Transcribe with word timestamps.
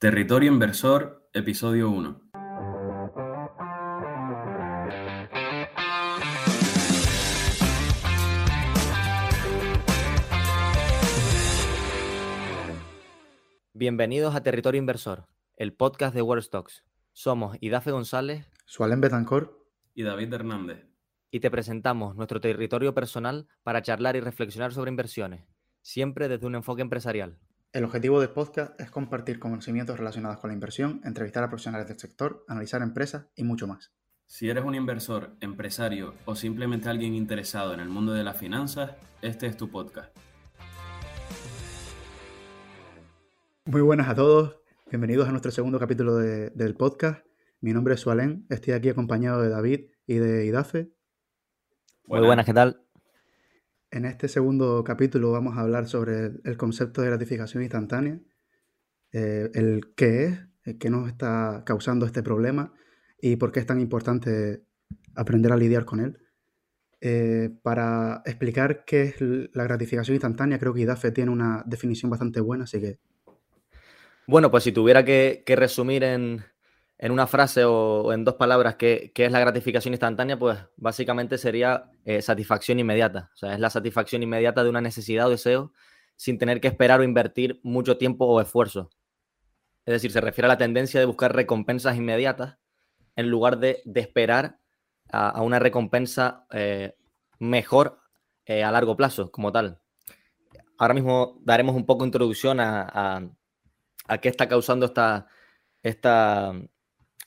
Territorio 0.00 0.50
Inversor, 0.50 1.28
episodio 1.34 1.90
1. 1.90 2.22
Bienvenidos 13.74 14.34
a 14.34 14.42
Territorio 14.42 14.78
Inversor, 14.78 15.26
el 15.58 15.74
podcast 15.74 16.14
de 16.14 16.22
World 16.22 16.44
Stocks. 16.44 16.82
Somos 17.12 17.58
Idafe 17.60 17.90
González, 17.90 18.46
Sualen 18.64 19.02
Betancor 19.02 19.66
Y 19.94 20.02
David 20.04 20.32
Hernández. 20.32 20.86
y 21.30 21.40
te 21.40 21.50
presentamos 21.50 22.16
nuestro 22.16 22.40
territorio 22.40 22.94
personal 22.94 23.48
para 23.62 23.82
charlar 23.82 24.16
y 24.16 24.20
reflexionar 24.20 24.72
sobre 24.72 24.92
inversiones, 24.92 25.44
siempre 25.82 26.28
desde 26.28 26.46
un 26.46 26.54
enfoque 26.54 26.80
empresarial. 26.80 27.38
El 27.72 27.84
objetivo 27.84 28.18
del 28.20 28.30
podcast 28.30 28.78
es 28.80 28.90
compartir 28.90 29.38
conocimientos 29.38 29.96
relacionados 29.96 30.38
con 30.38 30.48
la 30.48 30.54
inversión, 30.54 31.00
entrevistar 31.04 31.44
a 31.44 31.48
profesionales 31.48 31.86
del 31.86 32.00
sector, 32.00 32.44
analizar 32.48 32.82
empresas 32.82 33.26
y 33.36 33.44
mucho 33.44 33.68
más. 33.68 33.92
Si 34.26 34.50
eres 34.50 34.64
un 34.64 34.74
inversor, 34.74 35.36
empresario 35.40 36.14
o 36.24 36.34
simplemente 36.34 36.88
alguien 36.88 37.14
interesado 37.14 37.72
en 37.72 37.78
el 37.78 37.88
mundo 37.88 38.12
de 38.12 38.24
las 38.24 38.36
finanzas, 38.36 38.96
este 39.22 39.46
es 39.46 39.56
tu 39.56 39.70
podcast. 39.70 40.12
Muy 43.66 43.82
buenas 43.82 44.08
a 44.08 44.16
todos, 44.16 44.56
bienvenidos 44.90 45.28
a 45.28 45.30
nuestro 45.30 45.52
segundo 45.52 45.78
capítulo 45.78 46.16
de- 46.16 46.50
del 46.50 46.74
podcast. 46.74 47.24
Mi 47.60 47.72
nombre 47.72 47.94
es 47.94 48.00
Sualen, 48.00 48.46
estoy 48.50 48.72
aquí 48.74 48.88
acompañado 48.88 49.42
de 49.42 49.48
David 49.48 49.90
y 50.08 50.14
de 50.16 50.44
Idafe. 50.44 50.90
Muy 52.06 52.18
buenas, 52.26 52.46
¿qué 52.46 52.52
tal? 52.54 52.84
En 53.92 54.04
este 54.04 54.28
segundo 54.28 54.84
capítulo 54.84 55.32
vamos 55.32 55.56
a 55.56 55.62
hablar 55.62 55.88
sobre 55.88 56.30
el, 56.44 56.56
concepto 56.56 57.02
de 57.02 57.08
gratificación 57.08 57.64
instantánea, 57.64 58.20
eh, 59.12 59.50
el 59.52 59.92
qué 59.96 60.24
es, 60.26 60.38
el 60.64 60.78
qué 60.78 60.90
nos 60.90 61.08
está 61.08 61.64
causando 61.66 62.06
este 62.06 62.22
problema 62.22 62.72
y 63.20 63.34
por 63.34 63.50
qué 63.50 63.58
es 63.58 63.66
tan 63.66 63.80
importante 63.80 64.62
aprender 65.16 65.52
a 65.52 65.56
lidiar 65.56 65.84
con 65.84 65.98
él. 65.98 66.18
Eh, 67.00 67.50
para 67.62 68.22
explicar 68.26 68.84
qué 68.84 69.02
es 69.02 69.14
la 69.20 69.64
gratificación 69.64 70.14
instantánea, 70.14 70.60
creo 70.60 70.72
que 70.72 70.82
IDAFE 70.82 71.10
tiene 71.10 71.32
una 71.32 71.64
definición 71.66 72.10
bastante 72.10 72.40
buena, 72.40 72.64
así 72.64 72.80
que 72.80 73.00
Bueno, 74.28 74.52
pues 74.52 74.62
si 74.62 74.70
tuviera 74.70 75.04
que 75.04 75.42
resumir 75.56 76.04
en, 76.04 76.44
en 77.02 77.12
una 77.12 77.26
frase 77.26 77.64
o, 77.64 78.12
en 78.12 78.24
dos 78.24 78.34
palabras 78.34 78.74
qué, 78.76 79.10
qué 79.14 79.24
es 79.24 79.32
la 79.32 79.40
gratificación 79.40 79.94
instantánea, 79.94 80.38
pues 80.38 80.58
básicamente 80.76 81.38
sería 81.38 81.90
eh, 82.04 82.20
satisfacción 82.20 82.78
inmediata. 82.78 83.30
O 83.32 83.36
sea, 83.36 83.54
es 83.54 83.58
la 83.60 83.70
satisfacción 83.70 84.22
inmediata 84.22 84.62
de 84.62 84.68
una 84.68 84.82
necesidad 84.82 85.26
o 85.26 85.30
deseo 85.30 85.72
sin 86.16 86.36
tener 86.36 86.60
que 86.60 86.68
esperar 86.68 87.00
o 87.00 87.04
invertir 87.04 87.58
mucho 87.62 87.96
tiempo 87.96 88.26
o 88.26 88.38
esfuerzo. 88.38 88.90
Es 89.86 89.92
decir, 89.94 90.12
se 90.12 90.20
refiere 90.20 90.44
a 90.44 90.48
la 90.50 90.58
tendencia 90.58 91.00
de 91.00 91.06
buscar 91.06 91.34
recompensas 91.34 91.96
inmediatas 91.96 92.58
en 93.16 93.30
lugar 93.30 93.58
de, 93.58 93.80
de 93.86 94.00
esperar 94.00 94.58
a, 95.10 95.30
a 95.30 95.40
una 95.40 95.58
recompensa 95.58 96.46
eh, 96.52 96.94
mejor 97.38 97.98
eh, 98.44 98.62
a 98.62 98.70
largo 98.70 98.94
plazo, 98.94 99.30
como 99.32 99.50
tal. 99.52 99.80
Ahora 100.76 100.92
mismo 100.92 101.38
daremos 101.42 101.74
un 101.74 101.86
poco 101.86 102.04
de 102.04 102.08
introducción 102.08 102.60
a, 102.60 102.82
a- 102.92 103.22
a 104.06 104.18
qué 104.18 104.28
está 104.28 104.46
causando 104.48 104.84
esta, 104.86 105.26
esta, 105.82 106.52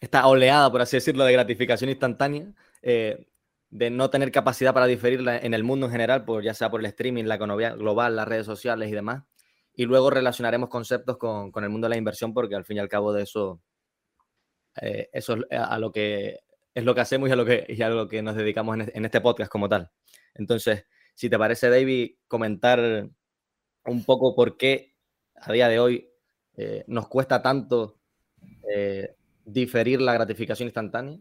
esta 0.04 0.28
oleada, 0.28 0.72
por 0.72 0.82
así 0.82 0.98
decirlo, 0.98 1.24
de 1.26 1.34
gratificación 1.34 1.90
instantánea, 1.90 2.46
eh, 2.82 3.26
de 3.70 3.90
no 3.90 4.10
tener 4.10 4.32
capacidad 4.32 4.74
para 4.74 4.86
diferirla 4.86 5.38
en 5.38 5.54
el 5.54 5.64
mundo 5.64 5.86
en 5.88 5.92
general, 5.92 6.26
por, 6.26 6.44
ya 6.44 6.54
sea 6.54 6.70
por 6.70 6.82
el 6.82 6.86
streaming, 6.88 7.24
la 7.24 7.36
economía 7.36 7.72
global, 7.76 8.16
las 8.16 8.28
redes 8.28 8.46
sociales 8.46 8.90
y 8.90 8.92
demás. 8.94 9.24
Y 9.76 9.86
luego 9.86 10.10
relacionaremos 10.10 10.70
conceptos 10.70 11.18
con, 11.18 11.52
con 11.52 11.64
el 11.64 11.70
mundo 11.70 11.86
de 11.86 11.90
la 11.92 11.98
inversión, 11.98 12.34
porque 12.34 12.56
al 12.56 12.66
fin 12.66 12.78
y 12.78 12.80
al 12.82 12.90
cabo 12.90 13.14
de 13.14 13.24
eso, 13.24 13.62
eh, 14.82 15.10
eso 15.14 15.36
es 15.50 15.60
a 15.60 15.78
lo 15.80 15.92
que 15.92 16.40
es 16.76 16.84
lo 16.84 16.96
que 16.96 17.02
hacemos 17.02 17.30
y 17.30 17.32
a 17.32 17.36
lo 17.36 17.46
que, 17.46 17.66
y 17.70 17.82
a 17.84 17.90
lo 17.90 18.08
que 18.08 18.22
nos 18.24 18.36
dedicamos 18.36 18.76
en, 18.76 18.82
es- 18.82 18.96
en 18.96 19.06
este 19.06 19.22
podcast 19.22 19.52
como 19.52 19.70
tal. 19.70 19.92
Entonces, 20.34 20.86
si 21.14 21.30
te 21.30 21.38
parece, 21.38 21.70
David, 21.70 22.16
comentar 22.28 23.08
un 23.86 24.04
poco 24.06 24.36
por 24.36 24.58
qué 24.58 24.96
a 25.36 25.52
día 25.54 25.68
de 25.70 25.80
hoy 25.80 26.10
eh, 26.58 26.84
nos 26.88 27.08
cuesta 27.08 27.42
tanto 27.42 28.00
diferir 29.46 30.02
la 30.02 30.14
gratificación 30.14 30.68
instantánea. 30.68 31.18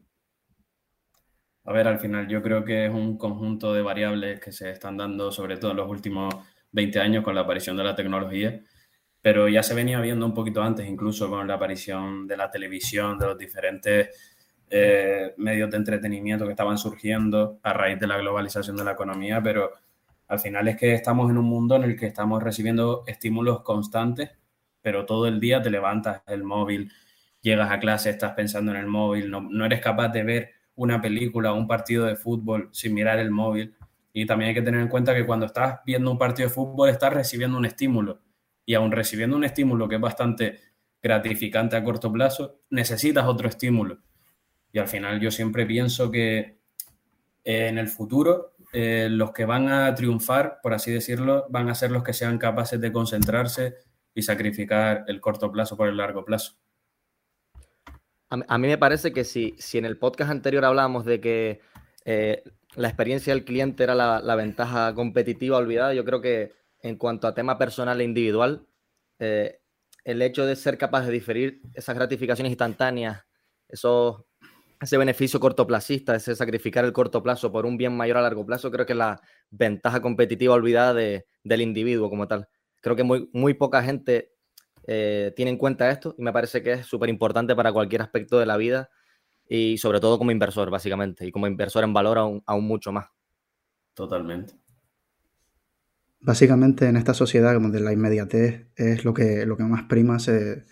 A 1.65 1.73
ver, 1.73 1.87
al 1.87 2.01
final 2.01 2.27
yo 2.29 2.43
creo 2.43 2.65
que 2.65 2.87
es 2.87 2.93
un 2.93 3.17
conjunto 3.17 3.73
de 3.73 3.83
variables 3.83 4.41
que 4.41 4.51
se 4.51 4.71
están 4.71 4.97
dando, 4.97 5.31
sobre 5.31 5.57
todo 5.57 5.71
en 5.71 5.77
los 5.77 5.89
últimos 5.89 6.35
20 6.73 6.99
años 6.99 7.25
con 7.25 7.35
la 7.35 7.43
aparición 7.43 7.77
de 7.77 7.85
la 7.85 7.95
tecnología, 7.95 8.61
pero 9.21 9.49
ya 9.49 9.63
se 9.63 9.75
venía 9.75 10.01
viendo 10.01 10.27
un 10.27 10.35
poquito 10.35 10.63
antes, 10.63 10.89
incluso 10.89 11.31
con 11.31 11.47
la 11.47 11.55
aparición 11.55 12.27
de 12.27 12.37
la 12.37 12.51
televisión, 12.51 13.19
de 13.19 13.27
los 13.27 13.39
diferentes 13.39 14.09
eh, 14.69 15.35
medios 15.37 15.71
de 15.71 15.77
entretenimiento 15.77 16.47
que 16.47 16.53
estaban 16.53 16.79
surgiendo 16.79 17.61
a 17.63 17.73
raíz 17.73 18.01
de 18.01 18.07
la 18.09 18.17
globalización 18.17 18.77
de 18.77 18.85
la 18.85 18.93
economía, 18.93 19.41
pero 19.43 19.71
al 20.27 20.41
final 20.41 20.67
es 20.69 20.77
que 20.79 20.95
estamos 20.95 21.31
en 21.31 21.39
un 21.39 21.45
mundo 21.45 21.77
en 21.77 21.85
el 21.85 21.97
que 21.97 22.07
estamos 22.07 22.43
recibiendo 22.43 23.05
estímulos 23.07 23.63
constantes, 23.63 24.31
pero 24.81 25.07
todo 25.07 25.27
el 25.29 25.39
día 25.39 25.63
te 25.63 25.71
levantas 25.71 26.23
el 26.27 26.43
móvil, 26.43 26.91
llegas 27.43 27.71
a 27.71 27.79
clase, 27.79 28.11
estás 28.11 28.33
pensando 28.33 28.71
en 28.71 28.79
el 28.79 28.87
móvil, 28.87 29.31
no, 29.31 29.67
eres 29.67 29.81
capaz 29.81 30.09
de 30.09 30.23
ver 30.23 30.51
una 30.75 31.03
película 31.03 31.53
o 31.53 31.57
un 31.57 31.67
partido 31.67 32.07
de 32.07 32.17
fútbol 32.17 32.71
sin 32.73 32.95
mirar 32.95 33.19
el 33.19 33.31
móvil. 33.31 33.75
Y 34.15 34.27
también 34.27 34.51
hay 34.51 34.55
que 34.55 34.63
tener 34.63 34.81
en 34.81 34.89
cuenta 34.89 35.15
que 35.15 35.27
cuando 35.27 35.47
estás 35.47 35.81
viendo 35.85 36.11
un 36.11 36.19
partido 36.19 36.49
de 36.49 36.55
fútbol 36.55 36.89
estás 36.89 37.13
recibiendo 37.13 37.59
un 37.59 37.67
estímulo. 37.67 38.21
Y 38.65 38.75
aún 38.75 38.93
recibiendo 38.93 39.37
un 39.37 39.45
estímulo 39.45 39.89
que 39.89 39.97
es 39.97 40.01
bastante 40.01 40.61
gratificante 41.03 41.77
a 41.77 41.83
corto 41.83 42.13
plazo, 42.13 42.61
necesitas 42.71 43.27
otro 43.27 43.49
estímulo. 43.49 43.99
Y 44.73 44.79
al 44.79 44.89
final 44.89 45.21
yo 45.21 45.31
siempre 45.31 45.67
pienso 45.67 46.11
que 46.11 46.59
eh, 47.45 47.69
en 47.69 47.79
el 47.79 47.89
futuro 47.89 48.55
eh, 48.73 49.09
los 49.11 49.33
que 49.33 49.45
van 49.45 49.69
a 49.69 49.95
triunfar, 49.95 50.61
por 50.63 50.73
así 50.73 50.91
decirlo, 50.91 51.47
van 51.51 51.69
a 51.69 51.75
ser 51.75 51.91
los 51.91 52.03
que 52.03 52.15
sean 52.15 52.39
capaces 52.39 52.81
de 52.81 52.93
concentrarse 52.93 53.77
y 54.15 54.23
sacrificar 54.23 55.05
el 55.09 55.21
corto 55.21 55.51
plazo 55.51 55.77
por 55.77 55.89
el 55.89 55.97
largo 55.97 56.25
plazo. 56.25 56.55
A, 58.49 58.59
mí- 58.59 58.69
me 58.69 58.79
parece 58.79 59.13
que 59.13 59.25
si, 59.25 59.55
si 59.59 59.77
en 59.77 59.85
el 59.85 59.99
podcast 59.99 60.31
anterior 60.31 60.65
hablábamos 60.65 61.05
de 61.05 61.21
que 61.21 61.61
eh, 62.07 62.43
la 62.77 62.89
experiencia 62.89 63.35
del 63.35 63.45
cliente 63.45 63.85
era 63.85 63.95
la, 63.95 64.21
la 64.23 64.35
ventaja 64.37 64.95
competitiva 64.95 65.59
olvidada, 65.59 65.93
yo 65.93 66.03
creo 66.05 66.23
que 66.23 66.53
en 66.81 66.97
cuanto 66.97 67.27
a 67.27 67.35
tema 67.35 67.59
personal 67.59 68.01
e 68.01 68.05
individual, 68.05 68.67
eh, 69.19 69.61
el 70.05 70.23
hecho 70.23 70.47
de 70.47 70.57
ser 70.57 70.79
capaz 70.79 71.05
de 71.05 71.13
diferir 71.13 71.61
esas 71.75 71.95
gratificaciones 71.95 72.51
instantáneas, 72.51 73.23
esos, 73.69 74.25
ese 74.81 74.97
beneficio 74.97 75.39
cortoplacista, 75.39 76.17
ese 76.17 76.35
sacrificar 76.35 76.87
el 76.87 76.93
corto 76.95 77.23
plazo 77.23 77.53
por 77.53 77.67
un 77.67 77.77
bien 77.77 77.95
mayor 77.95 78.17
a 78.17 78.23
largo 78.23 78.47
plazo, 78.47 78.71
creo 78.71 78.87
que 78.87 78.95
es 78.95 78.99
la 78.99 79.21
ventaja 79.51 80.01
competitiva 80.01 80.55
olvidada 80.55 80.95
de- 80.95 81.27
del 81.45 81.61
individuo 81.61 82.09
como 82.09 82.27
tal. 82.27 82.49
Creo 82.81 82.97
que 82.97 83.05
muy, 83.05 83.29
muy 83.35 83.53
poca 83.55 83.83
gente 83.83 84.32
eh, 84.87 85.33
tiene 85.37 85.51
en 85.53 85.59
cuenta 85.59 85.91
esto 85.91 86.15
y 86.19 86.23
me 86.23 86.33
parece 86.33 86.63
que 86.63 86.73
es 86.75 86.87
súper 86.87 87.09
importante 87.11 87.55
para 87.57 87.73
cualquier 87.73 88.03
aspecto 88.03 88.39
de 88.39 88.47
la 88.47 88.57
vida 88.57 88.91
y 89.49 89.79
sobre 89.79 90.01
todo 90.01 90.19
como 90.19 90.31
inversor, 90.33 90.71
básicamente, 90.71 91.27
y 91.27 91.33
como 91.33 91.47
inversor 91.47 91.85
en 91.85 91.93
valor 91.95 92.19
aún, 92.19 92.43
aún 92.47 92.67
mucho 92.67 92.93
más. 92.93 93.07
Totalmente. 93.95 94.55
básicamente 96.21 96.87
en 96.87 96.97
esta 96.97 97.15
sociedad 97.15 97.55
donde 97.55 97.81
la 97.81 97.93
inmediatez 97.93 98.67
es 98.77 99.05
lo 99.05 99.13
que, 99.15 99.45
lo 99.47 99.57
que 99.57 99.65
más 99.65 99.85
prima, 99.85 100.19
se, 100.19 100.65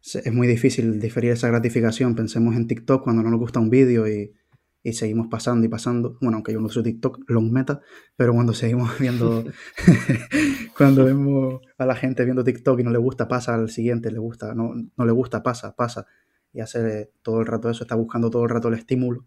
se- 0.00 0.20
es 0.28 0.32
muy 0.32 0.46
difícil 0.46 1.00
diferir 1.00 1.32
esa 1.32 1.48
gratificación. 1.48 2.14
Pensemos 2.14 2.56
en 2.56 2.66
TikTok 2.66 3.04
cuando 3.04 3.22
no 3.22 3.30
nos 3.30 3.40
gusta 3.40 3.60
un 3.60 3.70
vídeo 3.70 4.08
y, 4.08 4.34
y 4.82 4.94
seguimos 4.94 5.28
pasando 5.28 5.66
y 5.66 5.68
pasando. 5.68 6.16
Bueno, 6.20 6.36
aunque 6.36 6.52
yo 6.52 6.60
no 6.60 6.66
uso 6.66 6.82
TikTok, 6.82 7.28
long 7.28 7.50
meta, 7.52 7.80
pero 8.16 8.32
cuando 8.32 8.54
seguimos 8.54 8.90
viendo, 8.98 9.44
cuando 10.76 11.04
vemos 11.04 11.60
a 11.78 11.86
la 11.86 11.94
gente 11.94 12.24
viendo 12.24 12.44
TikTok 12.44 12.80
y 12.80 12.82
no 12.82 12.90
le 12.90 12.98
gusta, 12.98 13.28
pasa 13.28 13.54
al 13.54 13.70
siguiente, 13.70 14.10
le 14.10 14.18
gusta, 14.18 14.54
no, 14.54 14.72
no 14.96 15.04
le 15.04 15.12
gusta, 15.12 15.42
pasa, 15.42 15.74
pasa. 15.76 16.06
Y 16.52 16.60
hace 16.60 17.12
todo 17.22 17.40
el 17.40 17.46
rato 17.46 17.70
eso, 17.70 17.84
está 17.84 17.94
buscando 17.94 18.30
todo 18.30 18.44
el 18.44 18.50
rato 18.50 18.68
el 18.68 18.74
estímulo, 18.74 19.26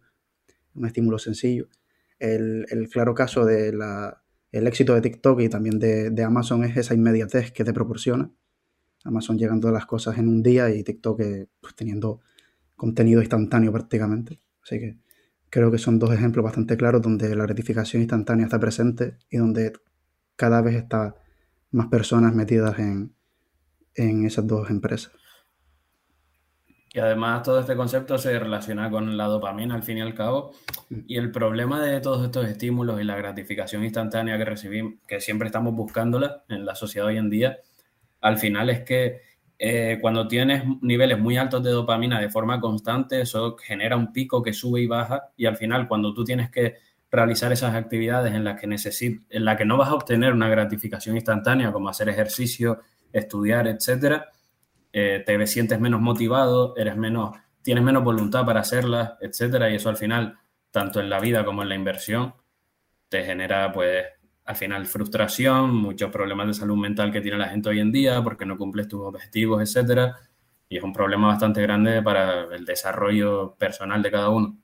un 0.75 0.85
estímulo 0.85 1.19
sencillo. 1.19 1.67
El, 2.19 2.65
el 2.69 2.89
claro 2.89 3.13
caso 3.13 3.45
de 3.45 3.73
la, 3.73 4.23
el 4.51 4.67
éxito 4.67 4.94
de 4.94 5.01
TikTok 5.01 5.41
y 5.41 5.49
también 5.49 5.79
de, 5.79 6.09
de 6.09 6.23
Amazon 6.23 6.63
es 6.63 6.75
esa 6.77 6.94
inmediatez 6.94 7.51
que 7.51 7.63
te 7.63 7.73
proporciona. 7.73 8.31
Amazon 9.03 9.38
llegando 9.38 9.67
a 9.67 9.71
las 9.71 9.85
cosas 9.85 10.17
en 10.17 10.27
un 10.27 10.41
día 10.41 10.69
y 10.69 10.83
TikTok 10.83 11.19
eh, 11.19 11.47
pues, 11.59 11.75
teniendo 11.75 12.21
contenido 12.75 13.21
instantáneo 13.21 13.71
prácticamente. 13.71 14.39
Así 14.63 14.79
que 14.79 14.97
creo 15.53 15.69
que 15.69 15.77
son 15.77 16.00
dos 16.00 16.11
ejemplos 16.11 16.44
bastante 16.44 16.75
claros 16.77 17.03
donde 17.03 17.35
la 17.35 17.44
gratificación 17.44 18.01
instantánea 18.01 18.45
está 18.45 18.59
presente 18.59 19.19
y 19.29 19.38
donde 19.38 19.71
cada 20.35 20.63
vez 20.63 20.73
está 20.73 21.13
más 21.69 21.89
personas 21.89 22.33
metidas 22.33 22.79
en, 22.79 23.13
en 23.94 24.25
esas 24.25 24.47
dos 24.47 24.71
empresas. 24.71 25.11
Y 26.91 26.97
además 26.97 27.44
todo 27.44 27.59
este 27.59 27.75
concepto 27.75 28.17
se 28.17 28.39
relaciona 28.39 28.89
con 28.89 29.15
la 29.15 29.25
dopamina 29.25 29.75
al 29.75 29.83
fin 29.83 30.00
y 30.00 30.01
al 30.01 30.15
cabo. 30.15 30.53
Y 30.89 31.17
el 31.17 31.29
problema 31.29 31.79
de 31.85 32.01
todos 32.01 32.25
estos 32.25 32.47
estímulos 32.47 32.99
y 32.99 33.03
la 33.03 33.15
gratificación 33.15 33.83
instantánea 33.83 34.39
que 34.39 34.45
recibimos, 34.45 34.94
que 35.07 35.21
siempre 35.21 35.45
estamos 35.45 35.75
buscándola 35.75 36.45
en 36.49 36.65
la 36.65 36.73
sociedad 36.73 37.09
hoy 37.09 37.17
en 37.17 37.29
día, 37.29 37.59
al 38.21 38.39
final 38.39 38.71
es 38.71 38.81
que 38.81 39.21
eh, 39.65 39.98
cuando 40.01 40.27
tienes 40.27 40.65
niveles 40.81 41.18
muy 41.18 41.38
altos 41.38 41.63
de 41.63 41.71
dopamina 41.71 42.19
de 42.19 42.30
forma 42.30 42.60
constante, 42.60 43.21
eso 43.21 43.56
genera 43.56 43.95
un 43.95 44.12
pico 44.12 44.44
que 44.44 44.51
sube 44.51 44.81
y 44.81 44.88
baja 44.88 45.31
y 45.38 45.45
al 45.45 45.56
final 45.56 45.88
cuando 45.88 46.13
tú 46.13 46.25
tienes 46.25 46.51
que 46.51 46.75
realizar 47.10 47.50
esas 47.54 47.74
actividades 47.74 48.33
en 48.33 48.44
las 48.44 48.60
que 48.60 48.68
necesit 48.68 49.21
en 49.30 49.45
la 49.45 49.56
que 49.56 49.63
no 49.63 49.77
vas 49.77 49.88
a 49.88 49.94
obtener 49.94 50.33
una 50.33 50.50
gratificación 50.50 51.15
instantánea 51.15 51.71
como 51.71 51.88
hacer 51.88 52.10
ejercicio, 52.10 52.81
estudiar, 53.13 53.68
etcétera, 53.68 54.31
eh, 54.92 55.24
te 55.25 55.48
sientes 55.48 55.80
menos 55.80 56.01
motivado, 56.01 56.75
eres 56.75 56.98
menos, 56.98 57.33
tienes 57.62 57.86
menos 57.86 58.04
voluntad 58.04 58.45
para 58.45 58.59
hacerlas, 58.59 59.13
etcétera, 59.21 59.69
y 59.69 59.75
eso 59.75 59.88
al 59.88 59.95
final, 59.95 60.39
tanto 60.71 61.00
en 61.00 61.09
la 61.09 61.21
vida 61.21 61.45
como 61.45 61.63
en 61.63 61.69
la 61.69 61.75
inversión, 61.75 62.33
te 63.07 63.24
genera 63.24 63.71
pues 63.71 64.07
al 64.45 64.56
final 64.56 64.86
frustración, 64.86 65.74
muchos 65.74 66.12
problemas 66.12 66.48
de 66.48 66.54
salud 66.54 66.78
mental 66.78 67.12
que 67.12 67.22
tiene 67.22 67.38
la 67.38 67.48
gente 67.48 67.69
hoy 67.69 67.80
en 67.80 67.92
día 67.92 68.22
porque 68.22 68.45
no 68.45 68.57
cumples 68.57 68.88
tus 68.88 69.01
objetivos, 69.01 69.62
etcétera. 69.62 70.18
Y 70.68 70.78
es 70.78 70.84
un 70.84 70.92
problema 70.92 71.28
bastante 71.28 71.62
grande 71.62 72.01
para 72.01 72.54
el 72.54 72.66
desarrollo 72.66 73.56
personal 73.57 74.01
de 74.01 74.12
cada 74.12 74.30
uno. 74.30 74.57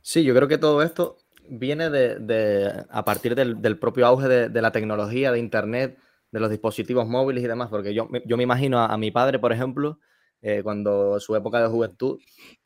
Sí, 0.00 0.22
yo 0.24 0.34
creo 0.34 0.48
que 0.48 0.58
todo 0.58 0.82
esto 0.82 1.16
viene 1.48 1.90
de, 1.90 2.84
a 2.90 3.04
partir 3.04 3.34
del, 3.34 3.78
propio 3.78 4.06
auge 4.06 4.28
de, 4.28 4.62
la 4.62 4.72
tecnología, 4.72 5.32
de 5.32 5.38
Internet, 5.38 5.98
de 6.30 6.40
los 6.40 6.50
dispositivos 6.50 7.06
móviles 7.06 7.44
y 7.44 7.48
demás, 7.48 7.68
porque 7.70 7.92
yo, 7.92 8.08
yo 8.24 8.36
me 8.36 8.42
imagino 8.44 8.80
a, 8.80 8.96
mi 8.96 9.10
padre, 9.10 9.38
por 9.38 9.52
ejemplo, 9.52 9.98
eh, 10.42 10.62
cuando 10.62 11.18
su 11.20 11.34
época 11.34 11.60
de 11.60 11.68
juventud, 11.68 12.18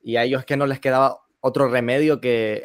y 0.02 0.17
a 0.17 0.25
ellos 0.25 0.44
que 0.44 0.56
no 0.56 0.67
les 0.67 0.81
quedaba 0.81 1.19
otro 1.41 1.69
remedio 1.69 2.20
que, 2.20 2.62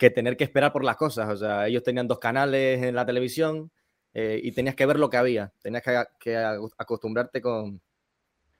que 0.00 0.08
tener 0.08 0.38
que 0.38 0.44
esperar 0.44 0.72
por 0.72 0.82
las 0.82 0.96
cosas. 0.96 1.28
O 1.28 1.36
sea, 1.36 1.68
ellos 1.68 1.82
tenían 1.82 2.08
dos 2.08 2.18
canales 2.18 2.82
en 2.82 2.94
la 2.94 3.04
televisión 3.04 3.70
eh, 4.14 4.40
y 4.42 4.50
tenías 4.52 4.74
que 4.74 4.86
ver 4.86 4.98
lo 4.98 5.10
que 5.10 5.18
había, 5.18 5.52
tenías 5.60 5.82
que, 6.18 6.36
acostumbrarte 6.78 7.42
con, 7.42 7.82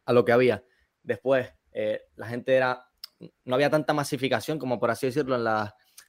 a 0.05 0.13
lo 0.13 0.23
que 0.23 0.33
había. 0.33 0.63
Después, 1.03 1.51
eh, 1.73 2.03
la 2.17 2.27
gente 2.27 2.55
era, 2.55 2.87
no 3.47 3.55
había 3.55 3.71
tanta 3.71 3.95
masificación 3.95 4.59
como 4.59 4.79
por 4.79 4.91
así 4.91 5.07
decirlo 5.07 5.35
en, 5.35 5.41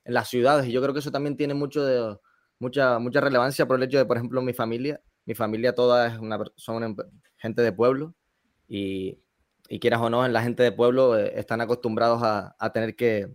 en 0.04 0.14
las 0.14 0.28
ciudades 0.28 0.68
y 0.68 0.74
yo 0.74 0.82
creo 0.82 0.94
que 0.94 1.00
eso 1.00 1.12
también 1.12 1.38
tiene 1.38 1.54
mucho 1.54 1.86
de, 1.86 2.18
mucha, 2.60 3.00
mucha 3.00 3.22
relevancia 3.22 3.66
por 3.66 3.78
el 3.78 3.84
hecho 3.84 4.00
de, 4.00 4.06
por 4.06 4.18
ejemplo, 4.18 4.42
mi 4.42 4.54
familia, 4.54 5.02
mi 5.26 5.34
familia 5.34 5.74
toda 5.74 6.08
es 6.08 6.20
una, 6.20 6.44
son 6.56 6.98
gente 7.38 7.62
de 7.62 7.72
pueblo 7.72 8.16
y, 8.68 9.18
y 9.70 9.80
quieras 9.80 10.02
o 10.02 10.10
no, 10.10 10.26
en 10.26 10.34
la 10.34 10.44
gente 10.44 10.62
de 10.62 10.74
pueblo 10.74 11.18
eh, 11.18 11.32
están 11.40 11.62
acostumbrados 11.62 12.22
a, 12.22 12.54
a 12.60 12.74
tener 12.74 12.98
que, 12.98 13.30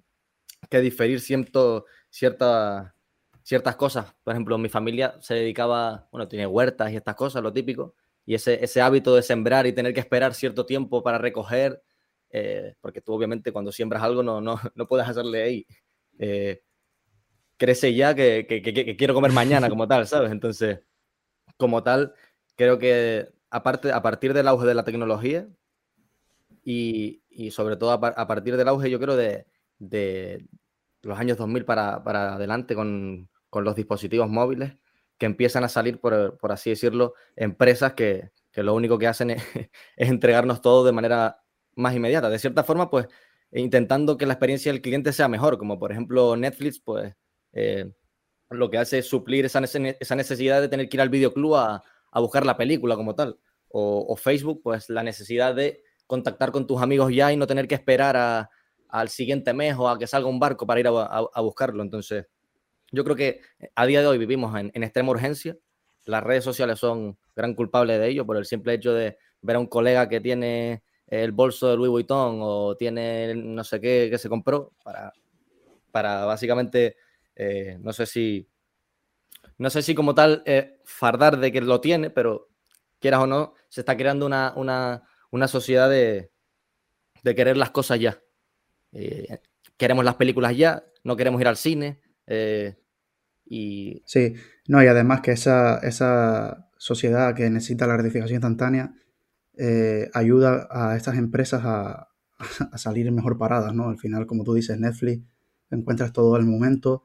que 0.68 0.80
diferir 0.80 1.20
cierto, 1.20 1.86
cierta, 2.10 2.94
ciertas 3.42 3.76
cosas. 3.76 4.14
Por 4.24 4.32
ejemplo, 4.32 4.58
mi 4.58 4.68
familia 4.68 5.16
se 5.20 5.34
dedicaba, 5.34 6.08
bueno, 6.10 6.28
tiene 6.28 6.46
huertas 6.46 6.92
y 6.92 6.96
estas 6.96 7.14
cosas, 7.14 7.42
lo 7.42 7.52
típico, 7.52 7.94
y 8.24 8.34
ese, 8.34 8.62
ese 8.62 8.80
hábito 8.80 9.14
de 9.14 9.22
sembrar 9.22 9.66
y 9.66 9.72
tener 9.72 9.94
que 9.94 10.00
esperar 10.00 10.34
cierto 10.34 10.66
tiempo 10.66 11.02
para 11.02 11.18
recoger, 11.18 11.82
eh, 12.30 12.74
porque 12.80 13.00
tú 13.00 13.12
obviamente 13.12 13.52
cuando 13.52 13.70
siembras 13.70 14.02
algo 14.02 14.22
no, 14.22 14.40
no, 14.40 14.58
no 14.74 14.86
puedes 14.88 15.08
hacerle 15.08 15.42
ahí. 15.42 15.66
Eh, 16.18 16.62
crece 17.56 17.94
ya 17.94 18.14
que, 18.14 18.46
que, 18.48 18.62
que, 18.62 18.96
quiero 18.96 19.14
comer 19.14 19.32
mañana 19.32 19.68
como 19.68 19.86
tal, 19.86 20.06
¿sabes? 20.06 20.32
Entonces, 20.32 20.80
como 21.56 21.82
tal, 21.82 22.14
creo 22.56 22.78
que 22.78 23.28
aparte, 23.50 23.92
a 23.92 24.02
partir 24.02 24.34
del 24.34 24.48
auge 24.48 24.66
de 24.66 24.74
la 24.74 24.84
tecnología 24.84 25.48
y, 26.64 27.22
y 27.30 27.50
sobre 27.52 27.76
todo 27.76 27.92
a, 27.92 27.94
a, 27.94 28.26
partir 28.26 28.56
del 28.56 28.68
auge, 28.68 28.90
yo 28.90 28.98
creo, 28.98 29.16
de, 29.16 29.46
de 29.78 30.46
los 31.02 31.18
años 31.18 31.38
2000 31.38 31.64
para, 31.64 32.02
para 32.02 32.34
adelante 32.34 32.74
con, 32.74 33.28
con, 33.50 33.64
los 33.64 33.76
dispositivos 33.76 34.28
móviles 34.28 34.76
que 35.18 35.26
empiezan 35.26 35.64
a 35.64 35.68
salir, 35.68 36.00
por, 36.00 36.36
por 36.38 36.52
así 36.52 36.70
decirlo, 36.70 37.14
empresas 37.36 37.94
que, 37.94 38.30
que, 38.52 38.62
lo 38.62 38.74
único 38.74 38.98
que 38.98 39.06
hacen 39.06 39.30
es, 39.30 39.42
es, 39.96 40.08
entregarnos 40.08 40.60
todo 40.60 40.84
de 40.84 40.92
manera 40.92 41.40
más 41.74 41.94
inmediata. 41.94 42.28
De 42.28 42.38
cierta 42.38 42.64
forma, 42.64 42.90
pues 42.90 43.06
intentando 43.52 44.16
que 44.16 44.26
la 44.26 44.34
experiencia 44.34 44.72
del 44.72 44.82
cliente 44.82 45.12
sea 45.12 45.28
mejor, 45.28 45.56
como 45.58 45.78
por 45.78 45.92
ejemplo 45.92 46.36
Netflix, 46.36 46.80
pues 46.80 47.14
eh, 47.52 47.90
lo 48.50 48.70
que 48.70 48.78
hace 48.78 48.98
es 48.98 49.08
suplir 49.08 49.44
esa, 49.44 49.60
esa, 49.60 50.14
necesidad 50.16 50.60
de 50.60 50.68
tener 50.68 50.88
que 50.88 50.96
ir 50.96 51.00
al 51.00 51.08
videoclub 51.08 51.54
a, 51.54 51.82
a 52.10 52.20
buscar 52.20 52.44
la 52.44 52.56
película 52.56 52.96
como 52.96 53.14
tal. 53.14 53.38
O, 53.68 54.06
o, 54.08 54.16
Facebook, 54.16 54.60
pues 54.62 54.88
la 54.90 55.02
necesidad 55.02 55.54
de 55.54 55.82
contactar 56.06 56.52
con 56.52 56.66
tus 56.66 56.80
amigos 56.80 57.12
ya 57.12 57.32
y 57.32 57.36
no 57.36 57.46
tener 57.46 57.66
que 57.66 57.74
esperar 57.74 58.16
a, 58.16 58.50
al 58.96 59.10
siguiente 59.10 59.52
mes 59.52 59.76
o 59.78 59.88
a 59.88 59.98
que 59.98 60.06
salga 60.06 60.28
un 60.28 60.40
barco 60.40 60.66
para 60.66 60.80
ir 60.80 60.86
a, 60.88 61.40
buscarlo. 61.42 61.82
Entonces, 61.82 62.26
yo 62.90 63.04
creo 63.04 63.14
que 63.14 63.42
a 63.74 63.84
día 63.84 64.00
de 64.00 64.06
hoy 64.06 64.16
vivimos 64.16 64.58
en, 64.58 64.82
extrema 64.82 65.10
urgencia. 65.10 65.56
Las 66.06 66.22
redes 66.22 66.44
sociales 66.44 66.78
son 66.78 67.18
gran 67.34 67.54
culpables 67.54 68.00
de 68.00 68.08
ello 68.08 68.24
por 68.24 68.38
el 68.38 68.46
simple 68.46 68.72
hecho 68.72 68.94
de 68.94 69.18
ver 69.42 69.56
a 69.56 69.58
un 69.58 69.66
colega 69.66 70.08
que 70.08 70.20
tiene 70.20 70.82
el 71.08 71.32
bolso 71.32 71.68
de 71.68 71.76
Louis 71.76 71.90
Vuitton 71.90 72.38
o 72.40 72.74
tiene 72.76 73.34
no 73.34 73.62
sé 73.64 73.80
qué 73.80 74.08
que 74.10 74.18
se 74.18 74.28
compró 74.28 74.72
para, 74.82 75.12
para 75.92 76.24
básicamente, 76.24 76.96
eh, 77.34 77.76
no 77.80 77.92
sé 77.92 78.06
si, 78.06 78.48
no 79.58 79.68
sé 79.68 79.82
si 79.82 79.94
como 79.94 80.14
tal 80.14 80.42
eh, 80.46 80.80
fardar 80.84 81.38
de 81.38 81.52
que 81.52 81.60
lo 81.60 81.82
tiene, 81.82 82.08
pero 82.08 82.48
quieras 82.98 83.20
o 83.20 83.26
no, 83.26 83.52
se 83.68 83.82
está 83.82 83.94
creando 83.96 84.24
una, 84.24 84.54
una, 84.56 85.02
una 85.30 85.48
sociedad 85.48 85.90
de, 85.90 86.30
de 87.22 87.34
querer 87.34 87.58
las 87.58 87.70
cosas 87.70 88.00
ya. 88.00 88.22
Eh, 88.98 89.40
queremos 89.76 90.04
las 90.06 90.14
películas 90.14 90.56
ya, 90.56 90.84
no 91.04 91.16
queremos 91.16 91.40
ir 91.40 91.48
al 91.48 91.56
cine. 91.56 92.00
Eh, 92.26 92.74
y... 93.44 94.02
Sí, 94.06 94.34
no, 94.68 94.82
y 94.82 94.86
además 94.86 95.20
que 95.20 95.32
esa, 95.32 95.78
esa 95.78 96.70
sociedad 96.78 97.34
que 97.34 97.50
necesita 97.50 97.86
la 97.86 97.94
gratificación 97.94 98.36
instantánea 98.36 98.94
eh, 99.58 100.08
ayuda 100.14 100.66
a 100.70 100.96
estas 100.96 101.18
empresas 101.18 101.62
a, 101.64 102.08
salir 102.76 103.10
mejor 103.12 103.38
paradas, 103.38 103.74
¿no? 103.74 103.88
Al 103.88 103.98
final, 103.98 104.26
como 104.26 104.44
tú 104.44 104.54
dices, 104.54 104.78
Netflix, 104.80 105.22
encuentras 105.70 106.12
todo 106.12 106.36
el 106.36 106.46
momento, 106.46 107.02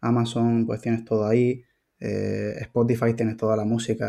Amazon, 0.00 0.66
pues 0.66 0.80
tienes 0.80 1.04
todo 1.04 1.26
ahí, 1.26 1.64
Spotify 1.98 3.14
tienes 3.14 3.38
toda 3.38 3.56
la 3.56 3.64
música 3.64 4.06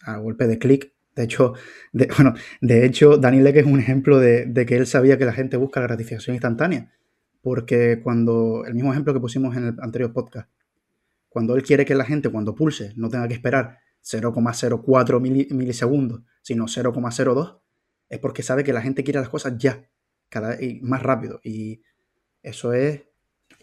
a 0.00 0.16
golpe 0.16 0.46
de 0.46 0.58
clic 0.58 0.92
de 1.14 1.24
hecho, 1.24 1.54
de, 1.92 2.06
bueno, 2.16 2.34
de 2.60 2.86
hecho, 2.86 3.16
Dani 3.16 3.40
Leque 3.40 3.60
es 3.60 3.66
un 3.66 3.78
ejemplo 3.78 4.18
de, 4.18 4.52
que 4.66 4.76
él 4.76 4.86
sabía 4.86 5.18
que 5.18 5.24
la 5.24 5.32
gente 5.32 5.56
busca 5.56 5.80
la 5.80 5.86
gratificación 5.88 6.34
instantánea. 6.34 6.92
Porque 7.42 8.00
cuando, 8.02 8.64
el 8.66 8.74
mismo 8.74 8.92
ejemplo 8.92 9.12
que 9.12 9.20
pusimos 9.20 9.56
en 9.56 9.66
el 9.66 9.76
anterior 9.80 10.12
podcast, 10.12 10.48
cuando 11.28 11.56
él 11.56 11.62
quiere 11.62 11.84
que 11.84 11.94
la 11.94 12.04
gente 12.04 12.28
cuando 12.28 12.54
pulse 12.54 12.92
no 12.94 13.08
tenga 13.08 13.26
que 13.26 13.34
esperar 13.34 13.78
0,04 14.04 15.20
milisegundos, 15.20 16.22
sino 16.42 16.66
0,02, 16.66 17.58
es 18.08 18.18
porque 18.20 18.42
sabe 18.42 18.62
que 18.62 18.72
la 18.72 18.82
gente 18.82 19.02
quiere 19.02 19.18
las 19.18 19.28
cosas 19.28 19.58
ya, 19.58 19.88
cada 20.28 20.62
y 20.62 20.80
más 20.82 21.02
rápido. 21.02 21.40
Y 21.42 21.82
eso 22.42 22.74
es 22.74 23.02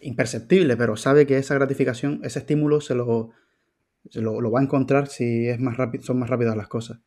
imperceptible, 0.02 0.76
pero 0.76 0.96
sabe 0.96 1.26
que 1.26 1.38
esa 1.38 1.54
gratificación, 1.54 2.20
ese 2.22 2.40
estímulo 2.40 2.82
se 2.82 2.94
lo, 2.94 3.30
lo, 4.12 4.40
lo 4.40 4.50
va 4.50 4.60
a 4.60 4.62
encontrar 4.62 5.08
si 5.08 5.48
es 5.48 5.58
más 5.58 5.78
rápido, 5.78 6.04
son 6.04 6.18
más 6.18 6.28
rápidas 6.28 6.56
las 6.56 6.68
cosas. 6.68 7.00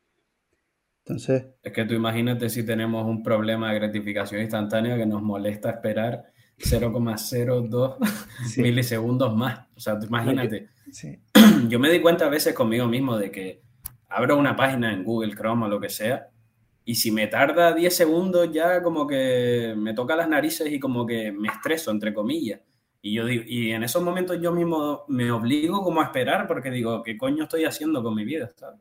Entonces... 1.05 1.45
Es 1.62 1.74
que 1.74 1.86
tú 1.86 1.93
imagínate 1.93 2.50
si 2.50 2.65
tenemos 2.65 3.05
un 3.05 3.24
problema 3.24 3.72
de 3.72 3.79
gratificación 3.79 4.41
instantánea 4.41 4.98
que 4.98 5.05
nos 5.05 5.22
molesta 5.22 5.69
esperar 5.69 6.31
0,02 6.57 7.98
milisegundos 8.57 9.36
más. 9.36 9.67
O 9.75 9.79
sea, 9.79 10.00
tú 10.00 10.07
imagínate. 10.07 10.69
Yo 11.67 11.79
me 11.79 11.89
di 11.89 12.00
cuenta 12.00 12.25
a 12.25 12.29
veces 12.29 12.53
conmigo 12.53 12.88
mismo 12.88 13.17
de 13.17 13.31
que 13.31 13.62
abro 14.07 14.38
una 14.38 14.55
página 14.55 14.93
en 14.93 15.03
Google 15.03 15.36
Chrome 15.36 15.65
o 15.65 15.69
lo 15.69 15.79
que 15.79 15.89
sea 15.89 16.29
y 16.86 16.95
si 16.95 17.12
me 17.12 17.27
tarda 17.27 17.74
10 17.74 17.95
segundos 17.95 18.51
ya 18.51 18.83
como 18.83 19.07
que 19.07 19.74
me 19.77 19.93
toca 19.93 20.15
las 20.15 20.27
narices 20.27 20.72
y 20.72 20.79
como 20.79 21.05
que 21.05 21.31
me 21.31 21.48
estreso, 21.48 21.91
entre 21.91 22.13
comillas. 22.13 22.62
Y, 23.01 23.13
yo 23.13 23.25
digo, 23.25 23.43
y 23.45 23.72
en 23.72 23.83
esos 23.83 24.03
momentos 24.03 24.39
yo 24.41 24.51
mismo 24.51 25.03
me 25.07 25.31
obligo 25.31 25.83
como 25.83 26.01
a 26.01 26.05
esperar 26.05 26.48
porque 26.48 26.72
digo, 26.72 27.03
¿qué 27.03 27.17
coño 27.17 27.43
estoy 27.43 27.65
haciendo 27.65 28.03
con 28.03 28.15
mi 28.15 28.24
vida? 28.24 28.50
¿sabes? 28.55 28.79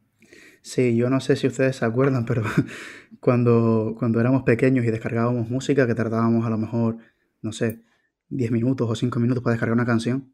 Sí, 0.62 0.96
yo 0.96 1.10
no 1.10 1.20
sé 1.20 1.34
si 1.36 1.48
ustedes 1.48 1.76
se 1.76 1.84
acuerdan, 1.84 2.24
pero 2.24 2.42
cuando, 3.20 3.94
cuando 3.98 4.20
éramos 4.20 4.44
pequeños 4.44 4.84
y 4.84 4.90
descargábamos 4.90 5.50
música, 5.50 5.86
que 5.86 5.94
tardábamos 5.94 6.46
a 6.46 6.50
lo 6.50 6.58
mejor, 6.58 6.98
no 7.42 7.52
sé, 7.52 7.82
10 8.28 8.52
minutos 8.52 8.88
o 8.88 8.94
5 8.94 9.18
minutos 9.20 9.42
para 9.42 9.54
descargar 9.54 9.74
una 9.74 9.86
canción, 9.86 10.32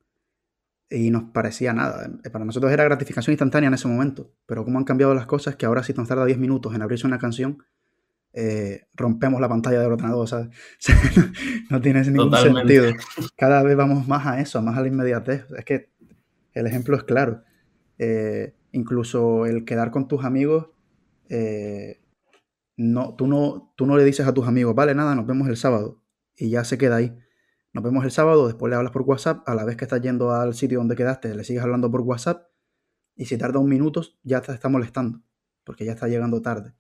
y 0.91 1.11
nos 1.11 1.25
parecía 1.25 1.73
nada. 1.73 2.11
Para 2.33 2.45
nosotros 2.45 2.73
era 2.73 2.85
gratificación 2.85 3.33
instantánea 3.33 3.69
en 3.69 3.75
ese 3.75 3.89
momento, 3.89 4.33
pero 4.47 4.65
cómo 4.65 4.79
han 4.79 4.85
cambiado 4.85 5.15
las 5.15 5.27
cosas 5.27 5.57
que 5.57 5.67
ahora 5.67 5.83
si 5.83 5.93
nos 5.95 6.09
tarda 6.09 6.25
10 6.25 6.39
minutos 6.39 6.75
en 6.75 6.83
abrirse 6.83 7.07
una 7.07 7.19
canción, 7.19 7.65
eh, 8.33 8.87
rompemos 8.95 9.41
la 9.41 9.49
pantalla 9.49 9.81
del 9.81 9.93
ordenador, 9.93 10.29
¿sabes? 10.29 10.49
no, 11.71 11.81
tiene 11.81 12.03
ningún 12.03 12.35
sentido. 12.37 12.93
Cada 13.37 13.63
vez 13.63 13.77
vamos 13.77 14.07
más 14.07 14.27
a 14.27 14.41
eso, 14.41 14.63
más 14.63 14.77
a 14.77 14.83
la 14.83 14.89
inmediatez. 14.89 15.47
Es 15.57 15.65
que 15.65 15.91
el 16.53 16.67
ejemplo 16.67 16.97
es 16.97 17.05
claro. 17.05 17.43
Eh, 17.99 18.55
Incluso 18.73 19.47
el 19.47 19.65
quedar 19.65 19.91
con 19.91 20.09
tus 20.09 20.25
amigos, 20.25 20.69
eh, 21.29 22.01
no, 22.77 23.15
tú, 23.17 23.27
no, 23.27 23.73
tú 23.77 23.87
no 23.87 23.97
le 23.97 24.05
dices 24.05 24.27
a 24.27 24.35
tus 24.35 24.47
amigos, 24.47 24.75
vale, 24.75 24.95
nada, 24.95 25.15
nos 25.15 25.27
vemos 25.27 25.49
el 25.49 25.57
sábado. 25.57 26.03
Y 26.37 26.51
ya 26.51 26.65
se 26.65 26.79
queda 26.79 26.97
ahí. 26.97 27.19
Nos 27.73 27.85
vemos 27.85 28.05
el 28.05 28.11
sábado, 28.11 28.47
después 28.47 28.71
le 28.71 28.77
hablas 28.77 28.93
por 28.93 29.03
WhatsApp, 29.03 29.49
a 29.49 29.55
la 29.55 29.65
vez 29.65 29.77
que 29.77 29.85
estás 29.85 30.01
yendo 30.01 30.33
al 30.33 30.55
sitio 30.55 30.79
donde 30.79 30.97
quedaste, 30.97 31.35
le 31.35 31.45
sigues 31.45 31.63
hablando 31.63 31.91
por 31.91 32.03
WhatsApp. 32.03 32.49
Y 33.17 33.27
si 33.27 33.37
tarda 33.37 33.59
un 33.59 33.69
minuto, 33.69 34.03
ya 34.23 34.41
te 34.41 34.53
está 34.53 34.69
molestando. 34.69 35.21
porque 35.65 35.85
ya 35.85 35.93
está 35.93 36.09
llegando 36.09 36.41
tarde. 36.41 36.75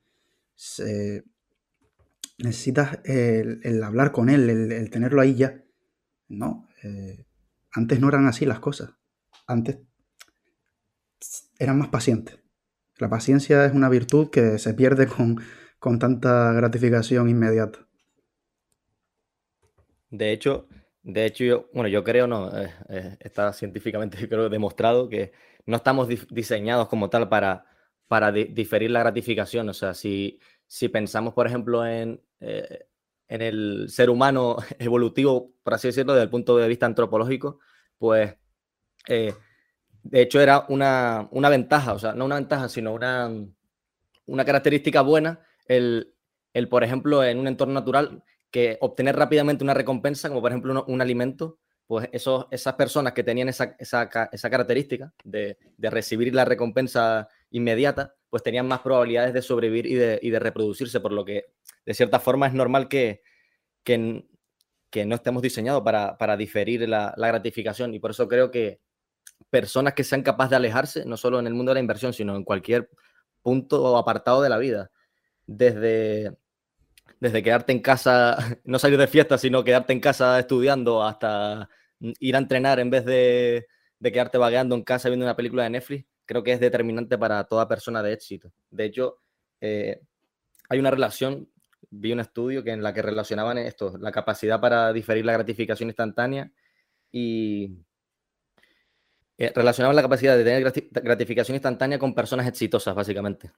necesitas 2.38 3.00
el, 3.04 3.82
hablar 3.82 4.12
con 4.12 4.28
él, 4.30 4.48
el, 4.48 4.90
tenerlo 4.90 5.20
ahí 5.20 5.34
ya. 5.34 5.62
No, 6.28 6.68
eh, 6.82 7.26
antes 7.72 8.00
no 8.00 8.08
eran 8.08 8.26
así 8.26 8.46
las 8.46 8.60
cosas. 8.60 8.90
Antes 9.46 9.78
eran 11.58 11.78
más 11.78 11.88
pacientes. 11.88 12.38
La 12.98 13.08
paciencia 13.08 13.64
es 13.64 13.72
una 13.72 13.88
virtud 13.88 14.30
que 14.30 14.58
se 14.58 14.74
pierde 14.74 15.06
con, 15.06 15.40
con 15.78 15.98
tanta 15.98 16.52
gratificación 16.52 17.28
inmediata. 17.28 17.86
De 20.10 20.32
hecho, 20.32 20.68
de 21.08 21.24
hecho, 21.24 21.44
yo, 21.44 21.68
bueno, 21.72 21.88
yo 21.88 22.04
creo, 22.04 22.26
no, 22.26 22.54
eh, 22.54 22.70
eh, 22.90 23.16
está 23.20 23.52
científicamente 23.54 24.18
creo 24.28 24.48
demostrado 24.50 25.08
que 25.08 25.32
no 25.64 25.76
estamos 25.76 26.08
diseñados 26.30 26.88
como 26.88 27.08
tal 27.08 27.30
para, 27.30 27.66
para 28.08 28.30
diferir 28.32 28.90
la 28.90 29.00
gratificación. 29.00 29.68
O 29.70 29.74
sea, 29.74 29.94
si, 29.94 30.38
si 30.66 30.88
pensamos, 30.88 31.34
por 31.34 31.46
ejemplo, 31.46 31.86
en, 31.86 32.20
eh, 32.40 32.86
en 33.28 33.42
el 33.42 33.86
ser 33.88 34.10
humano 34.10 34.56
evolutivo, 34.78 35.54
por 35.62 35.74
así 35.74 35.88
decirlo, 35.88 36.12
desde 36.12 36.24
el 36.24 36.30
punto 36.30 36.56
de 36.56 36.68
vista 36.68 36.86
antropológico, 36.86 37.58
pues 37.98 38.34
de 40.10 40.22
hecho 40.22 40.40
era 40.40 40.64
una, 40.68 41.28
una, 41.32 41.50
ventaja, 41.50 41.92
o 41.92 41.98
sea, 41.98 42.14
no 42.14 42.24
una 42.24 42.36
ventaja, 42.36 42.68
sino 42.68 42.94
una, 42.94 43.30
una 44.26 44.44
característica 44.44 45.02
buena 45.02 45.40
el, 45.66 46.14
el, 46.54 46.68
por 46.68 46.82
ejemplo, 46.82 47.22
en 47.22 47.38
un 47.38 47.46
entorno 47.46 47.74
natural 47.74 48.22
que 48.50 48.78
obtener 48.80 49.16
rápidamente 49.16 49.64
una 49.64 49.74
recompensa, 49.74 50.28
como 50.28 50.40
por 50.40 50.50
ejemplo 50.50 50.84
un, 50.88 51.00
alimento, 51.02 51.58
pues 51.86 52.08
esos, 52.12 52.46
esas 52.50 52.74
personas 52.74 53.12
que 53.12 53.22
tenían 53.22 53.50
esa, 53.50 53.76
esa, 53.78 54.08
esa 54.32 54.50
característica 54.50 55.12
de, 55.24 55.58
de, 55.76 55.90
recibir 55.90 56.34
la 56.34 56.46
recompensa 56.46 57.28
inmediata, 57.50 58.14
pues 58.30 58.42
tenían 58.42 58.66
más 58.66 58.80
probabilidades 58.80 59.34
de 59.34 59.42
sobrevivir 59.42 59.86
y 59.86 59.94
de, 59.94 60.18
y 60.22 60.30
de 60.30 60.38
reproducirse, 60.38 61.00
por 61.00 61.12
lo 61.12 61.26
que 61.26 61.52
de 61.84 61.94
cierta 61.94 62.18
forma 62.18 62.46
es 62.46 62.54
normal 62.54 62.88
que, 62.88 63.20
que, 63.84 64.26
que 64.88 65.04
no 65.04 65.16
estemos 65.16 65.42
diseñados 65.42 65.82
para, 65.82 66.16
para 66.16 66.38
diferir 66.38 66.88
la, 66.88 67.12
la, 67.18 67.28
gratificación. 67.28 67.92
Y 67.92 67.98
por 67.98 68.12
eso 68.12 68.26
creo 68.26 68.50
que 68.50 68.80
personas 69.50 69.94
que 69.94 70.04
sean 70.04 70.22
capaces 70.22 70.50
de 70.50 70.56
alejarse, 70.56 71.04
no 71.04 71.16
solo 71.16 71.40
en 71.40 71.46
el 71.46 71.54
mundo 71.54 71.70
de 71.70 71.74
la 71.74 71.80
inversión, 71.80 72.12
sino 72.12 72.36
en 72.36 72.44
cualquier 72.44 72.90
punto 73.42 73.82
o 73.82 73.96
apartado 73.96 74.42
de 74.42 74.48
la 74.48 74.58
vida, 74.58 74.90
desde 75.46 76.36
desde 77.20 77.42
quedarte 77.42 77.72
en 77.72 77.80
casa, 77.80 78.36
no 78.64 78.78
salir 78.78 78.98
de 78.98 79.06
fiesta, 79.06 79.38
sino 79.38 79.64
quedarte 79.64 79.92
en 79.92 80.00
casa 80.00 80.38
estudiando 80.38 81.02
hasta 81.02 81.68
ir 82.00 82.36
a 82.36 82.38
entrenar 82.38 82.78
en 82.80 82.90
vez 82.90 83.04
de, 83.04 83.66
quedarte 84.02 84.38
vagueando 84.38 84.76
en 84.76 84.84
casa 84.84 85.08
viendo 85.08 85.26
una 85.26 85.36
película 85.36 85.64
de 85.64 85.70
Netflix, 85.70 86.06
creo 86.24 86.42
que 86.42 86.52
es 86.52 86.60
determinante 86.60 87.18
para 87.18 87.44
toda 87.44 87.68
persona 87.68 88.02
de 88.02 88.12
éxito. 88.12 88.52
De 88.70 88.84
hecho, 88.84 89.18
eh, 89.60 90.00
hay 90.68 90.78
una 90.78 90.90
relación, 90.90 91.48
vi 91.90 92.12
un 92.12 92.20
estudio 92.20 92.62
que 92.62 92.70
en 92.70 92.82
la 92.82 92.94
que 92.94 93.02
relacionaban 93.02 93.58
esto, 93.58 93.96
la 93.98 94.12
capacidad 94.12 94.60
para 94.60 94.92
diferir 94.92 95.24
la 95.24 95.32
gratificación 95.32 95.88
instantánea 95.88 96.52
y 97.10 97.78
eh, 99.38 99.52
relacionaban 99.54 99.96
la 99.96 100.02
capacidad 100.02 100.36
de 100.36 100.44
tener 100.44 100.72
gratificación 101.02 101.54
instantánea 101.54 101.98
con 101.98 102.14
personas 102.14 102.46
exitosas, 102.46 102.94
básicamente 102.94 103.50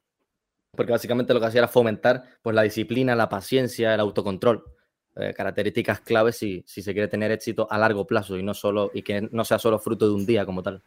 porque 0.81 0.93
básicamente 0.93 1.35
lo 1.35 1.41
que 1.41 1.47
hacía 1.47 1.61
era 1.61 1.69
fomentar 1.69 2.25
pues, 2.43 2.55
la 2.55 2.63
disciplina, 2.63 3.15
la 3.15 3.29
paciencia, 3.29 3.95
el 3.95 4.01
autocontrol, 4.01 4.65
eh, 5.17 5.35
características 5.37 6.01
claves 6.01 6.37
si, 6.37 6.63
si, 6.67 6.83
se 6.83 6.93
quiere 6.93 7.09
tener 7.09 7.31
éxito 7.33 7.67
a 7.71 7.79
largo 7.79 8.07
plazo 8.07 8.39
y, 8.39 8.43
no 8.43 8.55
solo, 8.55 8.91
y 8.95 9.03
que 9.03 9.29
no 9.31 9.45
sea 9.45 9.59
solo 9.59 9.79
fruto 9.79 10.09
de 10.09 10.15
un 10.15 10.27
día 10.27 10.47
como 10.47 10.63
tal. 10.63 10.83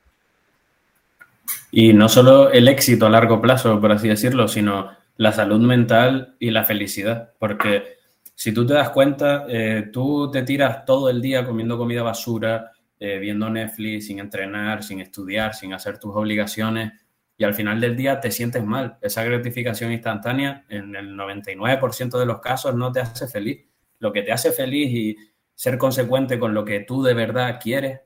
Y 1.72 1.94
no 1.94 2.08
solo 2.08 2.50
el 2.50 2.68
éxito 2.68 3.06
a 3.06 3.10
largo 3.10 3.42
plazo, 3.42 3.80
por 3.80 3.92
así 3.92 4.08
decirlo, 4.08 4.48
sino 4.48 4.92
la 5.18 5.32
salud 5.32 5.60
mental 5.60 6.36
y 6.40 6.50
la 6.52 6.64
felicidad, 6.64 7.34
porque 7.38 7.98
si 8.34 8.52
tú 8.52 8.66
te 8.66 8.74
das 8.74 8.90
cuenta, 8.90 9.46
eh, 9.48 9.90
tú 9.92 10.32
te 10.32 10.42
tiras 10.44 10.86
todo 10.86 11.10
el 11.10 11.22
día 11.22 11.46
comiendo 11.46 11.78
comida 11.78 12.02
basura, 12.02 12.72
eh, 13.06 13.20
viendo 13.20 13.50
Netflix, 13.50 14.08
sin 14.08 14.20
entrenar, 14.20 14.82
sin 14.82 15.02
estudiar, 15.02 15.54
sin 15.54 15.74
hacer 15.74 16.00
tus 16.00 16.16
obligaciones, 16.16 16.94
y 17.36 17.44
al 17.44 17.54
final 17.54 17.82
del 17.82 17.98
día 17.98 18.22
te 18.22 18.32
sientes 18.32 18.64
mal. 18.64 18.98
Esa 19.02 19.26
gratificación 19.26 19.92
instantánea 19.92 20.64
en 20.70 20.96
el 20.96 21.14
99% 21.14 22.18
de 22.18 22.26
los 22.26 22.40
casos 22.40 22.76
no 22.76 22.94
te 22.94 23.02
hace 23.02 23.28
feliz. 23.28 23.66
Lo 24.00 24.14
que 24.14 24.22
te 24.22 24.32
hace 24.32 24.54
feliz 24.54 24.90
y 24.90 25.18
ser 25.54 25.78
consecuente 25.78 26.40
con 26.40 26.54
lo 26.54 26.64
que 26.64 26.80
tú 26.80 27.04
de 27.04 27.14
verdad 27.14 27.60
quieres, 27.62 28.00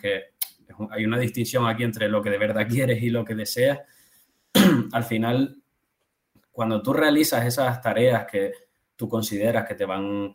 que 0.00 0.32
hay 0.92 1.04
una 1.04 1.18
distinción 1.18 1.66
aquí 1.66 1.84
entre 1.84 2.08
lo 2.08 2.22
que 2.22 2.30
de 2.30 2.38
verdad 2.38 2.66
quieres 2.66 3.02
y 3.02 3.10
lo 3.10 3.26
que 3.26 3.34
deseas, 3.34 3.80
al 4.92 5.04
final, 5.04 5.62
cuando 6.50 6.80
tú 6.80 6.94
realizas 6.94 7.44
esas 7.44 7.82
tareas 7.82 8.24
que 8.24 8.52
tú 8.96 9.10
consideras 9.10 9.68
que 9.68 9.74
te 9.74 9.84
van 9.84 10.34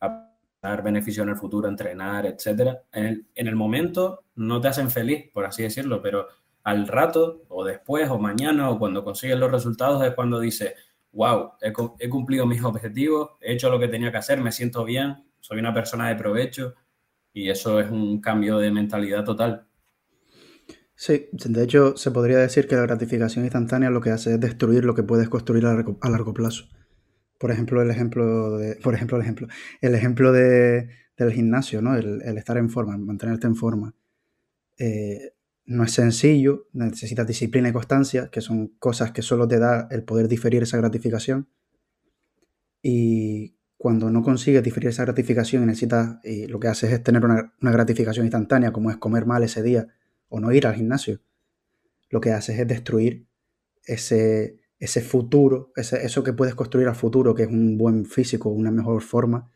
a 0.00 0.31
dar 0.62 0.82
beneficio 0.82 1.24
en 1.24 1.30
el 1.30 1.36
futuro, 1.36 1.68
entrenar, 1.68 2.24
etcétera, 2.24 2.82
en 2.92 3.04
el, 3.04 3.26
en 3.34 3.48
el 3.48 3.56
momento 3.56 4.24
no 4.36 4.60
te 4.60 4.68
hacen 4.68 4.90
feliz, 4.90 5.28
por 5.32 5.44
así 5.44 5.64
decirlo, 5.64 6.00
pero 6.00 6.28
al 6.62 6.86
rato 6.86 7.42
o 7.48 7.64
después 7.64 8.08
o 8.08 8.18
mañana 8.18 8.70
o 8.70 8.78
cuando 8.78 9.04
consigues 9.04 9.38
los 9.38 9.50
resultados 9.50 10.04
es 10.04 10.14
cuando 10.14 10.38
dices, 10.38 10.74
wow, 11.12 11.52
he, 11.60 12.08
cumplido 12.08 12.46
mis 12.46 12.62
objetivos, 12.62 13.32
he 13.40 13.54
hecho 13.54 13.70
lo 13.70 13.78
que 13.78 13.88
tenía 13.88 14.12
que 14.12 14.18
hacer, 14.18 14.40
me 14.40 14.52
siento 14.52 14.84
bien, 14.84 15.24
soy 15.40 15.58
una 15.58 15.74
persona 15.74 16.08
de 16.08 16.16
provecho 16.16 16.74
y 17.32 17.50
eso 17.50 17.80
es 17.80 17.90
un 17.90 18.20
cambio 18.20 18.58
de 18.58 18.70
mentalidad 18.70 19.24
total. 19.24 19.66
Sí, 20.94 21.28
de 21.32 21.64
hecho 21.64 21.96
se 21.96 22.12
podría 22.12 22.38
decir 22.38 22.68
que 22.68 22.76
la 22.76 22.82
gratificación 22.82 23.44
instantánea 23.44 23.90
lo 23.90 24.00
que 24.00 24.10
hace 24.10 24.34
es 24.34 24.40
destruir 24.40 24.84
lo 24.84 24.94
que 24.94 25.02
puedes 25.02 25.28
construir 25.28 25.66
a 25.66 25.74
largo, 25.74 26.32
plazo. 26.32 26.66
Por 27.42 27.50
ejemplo, 27.50 27.82
el 27.82 27.90
ejemplo 27.90 28.56
de, 28.56 28.76
por 28.76 28.94
ejemplo, 28.94 29.16
el 29.16 29.24
ejemplo, 29.24 29.48
el 29.80 29.96
ejemplo 29.96 30.30
de, 30.30 30.90
del 31.16 31.32
gimnasio, 31.32 31.82
¿no? 31.82 31.96
El, 31.96 32.22
estar 32.38 32.56
en 32.56 32.70
forma, 32.70 32.96
mantenerte 32.96 33.48
en 33.48 33.56
forma. 33.56 33.96
Eh, 34.78 35.34
no 35.64 35.82
es 35.82 35.90
sencillo, 35.90 36.68
necesitas 36.72 37.26
disciplina 37.26 37.68
y 37.68 37.72
constancia, 37.72 38.28
que 38.30 38.40
son 38.40 38.68
cosas 38.78 39.10
que 39.10 39.22
solo 39.22 39.48
te 39.48 39.58
da 39.58 39.88
el 39.90 40.04
poder 40.04 40.28
diferir 40.28 40.62
esa 40.62 40.76
gratificación. 40.76 41.48
Y 42.80 43.56
cuando 43.76 44.08
no 44.08 44.22
consigues 44.22 44.62
diferir 44.62 44.90
esa 44.90 45.02
gratificación 45.02 45.64
y 45.64 45.66
necesitas, 45.66 46.18
y 46.22 46.46
lo 46.46 46.60
que 46.60 46.68
haces 46.68 46.92
es 46.92 47.02
tener 47.02 47.24
una, 47.24 47.52
gratificación 47.58 48.24
instantánea, 48.24 48.72
como 48.72 48.92
es 48.92 48.98
comer 48.98 49.26
mal 49.26 49.42
ese 49.42 49.64
día 49.64 49.88
o 50.28 50.38
no 50.38 50.52
ir 50.52 50.64
al 50.68 50.76
gimnasio, 50.76 51.20
lo 52.08 52.20
que 52.20 52.30
haces 52.30 52.60
es 52.60 52.68
destruir 52.68 53.26
ese, 53.84 54.61
ese 54.82 55.00
futuro, 55.00 55.70
ese, 55.76 56.04
eso 56.04 56.24
que 56.24 56.32
puedes 56.32 56.56
construir 56.56 56.88
al 56.88 56.96
futuro, 56.96 57.36
que 57.36 57.44
es 57.44 57.48
un 57.48 57.78
buen 57.78 58.04
físico, 58.04 58.48
una 58.48 58.72
mejor 58.72 59.00
forma, 59.00 59.48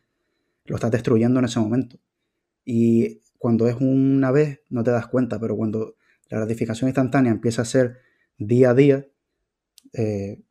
lo 0.66 0.76
estás 0.76 0.92
destruyendo 0.92 1.40
en 1.40 1.47
ese 1.47 1.59
momento. 1.59 1.99
Y 2.64 3.23
cuando 3.37 3.66
es 3.66 3.75
una 3.80 4.30
vez 4.30 4.61
no 4.71 4.85
te 4.85 4.92
das 4.92 5.09
cuenta, 5.09 5.40
pero 5.40 5.56
cuando 5.56 5.97
la 6.28 6.38
gratificación 6.38 6.87
instantánea 6.88 7.33
empieza 7.33 7.62
a 7.62 7.64
ser 7.64 7.99
día 8.38 8.71
a 8.71 8.75
día, 8.75 9.06
eh, 9.95 10.45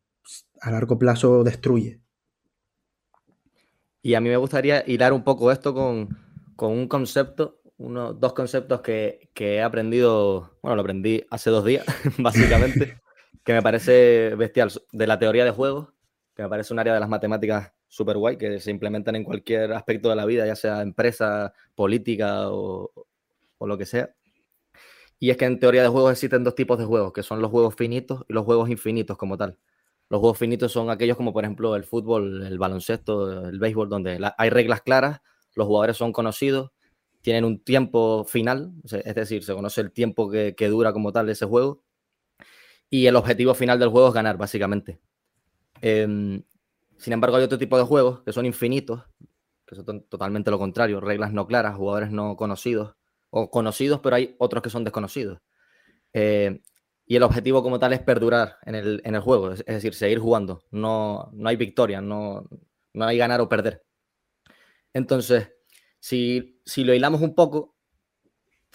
a 0.59 0.71
largo 0.71 0.99
plazo 0.99 1.45
destruye. 1.45 2.01
Y 4.01 4.15
a 4.15 4.19
mí 4.19 4.27
me 4.27 4.35
gustaría 4.35 4.83
hilar 4.85 5.13
un 5.13 5.23
poco 5.23 5.53
esto 5.53 5.73
con, 5.73 6.09
un 6.57 6.87
concepto, 6.89 7.61
unos 7.77 8.19
dos 8.19 8.33
conceptos 8.33 8.81
que, 8.81 9.31
he 9.33 9.61
aprendido, 9.61 10.59
bueno, 10.61 10.75
lo 10.75 10.81
aprendí 10.81 11.25
hace 11.29 11.49
dos 11.49 11.63
días, 11.63 11.85
básicamente, 12.17 12.99
que 13.45 13.53
me 13.53 13.61
parece 13.61 14.35
bestial, 14.35 14.71
de 14.91 15.07
la 15.07 15.17
teoría 15.19 15.45
de 15.45 15.51
juegos, 15.51 15.89
que 16.35 16.43
me 16.43 16.49
parece 16.49 16.73
un 16.73 16.79
área 16.79 16.93
de 16.93 16.99
las 16.99 17.07
matemáticas 17.07 17.71
súper 17.87 18.17
guay, 18.17 18.37
que 18.37 18.59
se 18.59 18.71
implementan 18.71 19.15
en 19.15 19.23
cualquier 19.23 19.71
aspecto 19.71 20.09
de 20.09 20.17
la 20.17 20.25
vida, 20.25 20.45
ya 20.45 20.55
sea 20.55 20.81
empresa, 20.81 21.53
política 21.75 22.51
o, 22.51 22.91
o 23.57 23.67
lo 23.67 23.77
que 23.77 23.85
sea. 23.85 24.13
Y 25.19 25.29
es 25.29 25.37
que 25.37 25.45
en 25.45 25.59
teoría 25.59 25.81
de 25.81 25.87
juegos 25.87 26.11
existen 26.11 26.43
dos 26.43 26.55
tipos 26.55 26.77
de 26.77 26.85
juegos, 26.85 27.13
que 27.13 27.23
son 27.23 27.41
los 27.41 27.51
juegos 27.51 27.75
finitos 27.75 28.25
y 28.27 28.33
los 28.33 28.43
juegos 28.43 28.69
infinitos 28.69 29.17
como 29.17 29.37
tal. 29.37 29.57
Los 30.09 30.19
juegos 30.19 30.37
finitos 30.37 30.71
son 30.71 30.89
aquellos 30.89 31.17
como 31.17 31.33
por 31.33 31.43
ejemplo 31.43 31.75
el 31.75 31.83
fútbol, 31.83 32.43
el 32.43 32.59
baloncesto, 32.59 33.47
el 33.47 33.59
béisbol, 33.59 33.89
donde 33.89 34.19
hay 34.37 34.49
reglas 34.49 34.81
claras, 34.81 35.21
los 35.55 35.67
jugadores 35.67 35.97
son 35.97 36.11
conocidos, 36.11 36.71
tienen 37.21 37.45
un 37.45 37.63
tiempo 37.63 38.23
final, 38.23 38.73
es 38.83 39.15
decir, 39.15 39.43
se 39.43 39.53
conoce 39.53 39.81
el 39.81 39.91
tiempo 39.91 40.29
que, 40.29 40.53
dura 40.69 40.93
como 40.93 41.11
tal 41.11 41.29
ese 41.29 41.45
juego, 41.45 41.81
y 42.89 43.07
el 43.07 43.15
objetivo 43.15 43.53
final 43.53 43.79
del 43.79 43.89
juego 43.89 44.09
es 44.09 44.13
ganar, 44.13 44.37
básicamente. 44.37 44.99
Em, 45.81 46.43
sin 46.97 47.13
embargo, 47.13 47.37
hay 47.37 47.43
otro 47.43 47.57
tipo 47.57 47.77
de 47.77 47.83
juegos 47.83 48.21
que 48.23 48.33
son 48.33 48.45
infinitos, 48.45 49.03
que 49.65 49.75
son 49.75 50.03
totalmente 50.07 50.51
lo 50.51 50.59
contrario, 50.59 51.01
reglas 51.01 51.33
no 51.33 51.47
claras, 51.47 51.75
jugadores 51.75 52.11
no 52.11 52.35
conocidos, 52.35 52.95
o 53.29 53.49
conocidos, 53.49 53.99
pero 54.01 54.15
hay 54.15 54.35
otros 54.39 54.63
que 54.63 54.69
son 54.69 54.83
desconocidos. 54.83 55.39
Eh, 56.13 56.61
y 57.05 57.15
el 57.15 57.23
objetivo 57.23 57.61
como 57.61 57.79
tal 57.79 57.93
es 57.93 58.01
perdurar 58.01 58.57
en 58.63 58.75
el, 58.75 59.01
en 59.03 59.15
el 59.15 59.21
juego, 59.21 59.51
es, 59.51 59.65
decir, 59.65 59.93
seguir 59.93 60.19
jugando. 60.19 60.63
No, 60.71 61.29
no 61.33 61.49
hay 61.49 61.55
victoria, 61.55 62.01
no, 62.01 62.47
no, 62.93 63.05
hay 63.05 63.17
ganar 63.17 63.41
o 63.41 63.49
perder. 63.49 63.83
Entonces, 64.93 65.51
si, 65.99 66.61
si 66.65 66.83
lo 66.83 66.93
hilamos 66.93 67.21
un 67.21 67.35
poco, 67.35 67.75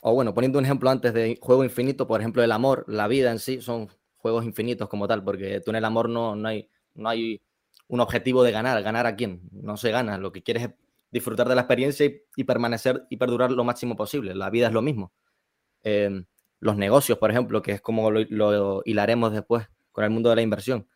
o 0.03 0.15
bueno, 0.15 0.35
poniendo 0.35 0.59
un 0.59 0.65
ejemplo 0.65 0.91
antes 0.91 1.13
de 1.15 1.39
juego 1.41 1.65
infinito, 1.65 2.07
por 2.07 2.21
ejemplo, 2.21 2.43
el 2.43 2.53
amor, 2.53 2.85
la 2.89 3.09
vida 3.09 3.33
en 3.33 3.39
sí, 3.39 3.61
son 3.61 3.89
juegos 4.21 4.45
infinitos 4.45 4.89
como 4.89 5.09
tal, 5.09 5.25
porque 5.25 5.61
tú 5.61 5.71
en 5.71 5.77
el 5.77 5.85
amor 5.85 6.09
no, 6.09 6.37
no, 6.37 6.49
hay, 6.49 6.69
no 6.95 7.09
hay 7.09 7.41
un 7.89 8.01
objetivo 8.01 8.43
de 8.43 8.53
ganar. 8.53 8.83
¿Ganar 8.83 9.07
a 9.07 9.17
quién? 9.17 9.43
No 9.51 9.77
se 9.77 9.91
gana. 9.91 10.19
Lo 10.19 10.33
que 10.33 10.43
quieres 10.43 10.65
es 10.65 10.71
disfrutar 11.11 11.49
de 11.49 11.55
la 11.55 11.63
experiencia 11.63 12.11
y, 12.37 12.45
permanecer 12.45 13.07
y 13.11 13.17
perdurar 13.17 13.51
lo 13.51 13.65
máximo 13.65 13.97
posible. 13.97 14.35
La 14.35 14.51
vida 14.51 14.69
es 14.69 14.73
lo 14.73 14.83
mismo. 14.83 15.13
Em, 15.83 16.25
los 16.61 16.77
negocios, 16.77 17.19
por 17.19 17.31
ejemplo, 17.31 17.63
que 17.63 17.73
es 17.73 17.81
como 17.81 18.11
lo, 18.11 18.21
lo, 18.29 18.83
hilaremos 18.85 19.33
después 19.33 19.69
con 19.93 20.05
el 20.05 20.11
mundo 20.11 20.31
de 20.31 20.37
la 20.37 20.43
inversión. 20.43 20.89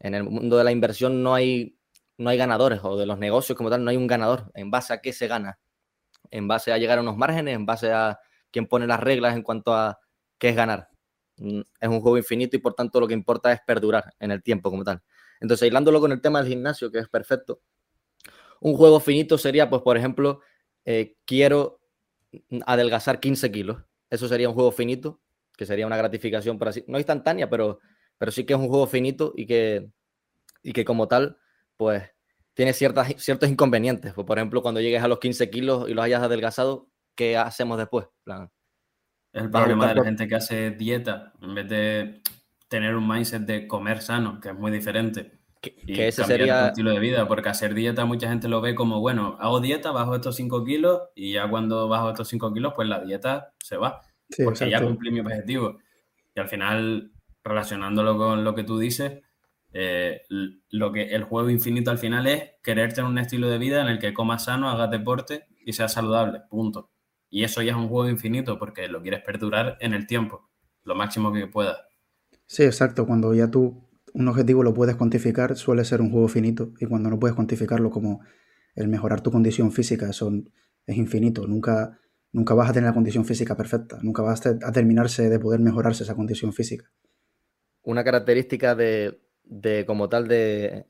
En 0.00 0.14
el 0.14 0.24
mundo 0.24 0.56
de 0.58 0.64
la 0.64 0.72
inversión 0.72 1.22
no 1.22 1.34
hay, 1.34 1.78
no 2.18 2.30
hay 2.30 2.38
ganadores, 2.38 2.80
o 2.82 2.96
de 2.96 3.06
los 3.06 3.18
negocios 3.18 3.56
como 3.56 3.70
tal, 3.70 3.84
no 3.84 3.90
hay 3.90 3.96
un 3.96 4.06
ganador. 4.06 4.50
¿En 4.54 4.70
base 4.70 4.92
a 4.92 5.00
qué 5.00 5.12
se 5.12 5.28
gana? 5.28 5.58
En 6.30 6.48
base 6.48 6.72
a 6.72 6.78
llegar 6.78 6.98
a 6.98 7.02
unos 7.02 7.16
márgenes, 7.16 7.54
en 7.54 7.66
base 7.66 7.92
a 7.92 8.18
quién 8.50 8.66
pone 8.66 8.86
las 8.86 9.00
reglas 9.00 9.36
en 9.36 9.42
cuanto 9.42 9.74
a 9.74 10.00
qué 10.38 10.48
es 10.50 10.56
ganar. 10.56 10.88
Mm, 11.38 11.60
es 11.80 11.88
un 11.88 12.00
juego 12.00 12.16
infinito 12.16 12.56
y 12.56 12.60
por 12.60 12.74
tanto 12.74 13.00
lo 13.00 13.08
que 13.08 13.14
importa 13.14 13.52
es 13.52 13.60
perdurar 13.66 14.14
en 14.18 14.30
el 14.30 14.42
tiempo 14.42 14.70
como 14.70 14.84
tal. 14.84 15.02
Entonces, 15.40 15.68
hilándolo 15.68 16.00
con 16.00 16.12
el 16.12 16.20
tema 16.20 16.40
del 16.40 16.48
gimnasio, 16.48 16.90
que 16.90 16.98
es 16.98 17.08
perfecto, 17.08 17.60
un 18.60 18.74
juego 18.74 19.00
finito 19.00 19.38
sería, 19.38 19.68
pues, 19.68 19.82
por 19.82 19.96
ejemplo, 19.96 20.40
eh, 20.84 21.16
quiero 21.24 21.80
adelgazar 22.66 23.20
15 23.20 23.50
kilos. 23.50 23.82
Eso 24.10 24.28
sería 24.28 24.48
un 24.48 24.54
juego 24.54 24.72
finito, 24.72 25.20
que 25.56 25.66
sería 25.66 25.86
una 25.86 25.96
gratificación, 25.96 26.58
por 26.58 26.68
así, 26.68 26.84
no 26.86 26.98
instantánea, 26.98 27.50
pero, 27.50 27.80
pero 28.18 28.32
sí 28.32 28.44
que 28.44 28.54
es 28.54 28.58
un 28.58 28.68
juego 28.68 28.86
finito 28.86 29.32
y 29.36 29.46
que, 29.46 29.90
y 30.62 30.72
que 30.72 30.84
como 30.84 31.08
tal, 31.08 31.38
pues, 31.76 32.02
tiene 32.54 32.72
ciertas, 32.72 33.14
ciertos 33.18 33.50
inconvenientes. 33.50 34.14
Pues, 34.14 34.26
por 34.26 34.38
ejemplo, 34.38 34.62
cuando 34.62 34.80
llegues 34.80 35.02
a 35.02 35.08
los 35.08 35.18
15 35.18 35.50
kilos 35.50 35.88
y 35.88 35.94
los 35.94 36.04
hayas 36.04 36.22
adelgazado, 36.22 36.88
¿qué 37.14 37.36
hacemos 37.36 37.78
después? 37.78 38.06
Plan, 38.24 38.50
es 39.36 39.42
el 39.42 39.50
problema 39.50 39.88
de 39.88 39.94
la 39.94 40.04
gente 40.04 40.26
que 40.26 40.34
hace 40.34 40.70
dieta 40.70 41.34
en 41.42 41.54
vez 41.54 41.68
de 41.68 42.22
tener 42.68 42.96
un 42.96 43.06
mindset 43.06 43.42
de 43.42 43.66
comer 43.66 44.00
sano, 44.00 44.40
que 44.40 44.48
es 44.48 44.54
muy 44.54 44.72
diferente. 44.72 45.40
Que, 45.60 46.08
ese 46.08 46.24
sería 46.24 46.68
estilo 46.68 46.90
de 46.90 47.00
vida, 47.00 47.28
porque 47.28 47.50
hacer 47.50 47.74
dieta 47.74 48.06
mucha 48.06 48.28
gente 48.28 48.48
lo 48.48 48.62
ve 48.62 48.74
como, 48.74 49.00
bueno, 49.00 49.36
hago 49.38 49.60
dieta, 49.60 49.90
bajo 49.90 50.14
estos 50.14 50.36
5 50.36 50.64
kilos 50.64 51.02
y 51.14 51.32
ya 51.34 51.48
cuando 51.50 51.86
bajo 51.86 52.10
estos 52.10 52.28
5 52.28 52.54
kilos, 52.54 52.72
pues 52.74 52.88
la 52.88 53.00
dieta 53.00 53.52
se 53.58 53.76
va, 53.76 54.00
porque 54.42 54.70
ya 54.70 54.82
cumplí 54.82 55.10
mi 55.10 55.20
objetivo. 55.20 55.78
Y 56.34 56.40
al 56.40 56.48
final, 56.48 57.12
relacionándolo 57.44 58.16
con 58.16 58.42
lo 58.42 58.54
que 58.54 58.64
tú 58.64 58.78
dices, 58.78 59.20
eh, 59.72 60.22
lo 60.70 60.92
que 60.92 61.14
el 61.14 61.24
juego 61.24 61.50
infinito 61.50 61.90
al 61.90 61.98
final 61.98 62.26
es 62.26 62.52
querer 62.62 62.94
tener 62.94 63.10
un 63.10 63.18
estilo 63.18 63.48
de 63.48 63.58
vida 63.58 63.82
en 63.82 63.88
el 63.88 63.98
que 63.98 64.14
comas 64.14 64.44
sano, 64.44 64.70
hagas 64.70 64.90
deporte 64.90 65.46
y 65.64 65.74
seas 65.74 65.92
saludable, 65.92 66.40
punto. 66.48 66.90
Y 67.36 67.44
eso 67.44 67.60
ya 67.60 67.72
es 67.72 67.76
un 67.76 67.88
juego 67.88 68.08
infinito 68.08 68.58
porque 68.58 68.88
lo 68.88 69.02
quieres 69.02 69.20
perdurar 69.20 69.76
en 69.80 69.92
el 69.92 70.06
tiempo, 70.06 70.48
lo 70.84 70.94
máximo 70.94 71.34
que 71.34 71.46
puedas. 71.46 71.76
Sí, 72.46 72.62
exacto. 72.62 73.06
Cuando 73.06 73.34
ya 73.34 73.50
tú 73.50 73.86
un 74.14 74.28
objetivo 74.28 74.62
lo 74.62 74.72
puedes 74.72 74.96
cuantificar, 74.96 75.54
suele 75.54 75.84
ser 75.84 76.00
un 76.00 76.10
juego 76.10 76.28
finito. 76.28 76.72
Y 76.80 76.86
cuando 76.86 77.10
no 77.10 77.18
puedes 77.18 77.34
cuantificarlo 77.34 77.90
como 77.90 78.20
el 78.74 78.88
mejorar 78.88 79.20
tu 79.20 79.30
condición 79.30 79.70
física, 79.70 80.08
eso 80.08 80.32
es 80.86 80.96
infinito. 80.96 81.46
Nunca, 81.46 82.00
nunca 82.32 82.54
vas 82.54 82.70
a 82.70 82.72
tener 82.72 82.88
la 82.88 82.94
condición 82.94 83.26
física 83.26 83.54
perfecta. 83.54 83.98
Nunca 84.00 84.22
vas 84.22 84.46
a 84.46 84.72
terminarse 84.72 85.28
de 85.28 85.38
poder 85.38 85.60
mejorarse 85.60 86.04
esa 86.04 86.14
condición 86.14 86.54
física. 86.54 86.90
Una 87.82 88.02
característica 88.02 88.74
de, 88.74 89.20
como 89.86 90.08
tal 90.08 90.26
de, 90.26 90.86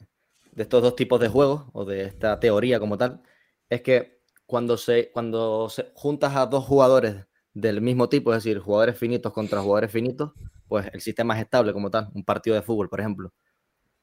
de 0.52 0.62
estos 0.62 0.80
dos 0.80 0.94
tipos 0.94 1.18
de 1.20 1.26
juegos, 1.26 1.64
o 1.72 1.84
de 1.84 2.04
esta 2.04 2.38
teoría 2.38 2.78
como 2.78 2.96
tal, 2.96 3.20
es 3.68 3.82
que 3.82 4.15
cuando 4.46 4.76
se, 4.76 5.10
cuando 5.10 5.68
se 5.68 5.90
juntas 5.94 6.34
a 6.36 6.46
dos 6.46 6.64
jugadores 6.64 7.26
del 7.52 7.80
mismo 7.80 8.08
tipo, 8.08 8.32
es 8.32 8.44
decir, 8.44 8.58
jugadores 8.60 8.98
finitos 8.98 9.32
contra 9.32 9.60
jugadores 9.60 9.90
finitos, 9.90 10.32
pues 10.68 10.88
el 10.92 11.00
sistema 11.00 11.34
es 11.36 11.42
estable 11.42 11.72
como 11.72 11.90
tal, 11.90 12.10
un 12.14 12.24
partido 12.24 12.54
de 12.54 12.62
fútbol, 12.62 12.88
por 12.88 13.00
ejemplo. 13.00 13.32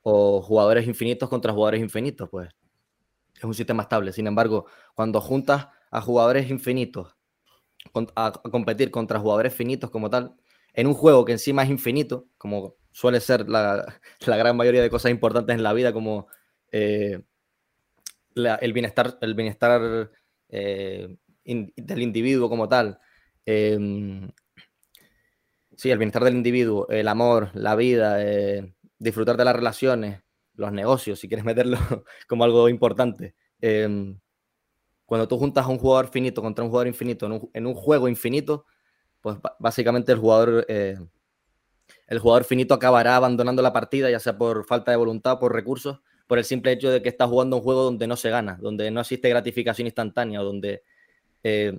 O 0.02 0.42
jugadores 0.42 0.88
infinitos 0.88 1.30
contra 1.30 1.54
jugadores 1.54 1.82
infinitos, 1.82 2.30
pues 2.30 2.50
es 3.36 3.44
un 3.44 3.54
sistema 3.54 3.84
estable. 3.84 4.12
Sin 4.12 4.28
embargo, 4.28 4.66
cuando 4.96 5.22
juntas 5.22 5.68
a 5.92 6.02
jugadores 6.02 6.50
infinitos 6.50 7.16
a, 8.16 8.32
competir 8.32 8.92
contra 8.92 9.20
jugadores 9.20 9.54
finitos 9.54 9.90
como 9.90 10.10
tal, 10.10 10.36
en 10.74 10.88
un 10.88 10.94
juego 10.94 11.26
que 11.26 11.34
encima 11.34 11.64
es 11.64 11.70
infinito, 11.70 12.28
como 12.38 12.76
suele 12.92 13.20
ser 13.20 13.48
la, 13.50 14.00
gran 14.26 14.58
mayoría 14.58 14.82
de 14.82 14.90
cosas 14.90 15.12
importantes 15.12 15.56
en 15.56 15.64
la 15.64 15.74
vida, 15.74 15.94
como 15.94 16.28
eh, 16.72 17.22
el 18.36 18.74
bienestar, 18.74 19.18
el 19.22 19.36
bienestar 19.36 20.12
eh, 20.54 21.18
del 21.44 22.02
individuo 22.02 22.50
como 22.50 22.70
tal, 22.70 23.00
Em, 23.46 24.32
sí, 25.76 25.92
el 25.92 25.98
bienestar 25.98 26.24
del 26.24 26.36
individuo, 26.36 26.88
el 26.90 27.08
amor, 27.08 27.50
la 27.54 27.76
vida, 27.76 28.24
eh, 28.24 28.74
disfrutar 29.00 29.38
de 29.38 29.46
las 29.46 29.56
relaciones, 29.56 30.22
los 30.56 30.72
negocios, 30.72 31.20
si 31.20 31.28
quieres 31.28 31.46
meterlo 31.46 31.78
como 32.28 32.44
algo 32.44 32.70
importante. 32.70 33.36
Em, 33.62 34.20
cuando 35.06 35.28
tú 35.28 35.38
juntas 35.38 35.66
a 35.66 35.70
un 35.70 35.78
jugador 35.78 36.10
finito 36.10 36.42
contra 36.42 36.64
un 36.64 36.70
jugador 36.70 36.88
infinito 36.88 37.50
en 37.54 37.68
un, 37.68 37.76
juego 37.76 38.08
infinito, 38.08 38.66
pues 39.22 39.38
básicamente 39.60 40.12
el 40.12 40.20
jugador, 40.20 40.66
eh, 40.70 40.98
el 42.08 42.20
jugador 42.20 42.46
finito 42.46 42.74
acabará 42.74 43.16
abandonando 43.16 43.62
la 43.62 43.74
partida, 43.74 44.10
ya 44.10 44.20
sea 44.20 44.38
por 44.38 44.66
falta 44.66 44.92
de 44.92 44.98
voluntad, 44.98 45.40
por 45.40 45.54
recursos, 45.54 46.00
por 46.28 46.38
el 46.38 46.46
simple 46.46 46.72
hecho 46.72 46.90
de 46.90 47.02
que 47.02 47.10
está 47.10 47.28
jugando 47.28 47.58
un 47.58 47.64
juego 47.64 47.84
donde 47.84 48.08
no 48.08 48.16
se 48.16 48.30
gana, 48.30 48.58
donde 48.62 48.90
no 48.92 49.02
existe 49.02 49.30
gratificación 49.30 49.88
instantánea, 49.88 50.40
donde 50.40 50.84
eh, 51.44 51.78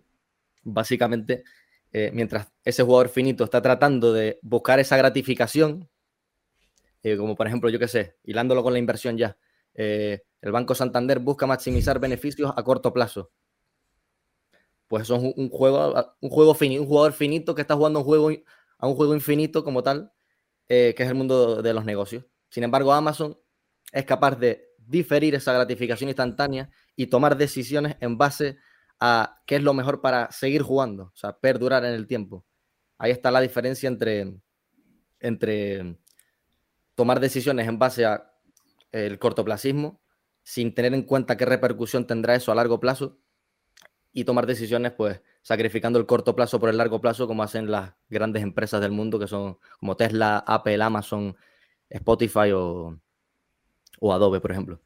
básicamente, 0.62 1.44
eh, 1.92 2.10
mientras 2.12 2.52
ese 2.64 2.82
jugador 2.82 3.08
finito 3.08 3.44
está 3.44 3.62
tratando 3.62 4.12
de 4.12 4.38
buscar 4.42 4.78
esa 4.80 4.96
gratificación, 4.96 5.88
eh, 7.02 7.16
como 7.16 7.34
por 7.34 7.46
ejemplo, 7.46 7.70
yo 7.70 7.78
qué 7.78 7.88
sé, 7.88 8.16
hilándolo 8.24 8.62
con 8.62 8.72
la 8.72 8.78
inversión 8.78 9.16
ya, 9.16 9.36
el 9.76 10.52
Banco 10.52 10.74
Santander 10.74 11.18
busca 11.18 11.46
maximizar 11.46 11.98
beneficios 11.98 12.52
a 12.54 12.62
corto 12.62 12.92
plazo. 12.92 13.32
Pues 14.86 15.04
eso 15.04 15.16
es 15.16 15.34
un, 15.36 15.48
juego, 15.48 16.14
un 16.20 16.30
juego 16.30 16.54
finito, 16.54 16.82
un 16.82 16.86
jugador 16.86 17.12
finito 17.12 17.54
que 17.54 17.62
está 17.62 17.74
jugando 17.74 17.98
un 18.00 18.04
juego, 18.04 18.30
a 18.78 18.86
un 18.86 18.94
juego 18.94 19.14
infinito 19.14 19.64
como 19.64 19.82
tal, 19.82 20.12
que 20.68 20.94
es 20.96 21.08
el 21.08 21.14
mundo 21.14 21.60
de 21.60 21.74
los 21.74 21.84
negocios. 21.84 22.24
Sin 22.50 22.62
embargo, 22.62 22.92
Amazon 22.92 23.36
es 23.94 24.04
capaz 24.04 24.36
de 24.36 24.72
diferir 24.76 25.34
esa 25.36 25.52
gratificación 25.52 26.10
instantánea 26.10 26.68
y 26.96 27.06
tomar 27.06 27.36
decisiones 27.36 27.96
en 28.00 28.18
base 28.18 28.58
a 28.98 29.40
qué 29.46 29.56
es 29.56 29.62
lo 29.62 29.72
mejor 29.72 30.00
para 30.00 30.30
seguir 30.32 30.62
jugando, 30.62 31.04
o 31.04 31.16
sea, 31.16 31.38
perdurar 31.38 31.84
en 31.84 31.94
el 31.94 32.06
tiempo. 32.06 32.44
Ahí 32.98 33.12
está 33.12 33.30
la 33.30 33.40
diferencia 33.40 33.88
entre, 33.88 34.34
entre 35.20 35.96
tomar 36.96 37.20
decisiones 37.20 37.68
en 37.68 37.78
base 37.78 38.04
a 38.04 38.32
el 38.90 39.18
cortoplacismo, 39.18 40.00
sin 40.42 40.74
tener 40.74 40.92
en 40.92 41.02
cuenta 41.02 41.36
qué 41.36 41.44
repercusión 41.44 42.06
tendrá 42.06 42.34
eso 42.34 42.50
a 42.50 42.56
largo 42.56 42.80
plazo, 42.80 43.18
y 44.12 44.24
tomar 44.24 44.46
decisiones, 44.46 44.92
pues, 44.92 45.20
sacrificando 45.42 45.98
el 45.98 46.06
corto 46.06 46.34
plazo 46.36 46.58
por 46.60 46.68
el 46.68 46.76
largo 46.76 47.00
plazo, 47.00 47.26
como 47.26 47.42
hacen 47.42 47.70
las 47.70 47.94
grandes 48.08 48.42
empresas 48.42 48.80
del 48.80 48.92
mundo, 48.92 49.18
que 49.18 49.26
son 49.28 49.58
como 49.78 49.96
Tesla, 49.96 50.38
Apple, 50.46 50.82
Amazon, 50.82 51.36
Spotify 51.88 52.52
o, 52.52 52.98
o 54.04 54.12
Adobe, 54.12 54.38
por 54.38 54.52
ejemplo. 54.52 54.80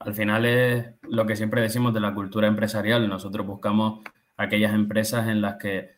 Al 0.00 0.14
final 0.14 0.44
es 0.44 0.86
lo 1.08 1.24
que 1.24 1.34
siempre 1.34 1.62
decimos 1.62 1.94
de 1.94 2.00
la 2.00 2.12
cultura 2.12 2.46
empresarial. 2.46 3.08
Nosotros 3.08 3.46
buscamos 3.46 4.04
aquellas 4.36 4.74
empresas 4.74 5.28
en 5.28 5.40
las 5.40 5.56
que 5.56 5.92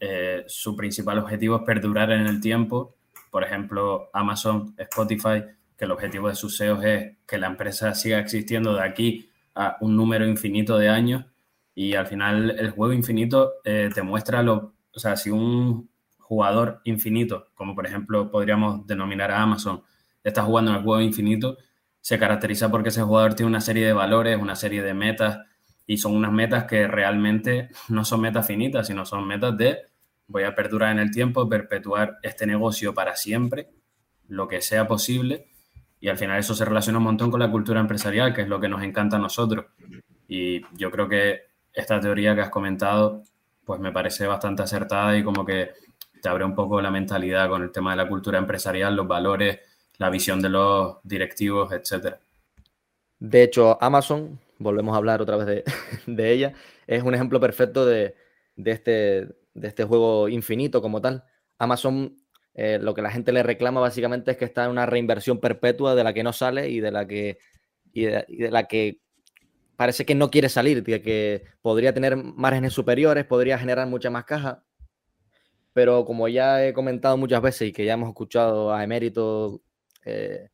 eh, 0.00 0.44
su 0.46 0.74
principal 0.76 1.18
objetivo 1.18 1.56
es 1.56 1.62
perdurar 1.64 2.10
en 2.12 2.26
el 2.26 2.40
tiempo. 2.40 2.94
Por 3.30 3.44
ejemplo, 3.44 4.08
Amazon, 4.14 4.74
Spotify, 4.78 5.44
que 5.76 5.84
el 5.84 5.90
objetivo 5.90 6.28
de 6.28 6.34
sus 6.34 6.56
SEOs 6.56 6.82
es 6.82 7.16
que 7.26 7.36
la 7.36 7.48
empresa 7.48 7.94
siga 7.94 8.18
existiendo 8.18 8.74
de 8.74 8.82
aquí 8.82 9.28
a 9.54 9.76
un 9.82 9.94
número 9.94 10.26
infinito 10.26 10.78
de 10.78 10.88
años. 10.88 11.26
Y 11.74 11.96
al 11.96 12.06
final 12.06 12.56
el 12.58 12.70
juego 12.70 12.94
infinito 12.94 13.56
eh, 13.62 13.90
te 13.92 14.00
muestra 14.02 14.42
lo, 14.42 14.72
o 14.94 14.98
sea, 14.98 15.16
si 15.16 15.28
un 15.28 15.90
jugador 16.18 16.80
infinito, 16.84 17.48
como 17.54 17.74
por 17.74 17.86
ejemplo 17.86 18.30
podríamos 18.30 18.86
denominar 18.86 19.30
a 19.32 19.42
Amazon, 19.42 19.82
está 20.28 20.42
jugando 20.42 20.70
en 20.70 20.78
el 20.78 20.82
juego 20.82 21.00
infinito, 21.00 21.58
se 22.00 22.18
caracteriza 22.18 22.70
porque 22.70 22.90
ese 22.90 23.02
jugador 23.02 23.34
tiene 23.34 23.50
una 23.50 23.60
serie 23.60 23.86
de 23.86 23.92
valores, 23.92 24.38
una 24.40 24.56
serie 24.56 24.82
de 24.82 24.94
metas, 24.94 25.40
y 25.86 25.98
son 25.98 26.14
unas 26.14 26.32
metas 26.32 26.64
que 26.64 26.86
realmente 26.86 27.70
no 27.88 28.04
son 28.04 28.20
metas 28.20 28.46
finitas, 28.46 28.86
sino 28.86 29.04
son 29.04 29.26
metas 29.26 29.56
de 29.56 29.78
voy 30.26 30.44
a 30.44 30.54
perdurar 30.54 30.92
en 30.92 30.98
el 30.98 31.10
tiempo, 31.10 31.48
perpetuar 31.48 32.18
este 32.22 32.46
negocio 32.46 32.94
para 32.94 33.16
siempre, 33.16 33.70
lo 34.28 34.46
que 34.46 34.60
sea 34.60 34.86
posible, 34.86 35.48
y 36.00 36.08
al 36.08 36.18
final 36.18 36.38
eso 36.38 36.54
se 36.54 36.64
relaciona 36.64 36.98
un 36.98 37.04
montón 37.04 37.30
con 37.30 37.40
la 37.40 37.50
cultura 37.50 37.80
empresarial, 37.80 38.34
que 38.34 38.42
es 38.42 38.48
lo 38.48 38.60
que 38.60 38.68
nos 38.68 38.82
encanta 38.82 39.16
a 39.16 39.20
nosotros. 39.20 39.66
Y 40.28 40.62
yo 40.76 40.90
creo 40.90 41.08
que 41.08 41.40
esta 41.72 41.98
teoría 41.98 42.34
que 42.34 42.42
has 42.42 42.50
comentado, 42.50 43.22
pues 43.64 43.80
me 43.80 43.90
parece 43.90 44.26
bastante 44.26 44.62
acertada 44.62 45.16
y 45.16 45.24
como 45.24 45.44
que 45.44 45.70
te 46.20 46.28
abre 46.28 46.44
un 46.44 46.54
poco 46.54 46.80
la 46.80 46.90
mentalidad 46.90 47.48
con 47.48 47.62
el 47.62 47.72
tema 47.72 47.92
de 47.92 47.96
la 47.96 48.08
cultura 48.08 48.38
empresarial, 48.38 48.94
los 48.94 49.08
valores, 49.08 49.60
la 49.98 50.10
visión 50.10 50.40
de 50.40 50.48
los 50.48 50.96
directivos, 51.02 51.72
etcétera. 51.72 52.20
De 53.18 53.42
hecho, 53.42 53.76
Amazon, 53.82 54.38
volvemos 54.58 54.94
a 54.94 54.98
hablar 54.98 55.20
otra 55.20 55.36
vez 55.36 55.64
de, 56.06 56.32
ella, 56.32 56.54
es 56.86 57.02
un 57.02 57.14
ejemplo 57.14 57.40
perfecto 57.40 57.84
de, 57.84 58.14
este, 58.56 59.28
de 59.54 59.68
este 59.68 59.84
juego 59.84 60.28
infinito 60.28 60.80
como 60.80 61.00
tal. 61.00 61.24
Amazon 61.58 62.16
eh, 62.54 62.78
lo 62.80 62.94
que 62.94 63.02
la 63.02 63.10
gente 63.10 63.32
le 63.32 63.42
reclama 63.42 63.80
básicamente 63.80 64.32
es 64.32 64.36
que 64.36 64.44
está 64.44 64.64
en 64.64 64.70
una 64.70 64.86
reinversión 64.86 65.38
perpetua 65.38 65.94
de 65.94 66.04
la 66.04 66.12
que 66.12 66.24
no 66.24 66.32
sale 66.32 66.68
y 66.68 66.80
de 66.80 66.90
la 66.90 67.06
que, 67.06 67.38
y 67.92 68.06
de, 68.06 68.50
la 68.50 68.64
que 68.64 69.00
parece 69.76 70.04
que 70.04 70.14
no 70.14 70.30
quiere 70.30 70.48
salir, 70.48 70.82
de 70.82 71.02
que 71.02 71.44
podría 71.62 71.94
tener 71.94 72.16
márgenes 72.16 72.72
superiores, 72.72 73.24
podría 73.26 73.58
generar 73.58 73.86
mucha 73.86 74.10
más 74.10 74.24
caja. 74.24 74.64
Pero 75.72 76.04
como 76.04 76.26
ya 76.28 76.66
he 76.66 76.72
comentado 76.72 77.16
muchas 77.16 77.42
veces 77.42 77.68
y 77.68 77.72
que 77.72 77.84
ya 77.84 77.94
hemos 77.94 78.08
escuchado 78.08 78.72
a 78.72 78.82
Emérito 78.82 79.62
eh, 80.08 80.48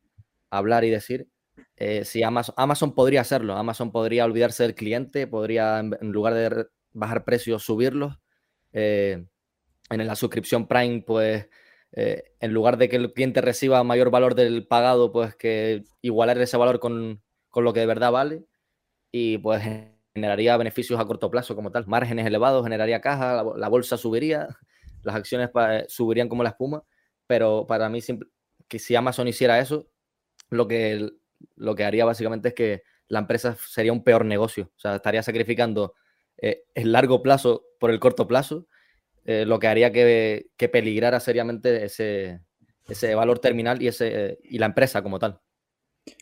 hablar 0.49 0.83
y 0.83 0.89
decir, 0.89 1.27
eh, 1.77 2.05
si 2.05 2.23
Amazon, 2.23 2.55
Amazon, 2.57 2.93
podría 2.95 3.21
hacerlo, 3.21 3.55
Amazon 3.55 3.91
podría 3.91 4.25
olvidarse 4.25 4.63
del 4.63 4.75
cliente, 4.75 5.27
podría 5.27 5.79
en, 5.79 6.11
lugar 6.11 6.33
de 6.33 6.67
bajar 6.93 7.25
precios, 7.25 7.63
subirlos. 7.63 8.19
en 8.71 9.27
la 9.89 10.15
suscripción 10.15 10.67
Prime, 10.67 11.03
pues 11.05 11.47
eh, 11.97 12.33
en 12.41 12.53
lugar 12.53 12.77
de 12.77 12.89
que 12.89 12.97
el 12.97 13.13
cliente 13.13 13.39
reciba 13.39 13.81
mayor 13.85 14.11
valor 14.11 14.35
del 14.35 14.67
pagado, 14.67 15.13
pues 15.13 15.33
que 15.35 15.85
igualar 16.01 16.37
ese 16.39 16.57
valor 16.57 16.79
con, 16.79 17.23
lo 17.55 17.73
que 17.73 17.79
de 17.79 17.85
verdad 17.85 18.11
vale 18.11 18.45
y 19.11 19.37
pues 19.37 19.63
generaría 20.13 20.57
beneficios 20.57 20.99
a 20.99 21.05
corto 21.05 21.31
plazo 21.31 21.55
como 21.55 21.71
tal, 21.71 21.87
márgenes 21.87 22.25
elevados, 22.25 22.65
generaría 22.65 22.99
caja, 22.99 23.45
la, 23.55 23.69
bolsa 23.69 23.95
subiría, 23.97 24.49
las 25.03 25.15
acciones 25.15 25.51
subirían 25.87 26.27
como 26.27 26.43
la 26.43 26.49
espuma, 26.49 26.83
pero 27.27 27.65
para 27.65 27.87
mí 27.89 28.01
que 28.67 28.79
si 28.79 28.95
Amazon 28.95 29.27
hiciera 29.27 29.59
eso, 29.59 29.89
lo 30.49 30.67
que, 30.67 31.09
lo 31.55 31.75
que 31.75 31.83
haría 31.83 32.05
básicamente 32.05 32.49
es 32.49 32.53
que 32.53 32.83
la 33.07 33.19
empresa 33.19 33.55
sería 33.67 33.93
un 33.93 34.03
peor 34.03 34.25
negocio, 34.25 34.71
o 34.75 34.79
sea, 34.79 34.95
estaría 34.95 35.23
sacrificando 35.23 35.93
eh, 36.37 36.63
el 36.73 36.91
largo 36.91 37.21
plazo 37.21 37.65
por 37.79 37.91
el 37.91 37.99
corto 37.99 38.27
plazo 38.27 38.67
eh, 39.25 39.43
lo 39.45 39.57
que 39.57 39.67
haría 39.67 39.91
que, 39.91 40.69
peligrara 40.71 41.19
seriamente 41.19 41.83
ese, 41.83 42.41
ese 42.87 43.15
valor 43.15 43.39
terminal 43.39 43.81
y, 43.81 43.87
ese, 43.87 44.37
y 44.43 44.59
la 44.59 44.67
empresa 44.67 45.01
como 45.01 45.17
tal. 45.17 45.41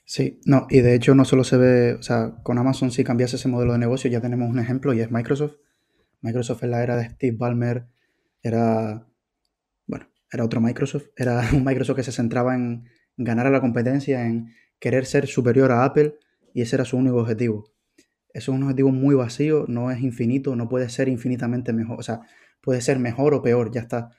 Sí, 0.06 0.39
no, 0.45 0.67
y 0.69 0.79
de 0.79 0.95
hecho 0.95 1.13
no 1.13 1.25
solo 1.25 1.43
se 1.43 1.58
ve, 1.58 1.93
o 1.95 2.01
sea, 2.01 2.36
con 2.43 2.58
Amazon 2.58 2.91
si 2.91 3.03
cambiase 3.03 3.36
ese 3.36 3.49
modelo 3.49 3.73
de 3.73 3.79
negocio 3.79 4.10
ya 4.10 4.21
tenemos 4.21 4.49
un 4.49 4.60
ejemplo 4.60 4.93
y 4.93 5.01
es 5.01 5.12
Microsoft. 5.12 5.58
Microsoft 6.21 6.63
en 6.63 6.71
la 6.71 6.82
era 6.82 6.95
de 6.95 7.10
Steve 7.10 7.36
Ballmer 7.38 7.88
era, 8.41 9.06
era 10.34 10.43
otro 10.43 10.60
Microsoft, 10.60 11.08
era 11.15 11.41
un 11.54 11.63
Microsoft 11.63 11.98
que 11.98 12.04
se 12.04 12.12
centraba 12.12 12.56
en 12.56 12.86
ganar 13.17 13.48
a 13.48 13.52
la 13.52 13.62
competencia, 13.62 14.26
en 14.26 14.54
querer 14.80 15.06
ser 15.06 15.28
superior 15.28 15.72
a 15.72 15.86
Apple 15.86 16.15
y 16.54 16.62
ese 16.62 16.76
era 16.76 16.86
su 16.86 16.98
único 16.98 17.17
objetivo. 17.17 17.72
Eso 18.34 18.52
es 18.52 18.58
un 18.58 18.63
objetivo 18.63 18.91
muy 18.91 19.15
vacío, 19.15 19.65
no 19.67 19.91
es 19.91 20.02
infinito, 20.02 20.56
no 20.56 20.67
puede 20.67 20.89
ser 20.89 21.08
infinitamente 21.08 21.72
mejor, 21.72 22.00
o 22.00 22.04
sea, 22.04 22.22
puede 22.62 22.82
ser 22.82 22.98
mejor 22.98 23.36
o 23.36 23.43
peor, 23.43 23.72
ya 23.72 23.82
está. 23.82 24.10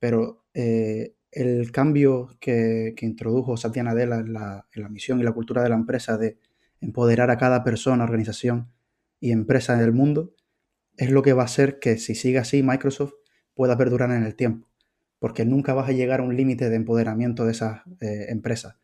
Pero 0.00 0.44
eh, 0.54 1.14
el 1.30 1.70
cambio 1.70 2.36
que, 2.40 2.94
introdujo 3.00 3.56
Satya 3.56 3.82
Nadella 3.82 4.16
en 4.16 4.32
la, 4.32 4.88
misión 4.90 5.20
y 5.20 5.22
la 5.22 5.32
cultura 5.32 5.62
de 5.62 5.68
la 5.68 5.76
empresa 5.76 6.16
de 6.16 6.38
empoderar 6.80 7.30
a 7.30 7.38
cada 7.38 7.62
persona, 7.62 8.04
organización 8.04 8.72
y 9.20 9.30
empresa 9.30 9.76
del 9.76 9.92
mundo, 9.92 10.34
es 10.96 11.10
lo 11.10 11.22
que 11.22 11.32
va 11.32 11.42
a 11.42 11.46
hacer 11.46 11.78
que 11.78 11.98
si 11.98 12.14
sigue 12.14 12.38
así 12.38 12.62
Microsoft 12.62 13.14
pueda 13.54 13.76
perdurar 13.76 14.10
en 14.10 14.22
el 14.22 14.34
tiempo, 14.34 14.68
porque 15.24 15.46
nunca 15.46 15.72
vas 15.72 15.88
a 15.88 15.92
llegar 15.92 16.20
a 16.20 16.22
un 16.22 16.36
límite 16.36 16.68
de 16.68 16.76
empoderamiento 16.76 17.46
de 17.46 17.52
esas 17.52 17.80
eh, 18.02 18.26
empresas. 18.28 18.76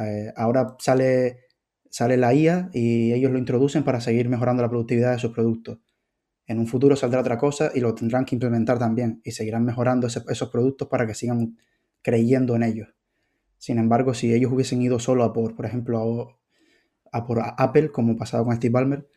Eh, 0.00 0.32
ahora 0.34 0.74
sale, 0.80 1.44
sale 1.88 2.16
la 2.16 2.34
IA 2.34 2.70
y 2.74 3.12
ellos 3.12 3.30
lo 3.30 3.38
introducen 3.38 3.84
para 3.84 4.00
seguir 4.00 4.28
mejorando 4.28 4.64
la 4.64 4.68
productividad 4.68 5.12
de 5.12 5.20
sus 5.20 5.30
productos. 5.30 5.78
En 6.48 6.58
un 6.58 6.66
futuro 6.66 6.96
saldrá 6.96 7.20
otra 7.20 7.38
cosa 7.38 7.70
y 7.72 7.78
lo 7.78 7.94
tendrán 7.94 8.24
que 8.24 8.34
implementar 8.34 8.80
también 8.80 9.20
y 9.22 9.30
seguirán 9.30 9.64
mejorando 9.64 10.08
esos 10.08 10.50
productos 10.50 10.88
para 10.88 11.06
que 11.06 11.14
sigan 11.14 11.56
creyendo 12.02 12.56
en 12.56 12.64
ellos. 12.64 12.88
Sin 13.56 13.78
embargo, 13.78 14.12
si 14.12 14.34
ellos 14.34 14.50
hubiesen 14.50 14.82
ido 14.82 14.98
solo 14.98 15.22
a 15.22 15.32
por, 15.32 15.54
por 15.54 15.66
ejemplo, 15.66 16.36
a, 17.12 17.26
por 17.28 17.42
Apple, 17.44 17.92
como 17.92 18.16
pasaba 18.16 18.44
con 18.44 18.56
Steve 18.56 18.72
Ballmer, 18.72 19.08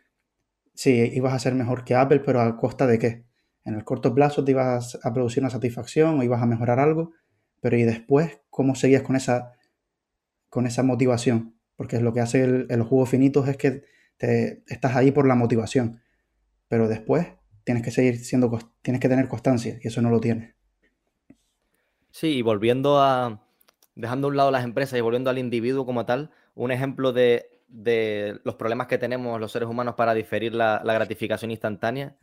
sí, 0.76 1.14
ibas 1.16 1.34
a 1.34 1.40
ser 1.40 1.56
mejor 1.56 1.84
que 1.84 1.96
Apple, 1.96 2.20
pero 2.20 2.42
a 2.42 2.58
costa 2.58 2.86
de 2.86 3.00
qué? 3.00 3.26
En 3.66 3.76
el 3.76 3.84
corto 3.84 4.14
plazo 4.14 4.44
te 4.44 4.52
ibas 4.52 5.00
a 5.04 5.14
producir 5.14 5.42
una 5.42 5.50
satisfacción 5.50 6.20
o 6.20 6.24
ibas 6.24 6.42
a 6.42 6.46
mejorar 6.46 6.80
algo, 6.80 7.12
pero 7.62 7.78
¿y 7.78 7.84
después 7.84 8.42
cómo 8.50 8.76
seguías 8.76 9.04
con 9.04 9.16
esa, 9.16 9.54
con 10.50 10.68
esa 10.68 10.84
motivación? 10.84 11.56
Porque 11.76 12.00
lo 12.00 12.14
que 12.14 12.22
hace 12.22 12.44
el, 12.44 12.68
el 12.70 12.84
juego 12.84 13.06
finito 13.06 13.46
es 13.46 13.58
que 13.58 13.84
te, 14.18 14.64
estás 14.68 14.96
ahí 14.96 15.12
por 15.12 15.28
la 15.28 15.36
motivación 15.36 16.02
pero 16.74 16.88
después 16.88 17.28
tienes 17.66 17.84
que 17.84 17.92
seguir 17.92 18.18
siendo, 18.18 18.50
tienes 18.82 19.00
que 19.00 19.08
tener 19.08 19.28
constancia 19.28 19.78
y 19.80 19.88
eso 19.88 20.02
no 20.02 20.10
lo 20.10 20.20
tienes. 20.20 20.56
Sí, 22.10 22.38
y 22.38 22.42
volviendo 22.42 23.00
a, 23.00 23.46
dejando 23.94 24.26
a 24.26 24.32
un 24.32 24.38
lado 24.38 24.50
las 24.50 24.64
empresas 24.64 24.98
y 24.98 25.02
volviendo 25.02 25.30
al 25.30 25.38
individuo 25.38 25.86
como 25.86 26.08
tal, 26.08 26.32
un 26.56 26.72
ejemplo 26.72 27.14
de, 27.14 27.62
los 28.44 28.56
problemas 28.56 28.88
que 28.88 28.98
tenemos 28.98 29.40
los 29.40 29.52
seres 29.52 29.70
humanos 29.70 29.94
para 29.94 30.16
diferir 30.16 30.56
la, 30.56 30.82
gratificación 30.84 31.52
instantánea, 31.52 32.16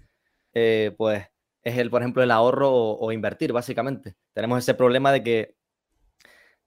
eh, 0.54 0.94
pues 0.96 1.24
es 1.62 1.78
el, 1.78 1.90
por 1.90 2.02
ejemplo, 2.02 2.22
el 2.22 2.30
ahorro 2.30 2.70
o, 2.72 3.12
invertir, 3.12 3.52
básicamente. 3.52 4.16
Tenemos 4.32 4.58
ese 4.58 4.74
problema 4.74 5.12
de 5.12 5.22
que, 5.22 5.56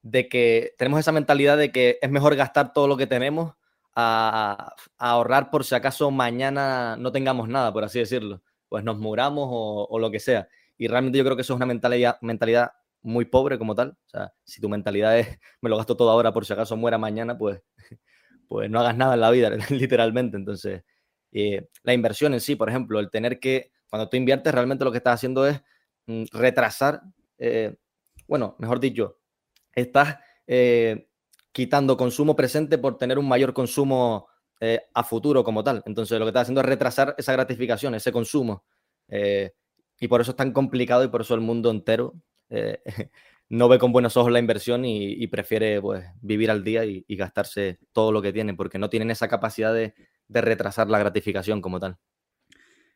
de 0.02 0.28
que 0.30 0.76
tenemos 0.78 1.00
esa 1.00 1.12
mentalidad 1.12 1.58
de 1.58 1.72
que 1.72 1.98
es 2.02 2.12
mejor 2.12 2.36
gastar 2.36 2.74
todo 2.74 2.88
lo 2.88 2.98
que 2.98 3.08
tenemos 3.08 3.54
a, 3.96 4.76
ahorrar 4.98 5.50
por 5.50 5.64
si 5.64 5.76
acaso 5.76 6.12
mañana 6.12 6.96
no 6.98 7.12
tengamos 7.12 7.48
nada, 7.50 7.74
por 7.74 7.84
así 7.84 8.00
decirlo. 8.00 8.42
Pues 8.70 8.84
nos 8.84 8.98
muramos 9.00 9.48
o, 9.52 10.00
lo 10.00 10.12
que 10.12 10.20
sea. 10.20 10.48
Y 10.78 10.88
realmente 10.88 11.18
yo 11.18 11.24
creo 11.24 11.36
que 11.36 11.44
eso 11.44 11.54
es 11.54 11.58
una 11.58 11.66
mentalidad, 11.66 12.18
mentalidad 12.22 12.72
muy 13.02 13.26
pobre 13.26 13.58
como 13.60 13.76
tal. 13.76 13.90
O 13.90 14.10
sea, 14.10 14.34
si 14.44 14.62
tu 14.62 14.70
mentalidad 14.70 15.18
es 15.20 15.40
me 15.62 15.70
lo 15.70 15.78
gasto 15.78 15.98
todo 15.98 16.12
ahora 16.12 16.34
por 16.34 16.46
si 16.46 16.54
acaso 16.54 16.76
muera 16.78 16.98
mañana, 16.98 17.38
pues, 17.38 17.62
pues 18.48 18.70
no 18.70 18.80
hagas 18.80 18.98
nada 18.98 19.16
en 19.16 19.22
la 19.22 19.32
vida, 19.32 19.50
literalmente. 19.70 20.38
Entonces, 20.38 20.84
eh, 21.34 21.68
la 21.82 21.94
inversión 21.94 22.34
en 22.34 22.42
sí, 22.42 22.56
por 22.56 22.70
ejemplo, 22.70 23.00
el 23.00 23.10
tener 23.10 23.40
que, 23.40 23.72
cuando 23.90 24.08
tú 24.08 24.18
inviertes, 24.18 24.54
realmente 24.54 24.86
lo 24.86 24.92
que 24.92 25.00
estás 25.00 25.16
haciendo 25.16 25.48
es 25.48 25.62
mm, 26.06 26.26
retrasar, 26.32 27.02
eh, 27.40 27.76
bueno, 28.28 28.56
mejor 28.60 28.80
dicho, 28.80 29.20
estás 29.74 30.20
eh, 30.46 31.10
quitando 31.52 31.98
consumo 31.98 32.36
presente 32.36 32.78
por 32.78 32.98
tener 32.98 33.18
un 33.18 33.28
mayor 33.28 33.54
consumo 33.54 34.28
a 34.94 35.04
futuro 35.04 35.44
como 35.44 35.62
tal. 35.62 35.84
Entonces 35.86 36.18
lo 36.18 36.24
que 36.24 36.30
está 36.30 36.40
haciendo 36.40 36.62
es 36.62 36.68
retrasar 36.68 37.16
esa 37.18 37.34
gratificación, 37.34 37.96
ese 37.96 38.14
consumo. 38.14 38.64
Y 40.00 40.08
por 40.08 40.22
eso 40.22 40.32
es 40.32 40.38
tan 40.38 40.54
complicado 40.54 41.04
y 41.04 41.10
por 41.10 41.20
eso 41.20 41.36
el 41.36 41.42
mundo 41.42 41.70
entero 41.70 42.14
no 43.50 43.68
ve 43.68 43.78
con 43.78 43.92
buenos 43.92 44.16
ojos 44.16 44.32
la 44.32 44.40
inversión 44.40 44.86
y, 44.86 45.28
prefiere 45.28 45.82
pues, 45.82 46.06
vivir 46.22 46.50
al 46.50 46.64
día 46.64 46.86
y, 46.86 47.04
gastarse 47.10 47.78
todo 47.92 48.14
lo 48.14 48.22
que 48.22 48.32
tiene, 48.32 48.54
porque 48.54 48.80
no 48.80 48.90
tienen 48.90 49.12
esa 49.12 49.28
capacidad 49.28 49.74
de, 49.74 49.96
retrasar 50.42 50.90
la 50.90 51.00
gratificación 51.00 51.62
como 51.62 51.80
tal. 51.80 51.98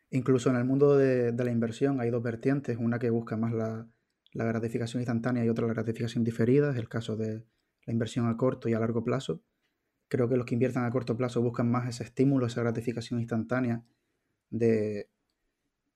Incluso 0.09 0.49
en 0.49 0.55
el 0.55 0.63
mundo 0.63 0.97
de, 0.97 1.33
la 1.33 1.51
inversión 1.51 1.99
hay 1.99 2.09
dos 2.09 2.23
vertientes, 2.23 2.77
una 2.77 2.97
que 2.99 3.09
busca 3.09 3.35
más 3.35 3.53
la, 3.53 3.87
gratificación 4.33 5.01
instantánea 5.01 5.43
y 5.43 5.49
otra 5.49 5.67
la 5.67 5.73
gratificación 5.73 6.23
diferida, 6.23 6.71
es 6.71 6.77
el 6.77 6.87
caso 6.87 7.17
de, 7.17 7.43
la 7.85 7.93
inversión 7.93 8.27
a 8.27 8.37
corto 8.37 8.69
y 8.69 8.73
a 8.73 8.79
largo 8.79 9.03
plazo. 9.03 9.41
Creo 10.07 10.29
que 10.29 10.37
los 10.37 10.45
que 10.45 10.55
inviertan 10.55 10.85
a 10.85 10.91
corto 10.91 11.17
plazo 11.17 11.41
buscan 11.41 11.69
más 11.69 11.89
ese 11.89 12.03
estímulo, 12.03 12.45
esa 12.45 12.61
gratificación 12.61 13.19
instantánea 13.19 13.83
de, 14.49 15.09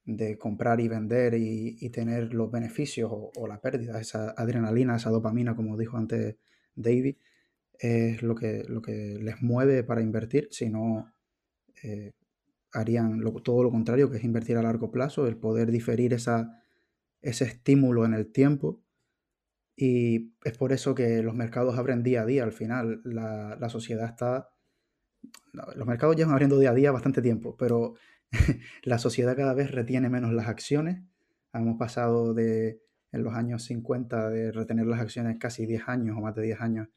de 0.06 0.38
comprar 0.38 0.82
y 0.82 0.88
vender 0.89 1.36
y, 1.36 1.89
tener 1.91 2.34
los 2.34 2.51
beneficios 2.51 3.10
o, 3.12 3.47
la 3.47 3.62
pérdida, 3.62 3.99
esa 3.99 4.32
adrenalina, 4.32 4.95
esa 4.97 5.10
dopamina, 5.10 5.56
como 5.56 5.77
dijo 5.77 5.97
antes 5.97 6.36
David, 6.75 7.15
es 7.80 8.21
lo 8.23 8.36
que 8.36 8.65
les 9.21 9.41
mueve 9.41 9.84
para 9.84 10.01
invertir, 10.01 10.47
si 10.51 10.69
no 10.69 11.13
eh, 11.84 12.12
harían 12.74 13.22
todo 13.44 13.63
lo 13.63 13.72
contrario, 13.72 14.10
que 14.10 14.17
es 14.17 14.24
invertir 14.24 14.58
a 14.58 14.63
largo 14.63 14.91
plazo, 14.91 15.28
el 15.28 15.38
poder 15.38 15.72
diferir 15.72 16.13
esa, 16.13 16.62
ese 17.22 17.46
estímulo 17.46 18.06
en 18.06 18.13
el 18.13 18.32
tiempo 18.32 18.82
y 19.76 20.36
es 20.44 20.58
por 20.58 20.74
eso 20.74 20.94
que 20.94 21.24
los 21.24 21.34
mercados 21.34 21.76
abren 21.78 22.04
día 22.04 22.22
a 22.22 22.26
día. 22.26 22.44
Al 22.44 22.52
final, 22.52 23.02
la, 23.04 23.70
sociedad 23.70 24.06
está... 24.06 24.50
Los 25.54 25.88
mercados 25.88 26.15
llevan 26.15 26.34
abriendo 26.34 26.60
día 26.60 26.70
a 26.70 26.76
día 26.76 26.91
bastante 26.91 27.22
tiempo, 27.22 27.56
pero 27.58 27.96
la 28.84 29.00
sociedad 29.00 29.36
cada 29.36 29.56
vez 29.56 29.72
retiene 29.72 30.08
menos 30.08 30.34
las 30.34 30.48
acciones. 30.48 31.02
Hemos 31.52 31.80
pasado 31.80 32.36
de, 32.36 32.80
en 33.12 33.24
los 33.24 33.34
años 33.34 33.63
50, 33.63 34.30
de 34.30 34.52
retener 34.52 34.86
las 34.86 35.02
acciones 35.02 35.38
casi 35.39 35.65
10 35.65 35.88
años 35.88 36.15
o 36.15 36.22
más 36.22 36.36
de 36.36 36.44
10 36.44 36.62
años, 36.62 36.88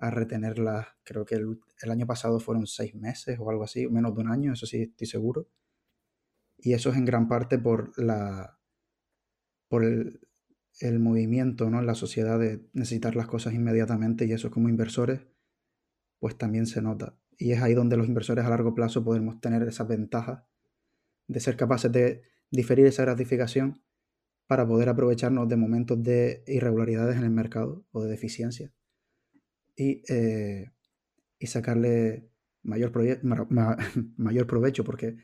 a 0.00 0.10
retenerlas, 0.10 0.88
creo 1.04 1.24
que 1.24 1.36
el, 1.36 1.60
el 1.82 1.90
año 1.90 2.06
pasado 2.06 2.40
fueron 2.40 2.66
6 2.66 2.94
meses 2.94 3.38
o 3.38 3.50
algo 3.50 3.64
así, 3.64 3.86
menos 3.88 4.14
de 4.14 4.22
un 4.22 4.30
año, 4.30 4.52
eso 4.52 4.66
sí 4.66 4.82
estoy 4.82 5.06
seguro. 5.06 5.48
Y 6.58 6.72
eso 6.72 6.90
es 6.90 6.96
en 6.96 7.04
gran 7.04 7.28
parte 7.28 7.58
por 7.58 7.92
la, 7.98 8.58
por 9.68 9.84
el, 9.84 10.20
el 10.80 10.98
movimiento 10.98 11.70
¿no? 11.70 11.82
la 11.82 11.94
sociedad 11.94 12.38
de 12.38 12.66
necesitar 12.72 13.14
las 13.16 13.26
cosas 13.26 13.54
inmediatamente 13.54 14.24
y 14.26 14.32
eso 14.32 14.50
como 14.50 14.68
inversores, 14.68 15.20
pues 16.18 16.36
también 16.36 16.66
se 16.66 16.82
nota. 16.82 17.16
Y 17.38 17.52
es 17.52 17.62
ahí 17.62 17.74
donde 17.74 17.96
los 17.96 18.08
inversores 18.08 18.44
a 18.44 18.50
largo 18.50 18.74
plazo 18.74 19.04
podemos 19.04 19.40
tener 19.40 19.62
esa 19.62 19.84
ventaja 19.84 20.46
de 21.28 21.40
ser 21.40 21.56
capaces 21.56 21.92
de 21.92 22.22
diferir 22.50 22.86
esa 22.86 23.02
gratificación 23.02 23.82
para 24.46 24.66
poder 24.66 24.88
aprovecharnos 24.88 25.48
de 25.48 25.56
momentos 25.56 26.02
de 26.02 26.42
irregularidades 26.46 27.16
en 27.16 27.24
el 27.24 27.30
mercado 27.30 27.86
o 27.92 28.02
de 28.02 28.10
deficiencia 28.10 28.72
y, 29.76 30.02
eh, 30.12 30.70
y 31.38 31.46
sacarle 31.46 32.30
mayor, 32.62 32.92
mayor 34.16 34.46
provecho, 34.46 34.84
porque 34.84 35.16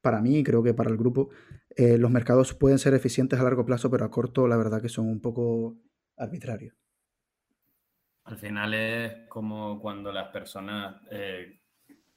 para 0.00 0.20
mí 0.20 0.42
creo 0.42 0.62
que 0.62 0.74
para 0.74 0.90
el 0.90 0.96
grupo, 0.96 1.30
eh, 1.76 1.98
los 1.98 2.10
mercados 2.10 2.54
pueden 2.54 2.78
ser 2.78 2.94
eficientes 2.94 3.38
a 3.38 3.44
largo 3.44 3.64
plazo, 3.64 3.90
pero 3.90 4.04
a 4.04 4.10
corto 4.10 4.48
la 4.48 4.56
verdad 4.56 4.80
que 4.80 4.88
son 4.88 5.08
un 5.08 5.20
poco 5.20 5.76
arbitrarios. 6.16 6.74
Al 8.24 8.38
final 8.38 8.74
es 8.74 9.28
como 9.28 9.80
cuando 9.80 10.12
las 10.12 10.28
personas 10.28 11.00
eh, 11.10 11.60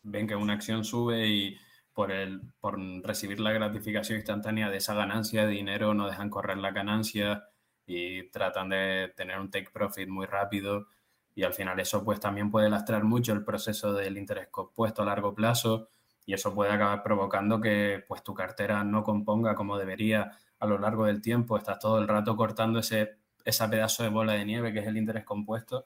ven 0.03 0.27
que 0.27 0.35
una 0.35 0.53
acción 0.53 0.83
sube 0.83 1.27
y 1.27 1.57
por, 1.93 2.11
el, 2.11 2.41
por 2.59 2.79
recibir 3.03 3.39
la 3.39 3.51
gratificación 3.51 4.17
instantánea 4.17 4.69
de 4.69 4.77
esa 4.77 4.93
ganancia 4.93 5.45
de 5.45 5.53
dinero 5.53 5.93
no 5.93 6.07
dejan 6.07 6.29
correr 6.29 6.57
la 6.57 6.71
ganancia 6.71 7.45
y 7.85 8.29
tratan 8.29 8.69
de 8.69 9.13
tener 9.15 9.39
un 9.39 9.49
take 9.49 9.69
profit 9.71 10.07
muy 10.07 10.25
rápido 10.25 10.87
y 11.35 11.43
al 11.43 11.53
final 11.53 11.79
eso 11.79 12.03
pues 12.03 12.19
también 12.19 12.51
puede 12.51 12.69
lastrar 12.69 13.03
mucho 13.03 13.33
el 13.33 13.43
proceso 13.43 13.93
del 13.93 14.17
interés 14.17 14.47
compuesto 14.49 15.01
a 15.01 15.05
largo 15.05 15.33
plazo 15.33 15.89
y 16.25 16.33
eso 16.33 16.53
puede 16.53 16.71
acabar 16.71 17.03
provocando 17.03 17.59
que 17.59 18.03
pues 18.07 18.23
tu 18.23 18.33
cartera 18.33 18.83
no 18.83 19.03
componga 19.03 19.55
como 19.55 19.77
debería 19.77 20.31
a 20.59 20.65
lo 20.65 20.77
largo 20.77 21.05
del 21.05 21.21
tiempo, 21.21 21.57
estás 21.57 21.79
todo 21.79 21.99
el 21.99 22.07
rato 22.07 22.35
cortando 22.35 22.79
ese 22.79 23.17
esa 23.45 23.69
pedazo 23.69 24.03
de 24.03 24.09
bola 24.09 24.33
de 24.33 24.45
nieve 24.45 24.71
que 24.71 24.79
es 24.79 24.87
el 24.87 24.97
interés 24.97 25.25
compuesto 25.25 25.85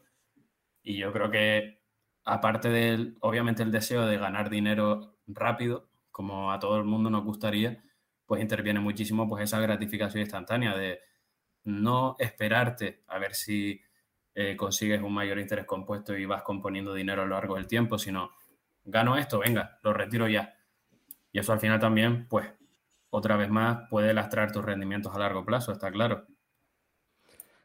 y 0.83 0.97
yo 0.97 1.11
creo 1.11 1.31
que 1.31 1.81
aparte 2.25 2.69
del 2.69 3.17
obviamente 3.21 3.63
el 3.63 3.71
deseo 3.71 4.05
de 4.05 4.17
ganar 4.17 4.49
dinero 4.49 5.17
rápido, 5.27 5.89
como 6.11 6.51
a 6.51 6.59
todo 6.59 6.77
el 6.77 6.83
mundo 6.83 7.09
nos 7.09 7.23
gustaría, 7.23 7.83
pues 8.25 8.41
interviene 8.41 8.79
muchísimo 8.79 9.27
pues 9.27 9.43
esa 9.43 9.59
gratificación 9.59 10.21
instantánea 10.21 10.75
de 10.75 10.99
no 11.63 12.15
esperarte 12.19 13.03
a 13.07 13.17
ver 13.19 13.33
si 13.33 13.81
eh, 14.39 14.55
consigues 14.55 15.01
un 15.01 15.15
mayor 15.15 15.39
interés 15.39 15.65
compuesto 15.65 16.15
y 16.15 16.27
vas 16.27 16.43
componiendo 16.43 16.93
dinero 16.93 17.23
a 17.23 17.25
lo 17.25 17.33
largo 17.33 17.55
del 17.55 17.65
tiempo, 17.65 17.97
sino 17.97 18.29
gano 18.85 19.17
esto, 19.17 19.39
venga, 19.39 19.79
lo 19.81 19.93
retiro 19.93 20.27
ya. 20.27 20.55
Y 21.31 21.39
eso 21.39 21.53
al 21.53 21.59
final 21.59 21.79
también, 21.79 22.27
pues, 22.27 22.47
otra 23.09 23.35
vez 23.35 23.49
más, 23.49 23.89
puede 23.89 24.13
lastrar 24.13 24.51
tus 24.51 24.63
rendimientos 24.63 25.11
a 25.15 25.17
largo 25.17 25.43
plazo, 25.43 25.71
está 25.71 25.89
claro. 25.89 26.27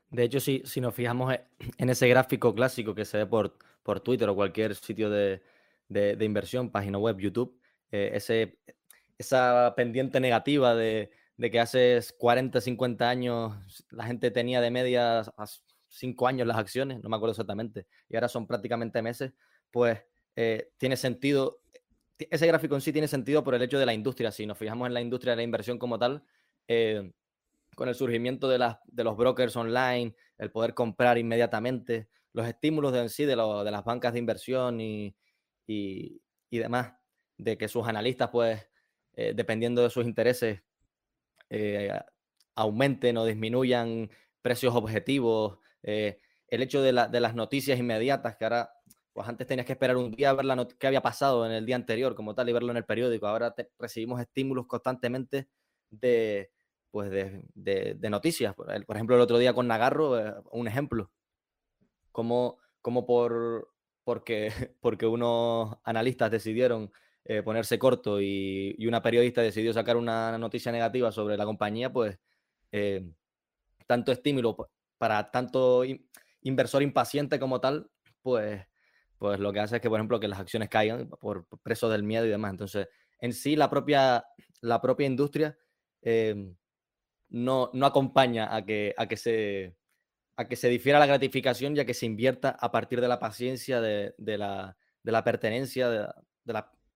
De 0.09 0.23
hecho, 0.23 0.41
si, 0.41 0.63
si 0.65 0.81
nos 0.81 0.95
fijamos 0.95 1.35
en 1.77 1.91
ese 1.91 2.09
gráfico 2.09 2.55
clásico 2.55 2.95
que 2.95 3.05
se 3.05 3.19
ve 3.19 3.27
por, 3.27 3.59
por 3.83 4.01
Twitter 4.01 4.31
o 4.31 4.35
cualquier 4.35 4.75
sitio 4.75 5.11
de, 5.11 5.43
inversión, 6.21 6.71
página 6.71 6.97
web, 6.97 7.19
YouTube, 7.19 7.55
eh, 7.91 8.13
ese, 8.15 8.59
esa 9.19 9.75
pendiente 9.77 10.21
negativa 10.21 10.75
de, 10.75 11.11
de, 11.37 11.51
que 11.51 11.61
hace 11.61 12.01
40, 12.17 12.63
50 12.63 13.11
años 13.11 13.85
la 13.91 14.07
gente 14.07 14.31
tenía 14.31 14.63
de 14.63 14.71
media 14.71 15.23
cinco 15.93 16.27
años 16.27 16.47
las 16.47 16.57
acciones, 16.57 17.03
no 17.03 17.09
me 17.09 17.17
acuerdo 17.17 17.33
exactamente, 17.33 17.87
y 18.09 18.17
ahora 18.17 18.29
son 18.29 18.47
prácticamente 18.47 19.03
meses, 19.03 19.33
pues 19.71 20.01
eh, 20.35 20.71
tiene 20.79 20.97
sentido, 20.97 21.61
ese 22.19 22.47
gráfico 22.47 22.75
en 22.75 22.81
sí 22.81 22.93
tiene 22.93 23.09
sentido 23.09 23.45
por 23.45 23.55
el 23.55 23.63
hecho 23.63 23.79
de 23.79 23.87
la 23.87 23.95
industria. 23.95 24.33
Si 24.33 24.47
nos 24.47 24.57
fijamos 24.59 24.87
en 24.87 24.95
la 24.95 25.01
industria 25.01 25.33
de 25.33 25.37
la 25.37 25.43
inversión 25.43 25.79
como 25.79 25.99
tal, 25.99 26.25
eh, 26.67 27.13
con 27.75 27.89
el 27.89 27.95
surgimiento 27.95 28.49
de, 28.49 28.59
las, 28.59 28.79
de 28.87 29.05
los 29.05 29.17
brokers 29.17 29.57
online, 29.57 30.15
el 30.39 30.51
poder 30.51 30.75
comprar 30.75 31.19
inmediatamente, 31.19 32.09
los 32.33 32.47
estímulos 32.47 32.93
de 32.93 33.01
en 33.01 33.11
sí 33.11 33.25
de, 33.25 33.37
de 33.37 33.71
las 33.71 33.85
bancas 33.85 34.15
de 34.15 34.19
inversión 34.19 34.81
y, 34.81 35.15
y, 35.67 36.21
demás, 36.51 36.93
de 37.37 37.59
que 37.59 37.69
sus 37.69 37.87
analistas, 37.87 38.31
pues, 38.31 38.67
eh, 39.15 39.33
dependiendo 39.35 39.83
de 39.83 39.91
sus 39.91 40.07
intereses, 40.07 40.63
aumenten 42.55 43.19
o 43.19 43.27
disminuyan 43.27 44.11
precios 44.41 44.75
objetivos, 44.75 45.59
eh, 45.83 46.19
el 46.49 46.63
hecho 46.63 46.83
de, 46.83 46.93
las 46.93 47.35
noticias 47.35 47.79
inmediatas, 47.79 48.37
que 48.37 48.45
ahora, 48.45 48.71
pues 49.13 49.29
antes 49.29 49.47
tenías 49.47 49.67
que 49.67 49.73
esperar 49.73 49.97
un 49.97 50.11
día 50.13 50.31
a 50.31 50.35
ver 50.35 50.45
la 50.45 50.69
qué 50.79 50.87
había 50.87 51.03
pasado 51.03 51.47
en 51.47 51.53
el 51.53 51.67
día 51.67 51.77
anterior 51.77 52.15
como 52.15 52.35
tal 52.35 52.49
y 52.49 52.53
verlo 52.53 52.71
en 52.71 52.77
el 52.77 52.85
periódico. 52.85 53.27
Ahora 53.27 53.55
recibimos 53.79 54.21
estímulos 54.21 54.67
constantemente 54.67 55.49
de, 55.91 56.51
pues 56.91 57.11
de, 57.11 57.97
noticias. 58.11 58.55
Por, 58.55 58.71
ejemplo, 58.71 59.17
el 59.17 59.23
otro 59.23 59.39
día 59.39 59.55
con 59.55 59.67
Nagarro, 59.67 60.19
eh, 60.19 60.35
un 60.53 60.69
ejemplo. 60.69 61.11
Como, 62.11 62.59
como 62.83 63.07
por, 63.07 63.69
porque, 64.05 64.51
porque 64.81 65.07
unos 65.07 65.77
analistas 65.85 66.31
decidieron 66.31 66.93
eh, 67.25 67.43
ponerse 67.43 67.79
corto 67.79 68.21
y, 68.21 68.77
una 68.87 69.03
periodista 69.03 69.41
decidió 69.41 69.73
sacar 69.73 69.97
una 69.97 70.37
noticia 70.39 70.71
negativa 70.73 71.13
sobre 71.13 71.37
la 71.39 71.47
compañía, 71.47 71.91
pues 71.93 72.19
tanto 73.87 74.13
estímulo 74.13 74.57
para 75.03 75.33
tanto 75.33 75.83
inversor 76.43 76.81
impaciente 76.81 77.41
como 77.41 77.61
tal, 77.61 77.91
pues, 78.23 78.65
pues 79.19 79.41
lo 79.41 79.53
que 79.53 79.59
hace 79.59 79.75
es 79.75 79.83
que, 79.83 79.89
por 79.89 79.99
ejemplo, 79.99 80.21
que 80.21 80.29
las 80.29 80.39
acciones 80.39 80.69
caigan 80.69 81.09
por 81.09 81.49
preso 81.61 81.89
del 81.89 82.05
miedo 82.05 82.25
y 82.25 82.29
demás. 82.29 82.53
Entonces, 82.53 82.87
en 83.19 83.33
sí, 83.33 83.57
la 83.57 83.69
propia, 83.69 84.25
la 84.61 84.81
propia 84.81 85.09
industria 85.09 85.59
em, 86.03 86.55
no, 87.31 87.69
no, 87.73 87.85
acompaña 87.85 88.55
a 88.55 88.65
que, 88.65 88.95
a, 88.97 89.09
que 89.09 89.17
se, 89.17 89.77
a 90.37 90.47
que 90.47 90.55
se 90.55 90.69
difiera 90.69 91.01
la 91.01 91.07
gratificación 91.07 91.75
ya 91.75 91.85
que 91.85 91.95
se 91.95 92.07
invierta 92.07 92.51
a 92.51 92.71
partir 92.71 93.01
de 93.01 93.09
la 93.09 93.19
paciencia, 93.19 93.81
de, 93.81 94.15
la, 94.19 94.77
de 95.03 95.11
la, 95.11 95.25
pertenencia, 95.25 95.91
de, 95.91 96.07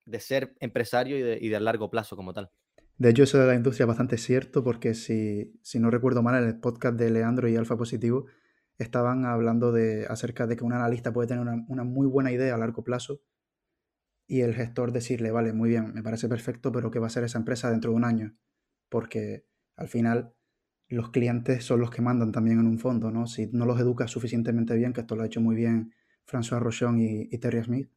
de 0.05 0.21
ser 0.21 0.55
empresario 0.61 1.19
y 1.19 1.45
y 1.45 1.49
de 1.49 1.59
largo 1.59 1.91
plazo 1.91 2.15
como 2.15 2.33
tal. 2.33 2.53
De 2.99 3.11
hecho, 3.11 3.25
eso 3.25 3.39
de 3.39 3.47
la 3.47 3.55
industria 3.55 3.85
es 3.85 3.89
bastante 3.89 4.17
cierto 4.17 4.65
porque 4.65 4.95
si, 4.95 5.59
si 5.63 5.79
no 5.79 5.91
recuerdo 5.91 6.23
mal, 6.23 6.43
en 6.43 6.49
el 6.49 6.59
podcast 6.59 6.99
de 6.99 7.11
Leandro 7.11 7.49
y 7.49 7.57
Alfa 7.57 7.77
Positivo 7.77 8.27
estaban 8.79 9.27
hablando 9.27 9.73
de, 9.73 10.07
acerca 10.07 10.47
de 10.47 10.57
que 10.57 10.65
un 10.65 10.73
analista 10.73 11.13
puede 11.13 11.29
tener 11.29 11.47
una, 11.69 11.85
muy 11.85 12.07
buena 12.07 12.33
idea 12.33 12.55
a 12.55 12.59
largo 12.59 12.85
plazo 12.85 13.21
y 14.27 14.41
el 14.41 14.55
gestor 14.55 14.93
decirle, 14.93 15.31
vale, 15.31 15.53
muy 15.53 15.69
bien, 15.69 15.93
me 15.95 16.03
parece 16.03 16.29
perfecto, 16.29 16.73
pero 16.73 16.91
¿qué 16.91 16.99
va 16.99 17.07
a 17.07 17.11
ser 17.11 17.25
esa 17.25 17.39
empresa 17.39 17.71
dentro 17.71 17.91
de 17.91 17.97
un 17.97 18.05
año? 18.05 18.37
Porque 18.89 19.47
al 19.77 19.89
final 19.89 20.35
los 20.89 21.11
clientes 21.11 21.65
son 21.65 21.81
los 21.81 21.91
que 21.91 22.03
mandan 22.03 22.33
también 22.33 22.61
en 22.61 22.67
un 22.67 22.79
fondo, 22.79 23.11
¿no? 23.11 23.27
Si 23.27 23.49
no 23.53 23.67
los 23.67 23.79
educas 23.79 24.11
suficientemente 24.11 24.75
bien, 24.75 24.93
que 24.93 25.03
esto 25.03 25.17
lo 25.17 25.23
ha 25.23 25.27
hecho 25.27 25.41
muy 25.41 25.55
bien 25.55 25.93
François 26.27 26.61
Rochon 26.61 26.99
y, 26.99 27.29
y 27.31 27.39
Terry 27.39 27.63
Smith, 27.63 27.91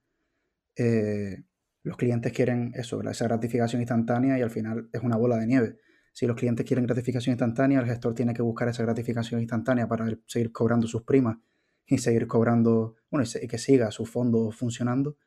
eh, 0.76 1.44
los 1.84 1.98
clientes 1.98 2.34
quieren 2.34 2.72
eso, 2.76 3.02
esa 3.02 3.26
gratificación 3.26 3.82
instantánea 3.82 4.38
y 4.38 4.42
al 4.42 4.52
final 4.52 4.90
es 4.92 5.02
una 5.02 5.18
bola 5.18 5.38
de 5.38 5.48
nieve. 5.48 5.78
Si 6.12 6.28
los 6.28 6.36
clientes 6.36 6.66
quieren 6.66 6.86
gratificación 6.86 7.34
instantánea, 7.34 7.80
el 7.80 7.86
gestor 7.86 8.14
tiene 8.14 8.34
que 8.34 8.42
buscar 8.42 8.68
esa 8.68 8.84
gratificación 8.84 9.40
instantánea 9.40 9.88
para 9.88 10.08
seguir 10.26 10.52
cobrando 10.52 10.88
sus 10.88 11.04
primas 11.04 11.38
y 11.86 11.98
seguir 12.00 12.28
cobrando, 12.28 12.96
bueno, 13.10 13.26
y, 13.42 13.48
que 13.48 13.58
siga 13.58 13.92
su 13.92 14.06
fondo 14.06 14.52
funcionando. 14.52 15.18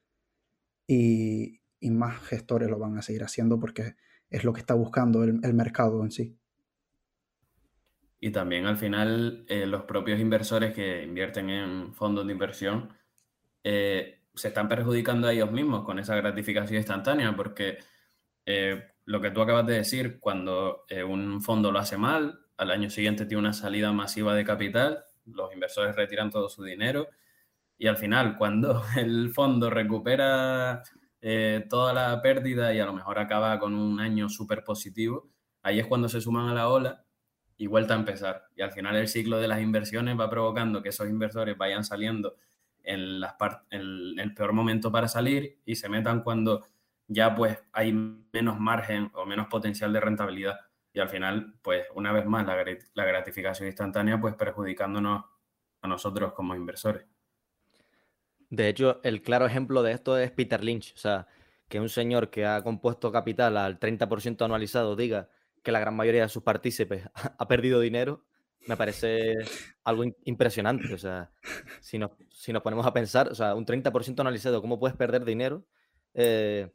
Y, 0.87 1.61
más 1.91 2.21
gestores 2.27 2.71
lo 2.71 2.79
van 2.79 2.97
a 2.97 3.03
seguir 3.03 3.25
haciendo 3.25 3.59
porque 3.59 3.97
es 4.31 4.45
lo 4.45 4.53
que 4.53 4.61
está 4.61 4.75
buscando 4.75 5.25
el, 5.25 5.55
mercado 5.55 6.03
en 6.05 6.13
sí. 6.13 6.39
Y 8.21 8.31
también 8.31 8.67
al 8.67 8.77
final 8.77 9.45
eh, 9.49 9.67
los 9.67 9.83
propios 9.83 10.21
inversores 10.21 10.73
que 10.73 11.03
invierten 11.03 11.51
en 11.51 11.93
fondos 11.93 12.25
de 12.25 12.33
inversión 12.33 12.93
eh, 13.65 14.22
se 14.35 14.49
están 14.49 14.69
perjudicando 14.69 15.29
a 15.29 15.33
ellos 15.33 15.51
mismos 15.51 15.85
con 15.85 15.99
esa 15.99 16.17
gratificación 16.17 16.79
instantánea, 16.79 17.35
porque 17.37 17.79
eh, 18.47 18.83
lo 19.05 19.21
que 19.21 19.31
tú 19.31 19.43
acabas 19.43 19.67
de 19.67 19.75
decir, 19.75 20.19
cuando 20.21 20.85
eh, 20.89 21.03
un 21.05 21.43
fondo 21.43 21.73
lo 21.73 21.79
hace 21.79 21.97
mal, 21.97 22.41
al 22.57 22.71
año 22.71 22.91
siguiente 22.91 23.27
tiene 23.27 23.41
una 23.41 23.53
salida 23.53 23.93
masiva 23.93 24.35
de 24.35 24.45
capital, 24.45 25.05
los 25.27 25.53
inversores 25.53 25.97
retiran 25.97 26.31
todo 26.31 26.49
su 26.49 26.65
dinero 26.65 27.09
y 27.83 27.89
al 27.89 27.97
final, 27.97 28.37
cuando 28.37 28.83
el 28.97 29.31
fondo 29.31 29.69
recupera 29.69 30.85
eh, 31.21 31.67
toda 31.69 31.93
la 31.93 32.23
pérdida 32.23 32.73
y 32.73 32.79
a 32.79 32.87
lo 32.87 32.93
mejor 32.93 33.19
acaba 33.19 33.59
con 33.59 33.75
un 33.75 33.99
año 33.99 34.29
súper 34.29 34.63
positivo, 34.63 35.31
ahí 35.63 35.81
es 35.81 35.87
cuando 35.87 36.09
se 36.09 36.21
suman 36.21 36.49
a 36.49 36.55
la 36.55 36.69
ola 36.69 37.05
y 37.57 37.67
vuelta 37.67 37.95
a 37.95 37.99
empezar. 37.99 38.45
Y 38.55 38.63
al 38.63 38.71
final 38.71 38.95
el 38.95 39.09
ciclo 39.09 39.39
de 39.39 39.49
las 39.49 39.61
inversiones 39.61 40.19
va 40.19 40.31
provocando 40.31 40.81
que 40.81 40.91
esos 40.91 41.09
inversores 41.09 41.59
vayan 41.59 41.83
saliendo 41.83 42.37
en, 42.85 43.21
las 43.21 43.35
el 43.71 44.35
peor 44.35 44.53
momento 44.53 44.91
para 44.91 45.09
salir 45.09 45.61
y 45.65 45.77
se 45.77 45.89
metan 45.89 46.23
cuando 46.23 46.67
ya 47.09 47.35
pues 47.35 47.59
hay 47.73 47.93
menos 47.93 48.59
margen 48.59 49.11
o 49.15 49.27
menos 49.27 49.47
potencial 49.49 49.93
de 49.93 50.01
rentabilidad. 50.01 50.59
Y 50.93 51.01
al 51.01 51.09
final, 51.09 51.55
pues 51.63 51.87
una 51.95 52.13
vez 52.13 52.27
más, 52.27 52.47
la, 52.47 52.57
la 52.95 53.05
gratificación 53.05 53.67
instantánea 53.67 54.21
pues 54.21 54.35
perjudicándonos 54.35 55.25
a 55.81 55.89
nosotros 55.89 56.33
como 56.33 56.55
inversores. 56.55 57.07
De 58.51 58.69
hecho, 58.69 59.01
el 59.03 59.23
claro 59.23 59.47
ejemplo 59.47 59.83
de 59.83 59.93
esto 59.93 60.19
es 60.19 60.31
Peter 60.31 60.63
Lynch. 60.63 60.93
O 60.95 60.99
sea, 60.99 61.27
que 61.69 61.81
un 61.81 61.89
señor 61.89 62.31
que 62.31 62.45
ha 62.45 62.63
compuesto 62.63 63.11
capital 63.11 63.57
al 63.57 63.81
30% 63.81 64.45
anualizado 64.45 64.95
diga 64.95 65.31
que 65.63 65.73
la 65.73 65.81
gran 65.81 65.97
mayoría 65.97 66.23
de 66.23 66.29
sus 66.29 66.43
partícipes 66.43 67.09
ha 67.39 67.49
perdido 67.49 67.81
dinero, 67.81 68.25
me 68.67 68.77
parece 68.77 69.35
algo 69.85 70.05
impresionante. 70.25 70.93
O 70.93 70.99
sea, 70.99 71.31
si 71.81 71.99
nos, 71.99 72.13
si 72.31 72.53
nos 72.53 72.63
ponemos 72.63 72.87
a 72.87 72.93
pensar, 72.93 73.29
o 73.29 73.35
sea, 73.35 73.55
un 73.55 73.67
30% 73.67 74.21
analizado, 74.21 74.61
¿cómo 74.61 74.79
puedes 74.79 74.97
perder 74.97 75.25
dinero 75.25 75.65
eh, 76.15 76.73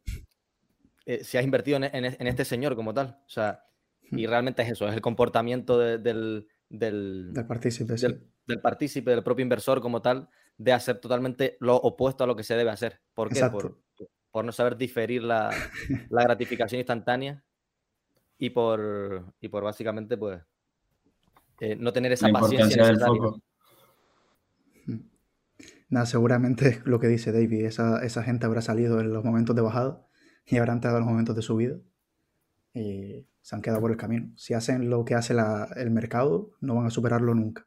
eh, 1.06 1.24
si 1.24 1.38
has 1.38 1.44
invertido 1.44 1.78
en, 1.80 2.04
este 2.04 2.44
señor 2.44 2.76
como 2.76 2.94
tal? 2.94 3.20
O 3.26 3.30
sea, 3.30 3.64
Y 4.10 4.26
hmm. 4.26 4.30
realmente 4.30 4.62
es 4.62 4.70
eso, 4.70 4.88
es 4.88 4.94
el 4.94 5.00
comportamiento 5.00 5.78
del, 5.78 6.02
del, 6.02 6.48
del, 7.32 7.46
partícipe, 7.46 7.94
del, 7.94 8.60
partícipe, 8.60 9.10
del 9.10 9.22
propio 9.22 9.42
inversor 9.42 9.80
como 9.80 10.02
tal, 10.02 10.28
de 10.56 10.72
hacer 10.72 10.98
totalmente 10.98 11.56
lo 11.60 11.76
opuesto 11.76 12.24
a 12.24 12.26
lo 12.26 12.36
que 12.36 12.42
se 12.42 12.56
debe 12.56 12.70
hacer. 12.70 13.00
¿Por 13.14 13.32
qué? 13.32 13.40
Por, 13.50 13.78
por, 14.30 14.44
no 14.44 14.52
saber 14.52 14.76
diferir 14.76 15.22
la, 15.22 15.50
la, 16.10 16.22
gratificación 16.22 16.78
instantánea 16.80 17.42
y 18.38 18.50
por, 18.50 19.34
y 19.40 19.48
por 19.48 19.64
básicamente 19.64 20.16
pues 20.16 20.40
eh, 21.60 21.76
no 21.76 21.92
tener 21.92 22.12
esa 22.12 22.28
paciencia 22.28 22.86
necesaria. 22.86 23.22
Hmm. 24.86 25.00
Nada, 25.88 26.06
seguramente 26.06 26.80
lo 26.84 27.00
que 27.00 27.08
dice 27.08 27.32
David, 27.32 27.64
esa, 27.64 28.04
esa 28.04 28.22
gente 28.22 28.46
habrá 28.46 28.60
salido 28.60 29.00
en 29.00 29.12
los 29.12 29.24
momentos 29.24 29.56
de 29.56 29.62
bajada 29.62 30.06
y 30.46 30.56
habrán 30.56 30.76
entrado 30.76 30.96
en 30.96 31.04
los 31.04 31.10
momentos 31.10 31.36
de 31.36 31.42
subida 31.42 31.76
y 32.74 33.26
se 33.40 33.56
han 33.56 33.62
quedado 33.62 33.80
por 33.80 33.90
el 33.90 33.96
camino. 33.96 34.30
Si 34.36 34.54
hacen 34.54 34.90
lo 34.90 35.04
que 35.04 35.14
hace 35.14 35.34
el 35.76 35.90
mercado, 35.90 36.50
no 36.60 36.74
van 36.74 36.86
a 36.86 36.90
superarlo 36.90 37.34
nunca. 37.34 37.66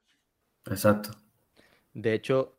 Exacto. 0.67 1.11
De 1.93 2.13
hecho, 2.13 2.55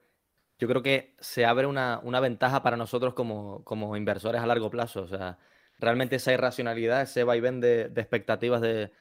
yo 0.59 0.69
creo 0.69 0.83
que 0.83 1.15
se 1.21 1.45
abre 1.45 1.67
una, 1.67 2.01
ventaja 2.21 2.63
para 2.63 2.77
nosotros 2.77 3.15
como, 3.15 3.97
inversores 3.97 4.41
a 4.41 4.47
largo 4.47 4.71
plazo. 4.71 5.03
O 5.03 5.09
sea, 5.09 5.39
realmente 5.79 6.17
esa 6.17 6.33
irracionalidad, 6.33 7.03
ese 7.03 7.25
vaivén 7.25 7.61
de, 7.61 7.89
de 7.89 8.01
expectativas 8.01 8.61
de, 8.61 8.93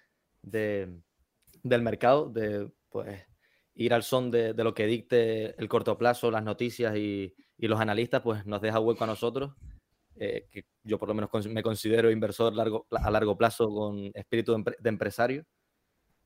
del 1.64 1.82
mercado, 1.82 2.30
de 2.30 2.72
pues 2.90 3.26
ir 3.76 3.94
al 3.94 4.04
son 4.04 4.32
de, 4.32 4.54
lo 4.54 4.74
que 4.74 4.86
dicte 4.86 5.60
el 5.60 5.70
corto 5.70 5.98
plazo, 5.98 6.32
las 6.32 6.44
noticias 6.44 6.96
y, 6.96 7.34
y 7.58 7.68
los 7.68 7.80
analistas, 7.80 8.22
pues 8.22 8.46
nos 8.46 8.62
deja 8.62 8.80
hueco 8.80 9.04
a 9.04 9.08
nosotros 9.08 9.54
eh, 10.16 10.48
que 10.52 10.66
yo 10.84 11.00
por 11.00 11.08
lo 11.08 11.16
menos 11.16 11.32
me 11.48 11.64
considero 11.64 12.12
inversor 12.12 12.54
largo, 12.54 12.86
a 12.92 13.10
largo 13.10 13.38
plazo 13.38 13.70
con 13.70 14.12
espíritu 14.14 14.56
de, 14.80 14.90
empresario. 14.90 15.46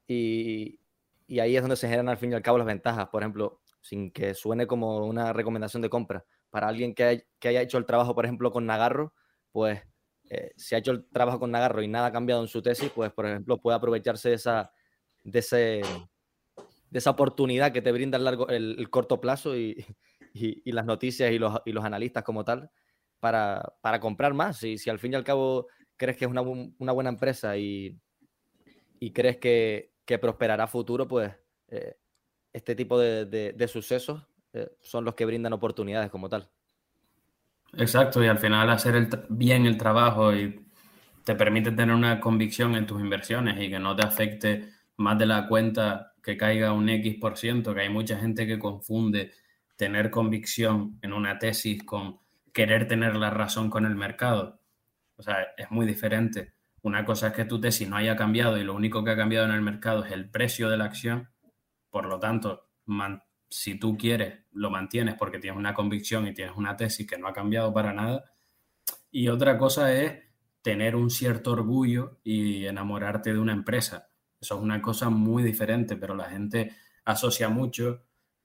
Y, 0.08 0.80
y, 1.28 1.40
ahí 1.40 1.56
es 1.56 1.62
donde 1.62 1.78
se 1.78 1.88
generan 1.88 2.10
al 2.10 2.18
fin 2.18 2.32
y 2.32 2.36
al 2.36 2.42
cabo 2.42 2.58
las 2.58 2.68
ventajas. 2.68 3.08
Por 3.10 3.24
ejemplo, 3.24 3.62
sin 3.82 4.12
que 4.12 4.34
suene 4.34 4.68
como 4.68 5.06
una 5.06 5.34
recomendación 5.34 5.82
de 5.82 5.90
compra, 5.90 6.26
para 6.50 6.68
alguien 6.68 6.94
que, 6.94 7.26
que 7.40 7.48
haya 7.48 7.62
hecho 7.62 7.78
el 7.78 7.86
trabajo, 7.86 8.14
por 8.16 8.26
ejemplo, 8.26 8.52
con 8.52 8.66
Nagarro, 8.66 9.14
pues 9.52 9.82
eh, 10.30 10.52
si 10.58 10.76
ha 10.76 10.80
hecho 10.80 10.92
el 10.92 11.06
trabajo 11.10 11.40
con 11.40 11.52
Nagarro 11.52 11.82
y 11.82 11.88
nada 11.88 12.08
ha 12.08 12.12
cambiado 12.12 12.42
en 12.42 12.48
su 12.48 12.62
tesis, 12.62 12.92
pues 12.94 13.12
por 13.14 13.28
ejemplo 13.28 13.62
puede 13.62 13.78
aprovecharse 13.78 14.30
de 14.30 14.36
esa, 14.36 14.74
de 15.26 15.40
ese, 15.40 15.82
de 16.90 17.00
esa 17.00 17.10
oportunidad 17.10 17.74
que 17.74 17.82
te 17.82 17.92
brinda 17.92 18.18
el, 18.18 18.24
largo, 18.24 18.48
el, 18.48 18.90
corto 18.90 19.20
plazo 19.20 19.58
y, 19.58 19.86
y, 20.34 20.62
y, 20.64 20.72
las 20.72 20.86
noticias 20.86 21.34
y 21.34 21.40
los, 21.40 21.60
y 21.66 21.74
los 21.74 21.84
analistas 21.84 22.24
como 22.24 22.46
tal 22.46 22.72
para, 23.82 24.00
comprar 24.00 24.34
más. 24.34 24.64
Y 24.64 24.78
si 24.78 24.90
al 24.90 25.00
fin 25.00 25.14
y 25.14 25.16
al 25.16 25.24
cabo 25.24 25.68
crees 25.98 26.18
que 26.18 26.26
es 26.26 26.32
una, 26.32 26.42
buena 26.42 27.10
empresa 27.10 27.58
y, 27.58 28.00
crees 29.14 29.38
que, 29.38 29.92
prosperará 30.22 30.68
futuro, 30.68 31.08
pues 31.08 31.32
eh, 31.70 31.98
este 32.54 32.76
tipo 32.76 33.00
de, 33.00 33.68
sucesos 33.68 34.28
eh, 34.54 34.70
son 34.82 35.06
los 35.06 35.16
que 35.16 35.26
brindan 35.26 35.54
oportunidades 35.54 36.10
como 36.10 36.30
tal. 36.30 36.50
Exacto, 37.74 38.24
y 38.24 38.28
al 38.28 38.38
final 38.38 38.70
hacer 38.70 39.10
bien 39.30 39.66
el 39.66 39.78
trabajo 39.78 40.34
y 40.34 40.66
te 41.26 41.36
permite 41.36 41.72
tener 41.72 41.94
una 41.94 42.20
convicción 42.20 42.76
en 42.76 42.86
tus 42.86 43.02
inversiones 43.02 43.62
y 43.62 43.70
que 43.70 43.80
no 43.80 43.96
te 43.96 44.06
afecte 44.06 44.70
más 44.98 45.18
de 45.18 45.26
la 45.26 45.48
cuenta 45.48 46.14
que 46.24 46.38
caiga 46.38 46.74
un 46.74 46.90
X 46.90 47.18
por 47.20 47.38
ciento, 47.38 47.74
que 47.74 47.82
hay 47.82 47.90
mucha 47.90 48.18
gente 48.18 48.48
que 48.48 48.60
confunde 48.60 49.32
tener 49.76 50.10
convicción 50.10 50.98
en 51.02 51.14
una 51.14 51.38
tesis 51.38 51.84
con 51.84 52.20
querer 52.54 52.88
tener 52.88 53.16
la 53.16 53.30
razón 53.30 53.70
con 53.70 53.86
el 53.86 53.96
mercado. 53.96 54.62
O 55.18 55.24
sea, 55.24 55.48
es 55.58 55.70
muy 55.72 55.86
diferente. 55.86 56.54
Una 56.82 57.04
cosa 57.04 57.28
es 57.28 57.34
que 57.34 57.46
tu 57.46 57.60
tesis 57.60 57.90
no 57.90 57.98
haya 57.98 58.16
cambiado 58.16 58.58
y 58.58 58.64
lo 58.64 58.74
único 58.74 59.04
que 59.04 59.12
ha 59.12 59.16
cambiado 59.16 59.46
en 59.46 59.52
el 59.52 59.62
mercado 59.62 60.06
es 60.06 60.12
el 60.12 60.30
precio 60.30 60.70
de 60.70 60.78
la 60.78 60.86
acción. 60.86 61.30
Por 61.90 62.06
lo 62.06 62.20
tanto, 62.20 62.70
si 63.50 63.80
tú 63.80 63.98
quieres, 63.98 64.46
lo 64.52 64.70
mantienes 64.70 65.16
porque 65.16 65.40
tienes 65.40 65.58
una 65.58 65.74
convicción 65.74 66.28
y 66.28 66.34
tienes 66.34 66.56
una 66.56 66.78
tesis 66.78 67.08
que 67.08 67.18
no 67.18 67.28
ha 67.28 67.34
cambiado 67.34 67.74
para 67.74 67.94
nada. 67.94 68.32
Y 69.12 69.28
otra 69.30 69.58
cosa 69.58 69.94
es 69.94 70.24
tener 70.62 70.96
un 70.96 71.10
cierto 71.10 71.52
orgullo 71.52 72.20
y 72.24 72.66
enamorarte 72.66 73.34
de 73.34 73.40
una 73.40 73.54
empresa. 73.54 74.10
Eso 74.46 74.58
es 74.58 74.62
una 74.62 74.80
cosa 74.80 75.10
muy 75.10 75.42
diferente, 75.42 75.96
pero 75.96 76.14
la 76.14 76.26
gente 76.26 76.72
asocia 77.04 77.50
mucho 77.50 78.04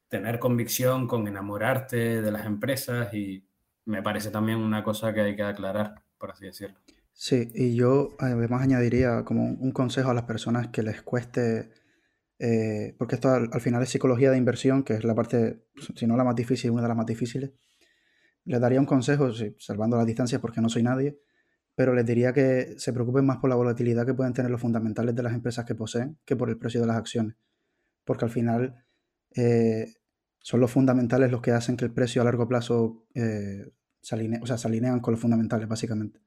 tener 0.08 0.38
convicción 0.38 1.06
con 1.06 1.28
enamorarte 1.28 2.22
de 2.22 2.32
las 2.32 2.46
empresas 2.46 3.12
y 3.12 3.46
me 3.84 4.02
parece 4.02 4.30
también 4.30 4.58
una 4.60 4.82
cosa 4.82 5.12
que 5.12 5.20
hay 5.20 5.36
que 5.36 5.42
aclarar, 5.42 6.02
por 6.16 6.30
así 6.30 6.46
decirlo. 6.46 6.78
Sí, 7.12 7.52
y 7.54 7.74
yo 7.74 8.16
además 8.18 8.62
añadiría 8.62 9.26
como 9.26 9.44
un 9.44 9.72
consejo 9.72 10.10
a 10.10 10.14
las 10.14 10.24
personas 10.24 10.68
que 10.68 10.82
les 10.82 11.02
cueste, 11.02 11.70
eh, 12.38 12.94
porque 12.96 13.16
esto 13.16 13.28
al, 13.28 13.60
final 13.60 13.82
es 13.82 13.90
psicología 13.90 14.30
de 14.30 14.38
inversión, 14.38 14.82
que 14.82 14.94
es 14.94 15.04
la 15.04 15.14
parte, 15.14 15.66
si 15.96 16.06
no 16.06 16.16
la 16.16 16.24
más 16.24 16.34
difícil, 16.34 16.70
una 16.70 16.80
de 16.80 16.88
las 16.88 16.96
más 16.96 17.06
difíciles. 17.06 17.50
Les 18.46 18.58
daría 18.58 18.80
un 18.80 18.86
consejo, 18.86 19.30
salvando 19.58 19.98
las 19.98 20.06
distancias 20.06 20.40
porque 20.40 20.62
no 20.62 20.70
soy 20.70 20.82
nadie, 20.82 21.20
pero 21.74 21.94
les 21.94 22.04
diría 22.04 22.32
que 22.32 22.74
se 22.78 22.92
preocupen 22.92 23.24
más 23.24 23.38
por 23.38 23.50
la 23.50 23.56
volatilidad 23.56 24.04
que 24.04 24.14
pueden 24.14 24.32
tener 24.32 24.50
los 24.50 24.60
fundamentales 24.60 25.14
de 25.14 25.22
las 25.22 25.32
empresas 25.32 25.64
que 25.64 25.74
poseen 25.74 26.18
que 26.24 26.36
por 26.36 26.50
el 26.50 26.58
precio 26.58 26.80
de 26.80 26.86
las 26.86 26.96
acciones. 26.96 27.36
Porque 28.04 28.24
al 28.24 28.30
final 28.30 28.84
eh, 29.36 29.94
son 30.38 30.60
los 30.60 30.70
fundamentales 30.70 31.30
los 31.30 31.40
que 31.40 31.52
hacen 31.52 31.76
que 31.76 31.84
el 31.84 31.92
precio 31.92 32.22
a 32.22 32.24
largo 32.24 32.48
plazo 32.48 33.04
eh, 33.14 33.70
se, 34.00 34.14
alinee, 34.14 34.40
o 34.42 34.46
sea, 34.46 34.58
se 34.58 34.68
con 35.00 35.12
los 35.12 35.20
fundamentales, 35.20 35.68
básicamente. 35.68 36.20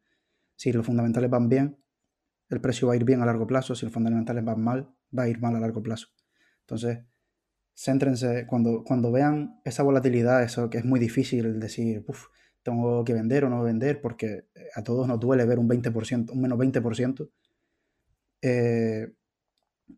Si 0.56 0.72
los 0.72 0.86
fundamentales 0.86 1.30
van 1.30 1.50
bien, 1.50 1.78
el 2.50 2.62
precio 2.62 2.88
va 2.88 2.94
a 2.94 2.96
ir 2.96 3.04
bien 3.04 3.22
a 3.22 3.26
largo 3.26 3.48
plazo. 3.48 3.76
Si 3.76 3.86
los 3.86 3.94
fundamentales 3.94 4.46
van 4.46 4.62
mal, 4.62 4.94
va 5.18 5.24
a 5.24 5.28
ir 5.28 5.40
mal 5.40 5.56
a 5.56 5.60
largo 5.60 5.82
plazo. 5.82 6.08
Entonces, 6.62 7.00
céntrense, 7.76 8.46
cuando, 8.48 8.84
cuando 8.84 9.12
vean 9.12 9.60
esa 9.66 9.84
volatilidad, 9.84 10.44
eso 10.44 10.70
que 10.70 10.78
es 10.78 10.86
muy 10.86 11.00
difícil 11.00 11.60
decir, 11.60 12.06
uff, 12.08 12.28
tengo 12.64 13.04
que 13.04 13.14
vender 13.14 13.46
o 13.46 13.50
no 13.50 13.64
vender, 13.64 14.02
porque 14.02 14.48
a 14.76 14.84
todos 14.84 15.08
nos 15.08 15.20
duele 15.20 15.46
ver 15.46 15.60
un 15.60 15.70
20%, 15.70 16.32
un 16.32 16.42
menos 16.42 16.58
20%, 16.58 17.30
eh, 18.42 19.14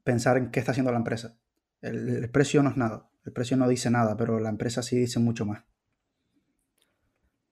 pensar 0.03 0.37
en 0.37 0.51
qué 0.51 0.59
está 0.59 0.71
haciendo 0.71 0.91
la 0.91 0.97
empresa. 0.97 1.37
el 1.81 2.29
precio 2.31 2.63
no 2.63 2.71
es 2.71 2.77
nada. 2.77 3.09
El 3.25 3.33
precio 3.33 3.57
no 3.57 3.67
dice 3.67 3.89
nada, 3.89 4.15
pero 4.15 4.39
la 4.39 4.49
empresa 4.49 4.83
sí 4.83 4.97
dice 4.97 5.19
mucho 5.19 5.45
más. 5.45 5.63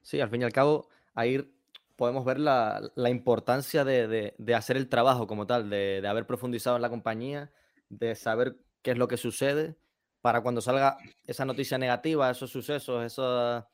Sí, 0.03 0.21
al 0.21 0.29
fin 0.29 0.41
y 0.41 0.43
al 0.43 0.53
cabo, 0.53 0.87
ahí 1.15 1.51
podemos 1.95 2.25
ver 2.25 2.39
la, 2.39 2.91
importancia 3.09 3.83
de, 3.83 4.35
hacer 4.55 4.77
el 4.77 4.87
trabajo 4.87 5.25
como 5.25 5.47
tal, 5.47 5.69
de, 5.69 6.05
haber 6.07 6.27
profundizado 6.27 6.75
en 6.75 6.81
la 6.83 6.89
compañía, 6.89 7.51
de 7.89 8.13
saber 8.15 8.57
qué 8.83 8.91
es 8.91 8.97
lo 8.97 9.07
que 9.07 9.17
sucede, 9.17 9.75
para 10.21 10.41
cuando 10.41 10.61
salga 10.61 10.97
esa 11.25 11.45
noticia 11.45 11.77
negativa, 11.77 12.29
esos 12.29 12.51
sucesos, 12.51 13.03
esa, 13.03 13.69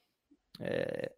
eh, 0.60 1.15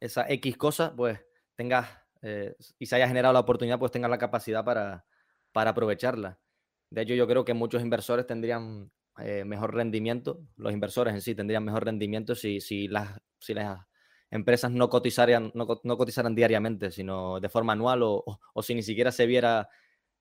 esa 0.00 0.28
X 0.28 0.56
cosa, 0.56 0.94
pues 0.94 1.18
tengas, 1.54 1.88
eh, 2.22 2.54
y 2.78 2.86
se 2.86 2.96
haya 2.96 3.08
generado 3.08 3.32
la 3.32 3.40
oportunidad, 3.40 3.78
pues 3.78 3.92
tengas 3.92 4.10
la 4.10 4.18
capacidad 4.18 4.64
para, 4.64 5.06
para 5.52 5.70
aprovecharla. 5.70 6.38
De 6.90 7.02
hecho, 7.02 7.14
yo 7.14 7.26
creo 7.26 7.44
que 7.44 7.54
muchos 7.54 7.82
inversores 7.82 8.26
tendrían 8.26 8.90
eh, 9.18 9.44
mejor 9.44 9.74
rendimiento, 9.74 10.40
los 10.56 10.72
inversores 10.72 11.14
en 11.14 11.20
sí 11.20 11.34
tendrían 11.34 11.64
mejor 11.64 11.84
rendimiento 11.84 12.34
si, 12.34 12.60
si, 12.60 12.88
las, 12.88 13.18
si 13.40 13.54
las 13.54 13.80
empresas 14.30 14.70
no 14.70 14.88
cotizaran, 14.88 15.52
no, 15.54 15.66
diariamente, 16.34 16.90
sino 16.90 17.40
de 17.40 17.48
forma 17.48 17.72
anual 17.72 18.02
o, 18.02 18.24
o, 18.52 18.62
si 18.62 18.74
ni 18.74 18.82
siquiera 18.82 19.10
se 19.10 19.26
viera 19.26 19.68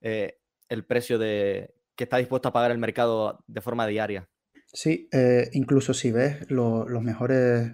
eh, 0.02 0.40
el 0.70 0.86
precio 0.86 1.20
de, 1.20 1.76
que 1.96 2.06
está 2.06 2.18
dispuesto 2.18 2.50
a 2.50 2.54
pagar 2.54 2.72
el 2.72 2.78
mercado 2.78 3.44
de 3.48 3.62
forma 3.62 3.86
diaria. 3.86 4.30
Sí, 4.68 5.10
incluso 5.54 5.94
si 5.94 6.12
ves 6.12 6.50
los 6.50 7.02
mejores 7.02 7.72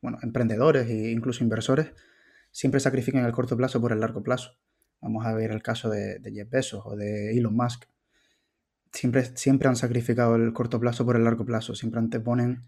bueno, 0.00 0.18
emprendedores 0.22 0.88
e 0.88 1.10
incluso 1.10 1.44
inversores, 1.44 1.92
siempre 2.50 2.80
sacrifican 2.80 3.24
el 3.24 3.32
corto 3.32 3.56
plazo 3.56 3.80
por 3.80 3.92
el 3.92 4.00
largo 4.00 4.22
plazo. 4.22 4.58
Vamos 5.00 5.26
a 5.26 5.34
ver 5.34 5.50
el 5.50 5.62
caso 5.62 5.90
de, 5.90 6.20
Jeff 6.24 6.50
Bezos 6.50 6.82
o 6.84 6.96
de 6.96 7.36
Elon 7.36 7.54
Musk 7.54 7.84
siempre, 8.92 9.24
siempre 9.36 9.68
han 9.68 9.76
sacrificado 9.76 10.36
el 10.36 10.52
corto 10.52 10.80
plazo 10.80 11.04
por 11.04 11.16
el 11.16 11.24
largo 11.24 11.44
plazo, 11.44 11.74
siempre 11.74 12.00
anteponen 12.00 12.64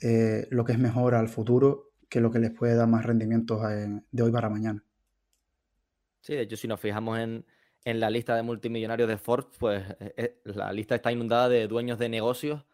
eh, 0.00 0.46
lo 0.50 0.64
que 0.64 0.72
es 0.72 0.78
mejor 0.78 1.14
al 1.14 1.28
futuro 1.28 1.92
que 2.08 2.20
lo 2.20 2.30
que 2.30 2.38
les 2.38 2.52
puede 2.52 2.76
dar 2.76 2.88
más 2.88 3.04
rendimientos 3.04 3.60
eh, 3.70 4.00
de 4.10 4.22
hoy 4.22 4.30
para 4.30 4.48
mañana. 4.48 4.84
Sí, 6.20 6.34
de 6.34 6.42
hecho, 6.42 6.56
si 6.56 6.68
nos 6.68 6.80
fijamos 6.80 7.18
en, 7.18 7.44
la 7.84 8.10
lista 8.10 8.34
de 8.34 8.42
multimillonarios 8.42 9.08
de 9.08 9.16
Forbes, 9.16 9.56
pues 9.58 9.84
eh, 10.00 10.40
la 10.44 10.72
lista 10.72 10.96
está 10.96 11.12
inundada 11.12 11.48
de 11.48 11.68
dueños 11.68 11.98
de 11.98 12.08
negocios 12.08 12.64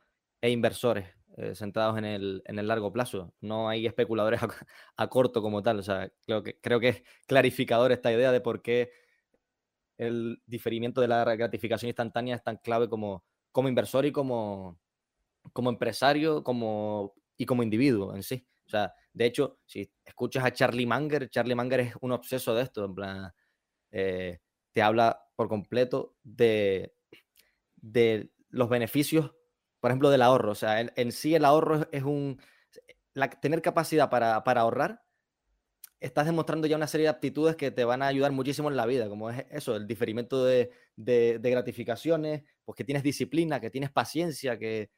e 0.40 0.50
inversores 0.50 1.06
sentados 1.54 1.98
en 1.98 2.04
el, 2.04 2.42
largo 2.66 2.92
plazo. 2.92 3.32
No 3.40 3.68
hay 3.68 3.86
especuladores 3.86 4.40
a, 4.96 5.08
corto 5.08 5.42
como 5.42 5.62
tal. 5.62 5.78
O 5.78 5.82
sea, 5.82 6.10
creo 6.26 6.42
que, 6.42 6.58
creo 6.60 6.80
que 6.80 6.88
es 6.88 7.02
clarificador 7.26 7.92
esta 7.92 8.12
idea 8.12 8.32
de 8.32 8.40
por 8.40 8.62
qué 8.62 8.90
el 9.98 10.42
diferimiento 10.46 11.00
de 11.00 11.08
la 11.08 11.24
gratificación 11.36 11.88
instantánea 11.88 12.36
es 12.36 12.42
tan 12.42 12.56
clave 12.56 12.88
como, 12.88 13.24
como 13.52 13.68
inversor 13.68 14.06
y 14.06 14.12
como, 14.12 14.78
como 15.52 15.70
empresario 15.70 16.42
como, 16.42 17.14
y 17.36 17.46
como 17.46 17.62
individuo 17.62 18.14
en 18.14 18.22
sí. 18.22 18.46
O 18.66 18.70
sea, 18.70 18.94
de 19.12 19.26
hecho, 19.26 19.58
si 19.66 19.90
escuchas 20.04 20.44
a 20.44 20.52
Charlie 20.52 20.86
Munger, 20.86 21.28
Charlie 21.28 21.54
Munger 21.54 21.80
es 21.80 21.94
un 22.00 22.12
obseso 22.12 22.54
de 22.54 22.62
esto, 22.62 22.84
en 22.84 22.94
plan, 22.94 23.32
eh, 23.90 24.38
te 24.72 24.82
habla 24.82 25.22
por 25.36 25.48
completo 25.48 26.16
de, 26.22 26.94
de 27.76 28.30
los 28.48 28.68
beneficios, 28.68 29.32
por 29.82 29.90
ejemplo, 29.90 30.10
del 30.10 30.22
ahorro. 30.22 30.52
O 30.52 30.54
sea, 30.54 30.80
en, 30.80 31.10
sí 31.10 31.34
el 31.34 31.44
ahorro 31.44 31.88
es, 31.90 32.04
un... 32.04 32.40
tener 33.40 33.60
capacidad 33.62 34.08
para, 34.08 34.36
ahorrar, 34.36 35.02
estás 35.98 36.24
demostrando 36.24 36.68
ya 36.68 36.76
una 36.76 36.86
serie 36.86 37.06
de 37.06 37.10
aptitudes 37.10 37.56
que 37.56 37.72
te 37.72 37.84
van 37.84 38.00
a 38.00 38.06
ayudar 38.06 38.30
muchísimo 38.30 38.70
en 38.70 38.76
la 38.76 38.86
vida, 38.86 39.08
como 39.08 39.28
es 39.28 39.44
eso, 39.50 39.74
el 39.74 39.88
diferimiento 39.88 40.44
de, 40.44 40.70
gratificaciones, 40.96 42.44
pues 42.64 42.76
que 42.76 42.84
tienes 42.84 43.02
disciplina, 43.02 43.60
que 43.60 43.70
tienes 43.70 43.90
paciencia, 43.90 44.56
que, 44.56 44.90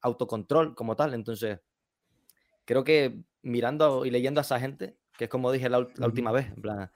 autocontrol 0.00 0.74
como 0.74 0.96
tal. 0.96 1.14
Entonces, 1.14 1.60
creo 2.64 2.82
que 2.82 3.22
mirando 3.42 4.04
y 4.04 4.10
leyendo 4.10 4.40
a 4.40 4.42
esa 4.42 4.58
gente, 4.58 4.98
que 5.16 5.24
es 5.24 5.30
como 5.30 5.52
dije 5.52 5.68
la, 5.68 5.78
última 5.78 6.32
vez, 6.32 6.48
en 6.48 6.62
plan, 6.62 6.90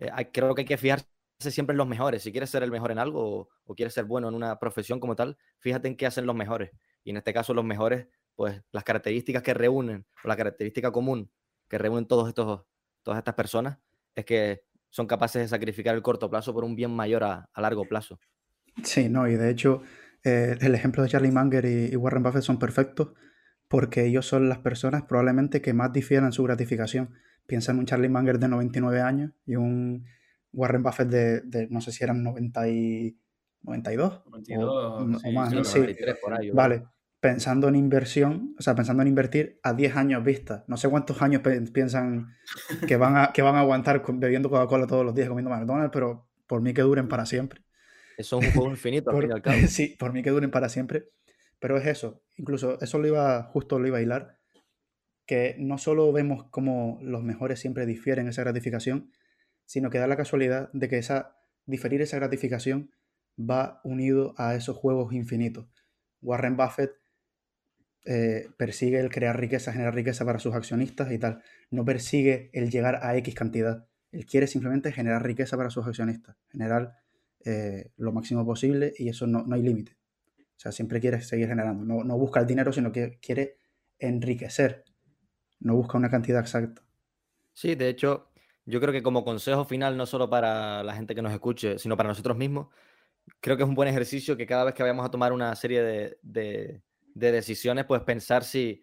eh, 0.00 0.10
creo 0.32 0.56
que 0.56 0.62
hay 0.62 0.66
que 0.66 0.76
fijarse 0.78 1.06
siempre 1.40 1.74
los 1.74 1.88
mejores. 1.88 2.22
Si 2.22 2.32
quieres 2.32 2.50
ser 2.50 2.62
el 2.62 2.70
mejor 2.70 2.92
en 2.92 2.98
algo 2.98 3.48
o, 3.64 3.74
quieres 3.74 3.94
ser 3.94 4.04
bueno 4.04 4.28
en 4.28 4.34
una 4.34 4.58
profesión 4.58 5.00
como 5.00 5.16
tal, 5.16 5.38
fíjate 5.58 5.88
en 5.88 5.96
qué 5.96 6.06
hacen 6.06 6.26
los 6.26 6.36
mejores. 6.36 6.70
Y 7.04 7.10
en 7.10 7.16
este 7.16 7.32
caso, 7.32 7.54
los 7.54 7.64
mejores, 7.64 8.08
pues 8.36 8.62
las 8.72 8.84
características 8.84 9.42
que 9.42 9.54
reúnen, 9.54 10.06
o 10.22 10.28
la 10.28 10.36
característica 10.36 10.92
común 10.92 11.30
que 11.68 11.78
reúnen 11.78 12.06
todos 12.06 12.28
estos, 12.28 12.64
todas 13.02 13.18
estas 13.18 13.34
personas, 13.34 13.78
es 14.14 14.24
que 14.24 14.62
son 14.90 15.06
capaces 15.06 15.40
de 15.40 15.48
sacrificar 15.48 15.94
el 15.94 16.02
corto 16.02 16.28
plazo 16.28 16.52
por 16.52 16.64
un 16.64 16.74
bien 16.74 16.90
mayor 16.90 17.24
a, 17.24 17.48
largo 17.56 17.84
plazo. 17.84 18.18
Sí, 18.82 19.08
no, 19.08 19.28
y 19.28 19.36
de 19.36 19.50
hecho, 19.50 19.82
eh, 20.24 20.56
el 20.60 20.74
ejemplo 20.74 21.02
de 21.02 21.08
Charlie 21.08 21.30
Munger 21.30 21.64
y, 21.64 21.96
Warren 21.96 22.22
Buffett 22.22 22.42
son 22.42 22.58
perfectos 22.58 23.12
porque 23.68 24.04
ellos 24.04 24.26
son 24.26 24.48
las 24.48 24.58
personas 24.58 25.04
probablemente 25.04 25.62
que 25.62 25.72
más 25.72 25.92
difieren 25.92 26.26
en 26.26 26.32
su 26.32 26.42
gratificación. 26.42 27.14
Piensa 27.46 27.70
en 27.70 27.78
un 27.78 27.86
Charlie 27.86 28.08
Munger 28.08 28.40
de 28.40 28.48
99 28.48 29.00
años 29.00 29.32
y 29.46 29.54
un 29.54 30.06
Warren 30.52 30.82
Buffett 30.82 31.08
de, 31.08 31.68
no 31.70 31.80
sé 31.80 31.92
si 31.92 32.04
eran 32.04 32.22
90 32.22 32.68
y 32.68 33.18
92, 33.62 34.22
o, 34.26 35.06
más, 35.32 35.68
sí, 35.68 35.80
vale, 36.52 36.84
pensando 37.20 37.68
en 37.68 37.76
inversión, 37.76 38.54
o 38.58 38.62
sea, 38.62 38.74
pensando 38.74 39.02
en 39.02 39.08
invertir 39.08 39.60
a 39.62 39.74
10 39.74 39.96
años 39.96 40.24
vista. 40.24 40.64
No 40.66 40.76
sé 40.76 40.88
cuántos 40.88 41.20
años 41.20 41.42
piensan 41.72 42.34
que 42.86 42.96
van 42.96 43.16
a, 43.16 43.32
que 43.32 43.42
van 43.42 43.56
a 43.56 43.60
aguantar 43.60 44.02
bebiendo 44.14 44.48
Coca-Cola 44.48 44.86
todos 44.86 45.04
los 45.04 45.14
días, 45.14 45.28
comiendo 45.28 45.50
McDonald's, 45.50 45.92
pero 45.92 46.28
por 46.46 46.62
mí 46.62 46.72
que 46.72 46.82
duren 46.82 47.08
para 47.08 47.26
siempre. 47.26 47.62
Eso 48.16 48.40
es 48.40 48.48
un 48.48 48.52
juego 48.52 48.70
infinito, 48.70 49.10
al 49.10 49.20
fin 49.20 49.30
y 49.30 49.32
al 49.32 49.42
cabo. 49.42 49.56
Sí, 49.68 49.96
por 49.98 50.12
mí 50.12 50.22
que 50.22 50.30
duren 50.30 50.50
para 50.50 50.68
siempre. 50.68 51.10
Pero 51.58 51.76
es 51.76 51.86
eso, 51.86 52.22
incluso 52.36 52.80
eso 52.80 52.98
lo 52.98 53.06
iba, 53.06 53.42
justo 53.42 53.78
lo 53.78 53.86
iba 53.86 53.98
a 53.98 54.02
hilar, 54.02 54.38
que 55.26 55.56
no 55.58 55.76
solo 55.76 56.10
vemos 56.10 56.48
cómo 56.50 56.98
los 57.02 57.22
mejores 57.22 57.60
siempre 57.60 57.84
difieren 57.84 58.28
esa 58.28 58.42
gratificación, 58.42 59.12
sino 59.70 59.88
que 59.88 59.98
da 59.98 60.08
la 60.08 60.16
casualidad 60.16 60.68
de 60.72 60.88
que 60.88 60.98
esa, 60.98 61.36
diferir 61.64 62.02
esa 62.02 62.16
gratificación 62.16 62.90
va 63.38 63.80
unido 63.84 64.34
a 64.36 64.56
esos 64.56 64.76
juegos 64.76 65.12
infinitos. 65.12 65.68
Warren 66.22 66.56
Buffett 66.56 66.90
eh, 68.04 68.48
persigue 68.56 68.98
el 68.98 69.10
crear 69.10 69.38
riqueza, 69.38 69.70
generar 69.70 69.94
riqueza 69.94 70.24
para 70.24 70.40
sus 70.40 70.56
accionistas 70.56 71.12
y 71.12 71.20
tal. 71.20 71.44
No 71.70 71.84
persigue 71.84 72.50
el 72.52 72.68
llegar 72.68 72.98
a 73.00 73.16
X 73.18 73.32
cantidad. 73.36 73.86
Él 74.10 74.26
quiere 74.26 74.48
simplemente 74.48 74.90
generar 74.90 75.24
riqueza 75.24 75.56
para 75.56 75.70
sus 75.70 75.86
accionistas, 75.86 76.36
generar 76.50 76.96
eh, 77.44 77.92
lo 77.96 78.10
máximo 78.10 78.44
posible 78.44 78.92
y 78.98 79.08
eso 79.08 79.28
no, 79.28 79.44
hay 79.54 79.62
límite. 79.62 79.96
O 80.36 80.58
sea, 80.58 80.72
siempre 80.72 80.98
quiere 80.98 81.22
seguir 81.22 81.46
generando. 81.46 81.84
No, 81.84 82.02
no 82.02 82.18
busca 82.18 82.40
el 82.40 82.46
dinero, 82.48 82.72
sino 82.72 82.90
que 82.90 83.20
quiere 83.22 83.58
enriquecer. 84.00 84.84
No 85.60 85.76
busca 85.76 85.96
una 85.96 86.10
cantidad 86.10 86.40
exacta. 86.40 86.82
Sí, 87.52 87.76
de 87.76 87.88
hecho, 87.88 88.29
yo 88.66 88.80
creo 88.80 88.92
que 88.92 89.02
como 89.02 89.24
consejo 89.24 89.64
final, 89.64 89.96
no 89.96 90.06
solo 90.06 90.28
para 90.30 90.82
la 90.82 90.94
gente 90.94 91.14
que 91.14 91.22
nos 91.22 91.32
escuche, 91.32 91.78
sino 91.78 91.96
para 91.96 92.08
nosotros 92.08 92.36
mismos, 92.36 92.68
creo 93.40 93.56
que 93.56 93.62
es 93.62 93.68
un 93.68 93.74
buen 93.74 93.88
ejercicio 93.88 94.36
que 94.36 94.46
cada 94.46 94.64
vez 94.64 94.74
que 94.74 94.82
vayamos 94.82 95.04
a 95.04 95.10
tomar 95.10 95.32
una 95.32 95.54
serie 95.56 96.18
de, 96.22 96.82
decisiones, 97.14 97.84
pues 97.86 98.02
pensar 98.02 98.44
si, 98.44 98.82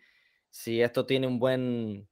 si 0.49 0.82
esto 0.82 1.05
tiene 1.05 1.28
un 1.28 1.39
buen, 1.39 2.07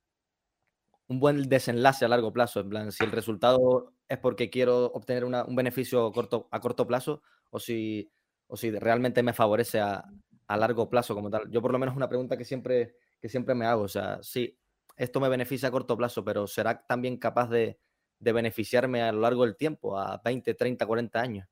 un 1.08 1.20
buen 1.20 1.48
desenlace 1.50 2.06
a 2.06 2.08
largo 2.08 2.34
plazo. 2.34 2.62
En 2.62 2.70
plan, 2.70 2.92
si 2.92 3.04
el 3.04 3.12
resultado 3.12 3.94
es 4.08 4.18
porque 4.18 4.50
quiero 4.50 4.86
obtener 4.88 5.26
un 5.26 5.56
beneficio 5.56 6.12
corto, 6.12 6.48
a 6.52 6.60
corto 6.60 6.88
plazo 6.88 7.22
o 7.50 7.60
si, 7.60 8.12
o 8.48 8.58
si 8.58 8.72
realmente 8.72 9.24
me 9.24 9.34
favorece 9.34 9.80
a, 9.80 10.04
a, 10.48 10.58
largo 10.58 10.90
plazo 10.90 11.16
como 11.16 11.30
tal. 11.30 11.50
Yo 11.50 11.62
por 11.62 11.72
lo 11.72 11.80
menos 11.80 11.96
una 11.96 12.10
pregunta 12.10 12.38
que 12.38 12.46
siempre, 12.46 12.96
que 13.20 13.30
siempre 13.30 13.56
me 13.56 13.66
hago. 13.66 13.84
O 13.84 13.88
sea, 13.88 14.22
si 14.22 14.58
esto 14.96 15.20
me 15.20 15.30
beneficia 15.30 15.70
a 15.70 15.72
corto 15.72 15.98
plazo, 15.98 16.24
pero 16.24 16.48
será 16.48 16.86
también 16.86 17.18
capaz 17.18 17.50
de, 17.50 17.80
beneficiarme 18.20 19.02
a 19.04 19.12
lo 19.12 19.22
largo 19.22 19.46
del 19.46 19.56
tiempo, 19.56 20.00
a 20.00 20.22
20, 20.24 20.54
30, 20.56 20.86
40 20.86 21.22
años. 21.22 21.48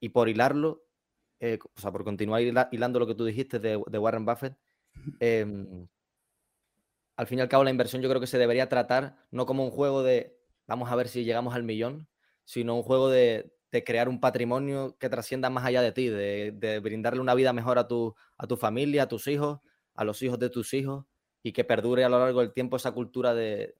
Y 0.00 0.10
por 0.10 0.28
hilarlo, 0.28 0.84
eh, 1.40 1.58
o 1.62 1.80
sea, 1.80 1.92
por 1.92 2.04
continuar 2.04 2.40
hilando 2.42 2.98
lo 2.98 3.06
que 3.06 3.14
tú 3.14 3.24
dijiste 3.24 3.58
de, 3.58 3.76
Warren 3.76 4.24
Buffett, 4.24 4.56
em, 5.18 5.88
al 7.16 7.26
fin 7.26 7.38
y 7.38 7.42
al 7.42 7.48
cabo 7.48 7.64
la 7.64 7.70
inversión 7.70 8.00
yo 8.00 8.08
creo 8.08 8.20
que 8.20 8.26
se 8.26 8.38
debería 8.38 8.68
tratar 8.68 9.16
no 9.30 9.44
como 9.44 9.62
un 9.64 9.70
juego 9.70 10.02
de 10.02 10.40
vamos 10.70 10.90
a 10.90 10.94
ver 10.94 11.08
si 11.08 11.24
llegamos 11.24 11.54
al 11.54 11.64
millón, 11.64 12.08
sino 12.44 12.76
un 12.76 12.82
juego 12.84 13.10
de, 13.10 13.52
crear 13.84 14.08
un 14.08 14.20
patrimonio 14.20 14.96
que 14.98 15.08
trascienda 15.08 15.50
más 15.50 15.64
allá 15.64 15.82
de 15.82 15.92
ti, 15.92 16.08
de, 16.08 16.80
brindarle 16.82 17.20
una 17.20 17.34
vida 17.34 17.52
mejor 17.52 17.78
a 17.78 17.88
tu, 17.88 18.14
a 18.38 18.46
tu 18.46 18.56
familia, 18.56 19.04
a 19.04 19.08
tus 19.08 19.26
hijos, 19.26 19.58
a 19.94 20.04
los 20.04 20.22
hijos 20.22 20.38
de 20.38 20.48
tus 20.48 20.72
hijos, 20.72 21.06
y 21.42 21.52
que 21.52 21.64
perdure 21.64 22.04
a 22.04 22.08
lo 22.08 22.18
largo 22.18 22.40
del 22.40 22.52
tiempo 22.52 22.76
esa 22.76 22.92
cultura 22.92 23.34
de, 23.34 23.74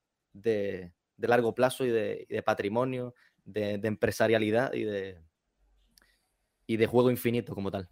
largo 1.19 1.55
plazo 1.55 1.85
y 1.85 1.91
de, 1.91 2.43
patrimonio, 2.45 3.15
de, 3.45 3.81
empresarialidad 3.83 4.73
y 4.73 4.85
de, 4.85 5.19
y 6.67 6.77
de 6.77 6.87
juego 6.87 7.11
infinito 7.11 7.55
como 7.55 7.71
tal. 7.71 7.89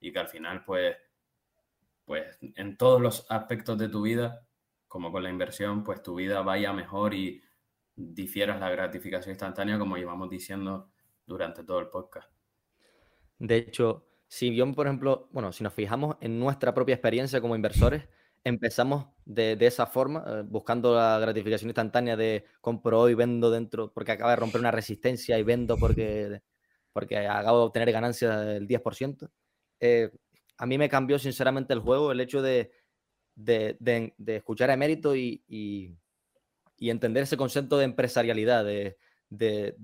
y 0.00 0.10
que 0.12 0.18
al 0.18 0.26
final, 0.26 0.64
pues, 0.64 0.96
pues 2.04 2.36
en 2.40 2.76
todos 2.76 3.00
los 3.00 3.30
aspectos 3.30 3.78
de 3.78 3.90
tu 3.90 4.02
vida 4.02 4.44
como 4.88 5.12
con 5.12 5.22
la 5.22 5.30
inversión, 5.30 5.84
pues 5.84 6.02
tu 6.02 6.16
vida 6.16 6.42
vaya 6.42 6.72
mejor 6.72 7.14
y 7.14 7.44
difieras 7.94 8.58
la 8.58 8.70
gratificación 8.70 9.34
instantánea, 9.34 9.78
como 9.78 9.96
llevamos 9.96 10.28
diciendo 10.28 10.90
durante 11.24 11.62
todo 11.62 11.78
el 11.78 11.86
podcast. 11.86 12.41
De 13.42 13.56
hecho, 13.56 14.06
si 14.28 14.54
yo, 14.54 14.70
por 14.72 14.86
ejemplo, 14.86 15.28
bueno, 15.32 15.52
si 15.52 15.64
nos 15.64 15.74
fijamos 15.74 16.16
en 16.20 16.38
nuestra 16.38 16.72
propia 16.74 16.94
experiencia 16.94 17.40
como 17.40 17.56
inversores, 17.56 18.08
empezamos 18.44 19.06
de, 19.24 19.56
esa 19.60 19.86
forma, 19.86 20.24
eh, 20.26 20.42
buscando 20.46 20.94
la 20.94 21.18
gratificación 21.18 21.70
instantánea 21.70 22.16
de 22.16 22.44
compro 22.60 23.00
hoy, 23.00 23.14
vendo 23.14 23.50
dentro, 23.50 23.92
porque 23.92 24.12
acaba 24.12 24.30
de 24.30 24.36
romper 24.36 24.60
una 24.60 24.70
resistencia 24.70 25.38
y 25.38 25.42
vendo 25.42 25.76
porque, 25.76 26.40
porque 26.92 27.18
acabo 27.18 27.58
de 27.58 27.64
obtener 27.64 27.92
ganancias 27.92 28.46
del 28.46 28.68
10%. 28.68 29.30
Eh, 29.80 30.10
a 30.58 30.66
mí 30.66 30.78
me 30.78 30.88
cambió 30.88 31.18
sinceramente 31.18 31.72
el 31.72 31.80
juego 31.80 32.12
el 32.12 32.20
hecho 32.20 32.42
de 32.42 32.70
de, 33.34 34.14
escuchar 34.26 34.70
a 34.70 34.74
Emérito 34.74 35.16
y, 35.16 35.42
y, 35.48 35.96
entender 36.90 37.22
ese 37.22 37.36
concepto 37.36 37.78
de 37.78 37.84
empresarialidad, 37.84 38.64
de, 38.64 39.76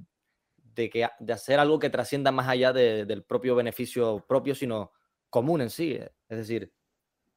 de, 0.79 0.91
que, 0.91 1.09
de 1.19 1.33
hacer 1.33 1.59
algo 1.59 1.79
que 1.81 1.91
trascienda 1.91 2.31
más 2.31 2.47
allá 2.47 2.73
del 2.73 3.25
propio 3.25 3.57
beneficio 3.57 4.25
propio, 4.29 4.55
sino 4.55 4.93
común 5.29 5.61
en 5.61 5.71
sí. 5.71 5.99
Es 6.29 6.39
decir, 6.39 6.73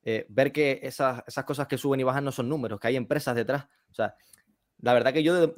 eh, 0.04 0.28
ver 0.30 0.52
que 0.52 0.80
esas, 0.84 1.24
esas 1.26 1.44
cosas 1.44 1.68
que 1.68 1.78
suben 1.78 2.00
y 2.00 2.04
bajan 2.04 2.24
no 2.24 2.32
son 2.32 2.48
números, 2.48 2.80
que 2.80 2.88
hay 2.88 2.96
empresas 2.96 3.36
detrás. 3.36 3.66
O 3.90 3.94
sea, 3.94 4.16
la 4.80 4.94
verdad 4.94 5.12
que 5.12 5.24
yo, 5.24 5.56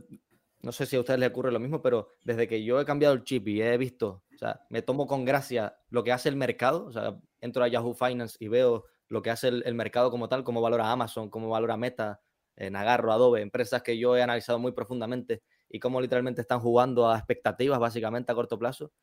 no 0.61 0.71
sé 0.71 0.85
si 0.85 0.95
a 0.95 1.01
ustedes 1.01 1.19
les 1.19 1.29
ocurre 1.29 1.51
lo 1.51 1.59
mismo, 1.59 1.81
pero 1.81 2.07
desde 2.23 2.47
que 2.47 2.63
yo 2.63 2.79
he 2.79 2.85
cambiado 2.85 3.13
el 3.13 3.25
chip 3.25 3.49
y 3.49 3.61
he 3.61 3.77
visto, 3.77 4.23
o 4.33 4.37
sea, 4.37 4.61
me 4.69 4.81
tomo 4.81 5.05
con 5.05 5.25
gracia 5.25 5.75
lo 5.89 6.05
que 6.05 6.13
hace 6.13 6.29
el 6.29 6.37
mercado, 6.37 6.85
o 6.85 6.91
sea, 6.91 7.19
entro 7.41 7.65
a 7.65 7.67
Yahoo 7.67 7.93
Finance 7.93 8.37
y 8.39 8.47
veo 8.47 8.85
lo 9.09 9.21
que 9.21 9.29
hace 9.29 9.49
el, 9.49 9.75
mercado 9.75 10.09
como 10.09 10.29
tal, 10.29 10.45
cómo 10.45 10.61
valora 10.61 10.89
Amazon, 10.89 11.29
cómo 11.29 11.49
valora 11.49 11.75
Meta, 11.75 12.21
eh, 12.55 12.69
Nagarro, 12.69 13.11
Adobe, 13.11 13.41
empresas 13.41 13.83
que 13.83 13.97
yo 13.97 14.15
he 14.15 14.21
analizado 14.23 14.57
muy 14.57 14.71
profundamente 14.71 15.43
y 15.73 15.79
cómo 15.79 15.99
literalmente 15.99 16.39
están 16.39 16.59
jugando 16.59 17.09
a 17.09 17.17
expectativas 17.17 17.79
básicamente 17.79 18.31
a 18.31 18.35
corto 18.35 18.59
plazo. 18.59 18.93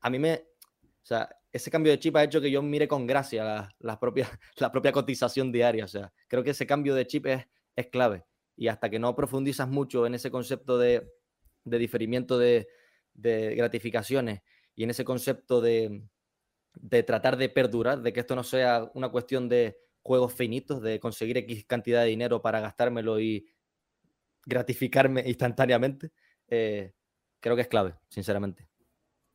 A 0.00 0.08
mí 0.08 0.20
me, 0.20 0.34
o 0.34 1.04
sea, 1.04 1.28
ese 1.50 1.68
cambio 1.68 1.90
de 1.90 1.98
chip 1.98 2.14
ha 2.14 2.22
hecho 2.22 2.40
que 2.40 2.48
yo 2.48 2.62
mire 2.62 2.86
con 2.86 3.08
gracia 3.08 3.42
la, 3.42 3.74
la, 3.80 3.98
propia, 3.98 4.30
la 4.56 4.70
propia 4.70 4.92
cotización 4.92 5.50
diaria. 5.50 5.84
O 5.84 5.88
sea, 5.88 6.12
creo 6.28 6.44
que 6.44 6.50
ese 6.50 6.64
cambio 6.64 6.94
de 6.94 7.08
chip 7.08 7.26
es, 7.26 7.44
es 7.74 7.88
clave. 7.88 8.24
Y 8.56 8.68
hasta 8.68 8.88
que 8.88 9.00
no 9.00 9.16
profundizas 9.16 9.68
mucho 9.68 10.06
en 10.06 10.14
ese 10.14 10.30
concepto 10.30 10.78
de, 10.78 11.10
diferimiento 11.64 12.38
de, 12.38 12.68
gratificaciones 13.14 14.42
y 14.76 14.84
en 14.84 14.90
ese 14.90 15.04
concepto 15.04 15.60
de, 15.60 16.04
de 16.74 17.02
tratar 17.02 17.36
de 17.36 17.48
perdurar, 17.48 18.00
de 18.00 18.12
que 18.12 18.20
esto 18.20 18.36
no 18.36 18.44
sea 18.44 18.88
una 18.94 19.08
cuestión 19.08 19.48
de 19.48 19.76
juegos 20.02 20.34
finitos, 20.34 20.80
de 20.82 21.00
conseguir 21.00 21.36
X 21.38 21.64
cantidad 21.66 22.02
de 22.02 22.10
dinero 22.10 22.40
para 22.40 22.60
gastármelo 22.60 23.18
y 23.18 23.44
gratificarme 24.44 25.22
instantáneamente, 25.26 26.10
eh, 26.48 26.92
creo 27.40 27.56
que 27.56 27.62
es 27.62 27.68
clave, 27.68 27.94
sinceramente. 28.08 28.68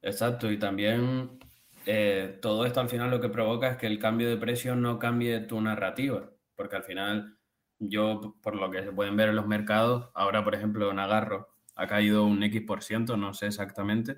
Exacto, 0.01 0.51
y 0.51 0.60
también 0.60 1.39
eh, 1.86 2.38
todo 2.41 2.66
esto 2.66 2.80
al 2.80 2.89
final 2.89 3.10
lo 3.10 3.22
que 3.22 3.30
provoca 3.30 3.70
es 3.70 3.78
que 3.78 3.88
el 3.88 3.99
cambio 3.99 4.30
de 4.30 4.38
precio 4.38 4.76
no 4.76 4.99
cambie 4.99 5.39
tu 5.41 5.60
narrativa, 5.62 6.30
porque 6.55 6.76
al 6.76 6.84
final 6.84 7.38
yo, 7.80 8.36
por 8.41 8.55
lo 8.55 8.70
que 8.72 8.84
se 8.84 8.91
pueden 8.91 9.16
ver 9.16 9.30
en 9.30 9.36
los 9.36 9.47
mercados, 9.47 10.10
ahora 10.14 10.43
por 10.43 10.55
ejemplo 10.55 10.91
en 10.91 10.99
Agarro 10.99 11.49
ha 11.76 11.88
caído 11.88 12.26
un 12.26 12.41
X 12.43 12.62
por 12.64 12.84
ciento, 12.84 13.18
no 13.18 13.34
sé 13.34 13.47
exactamente, 13.47 14.18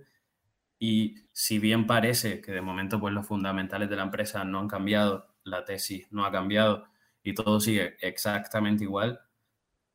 y 0.79 1.27
si 1.33 1.59
bien 1.59 1.85
parece 1.85 2.41
que 2.41 2.53
de 2.53 2.61
momento 2.61 2.99
pues 2.99 3.13
los 3.13 3.27
fundamentales 3.27 3.89
de 3.89 3.97
la 3.97 4.03
empresa 4.03 4.43
no 4.45 4.59
han 4.59 4.67
cambiado, 4.67 5.35
la 5.43 5.65
tesis 5.65 6.07
no 6.11 6.25
ha 6.25 6.31
cambiado 6.31 6.85
y 7.21 7.33
todo 7.33 7.59
sigue 7.59 7.97
exactamente 8.01 8.83
igual, 8.85 9.21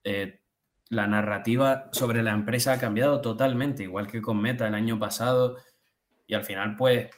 eh, 0.04 0.43
la 0.88 1.06
narrativa 1.06 1.88
sobre 1.92 2.22
la 2.22 2.32
empresa 2.32 2.72
ha 2.72 2.78
cambiado 2.78 3.20
totalmente, 3.20 3.82
igual 3.82 4.06
que 4.06 4.22
con 4.22 4.40
Meta 4.40 4.66
el 4.66 4.74
año 4.74 4.98
pasado. 4.98 5.56
Y 6.26 6.34
al 6.34 6.44
final, 6.44 6.76
pues, 6.76 7.10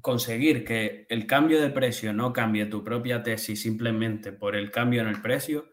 conseguir 0.00 0.64
que 0.64 1.06
el 1.08 1.26
cambio 1.26 1.60
de 1.60 1.70
precio 1.70 2.12
no 2.12 2.32
cambie 2.32 2.66
tu 2.66 2.82
propia 2.82 3.22
tesis 3.22 3.62
simplemente 3.62 4.32
por 4.32 4.56
el 4.56 4.70
cambio 4.70 5.02
en 5.02 5.08
el 5.08 5.22
precio, 5.22 5.66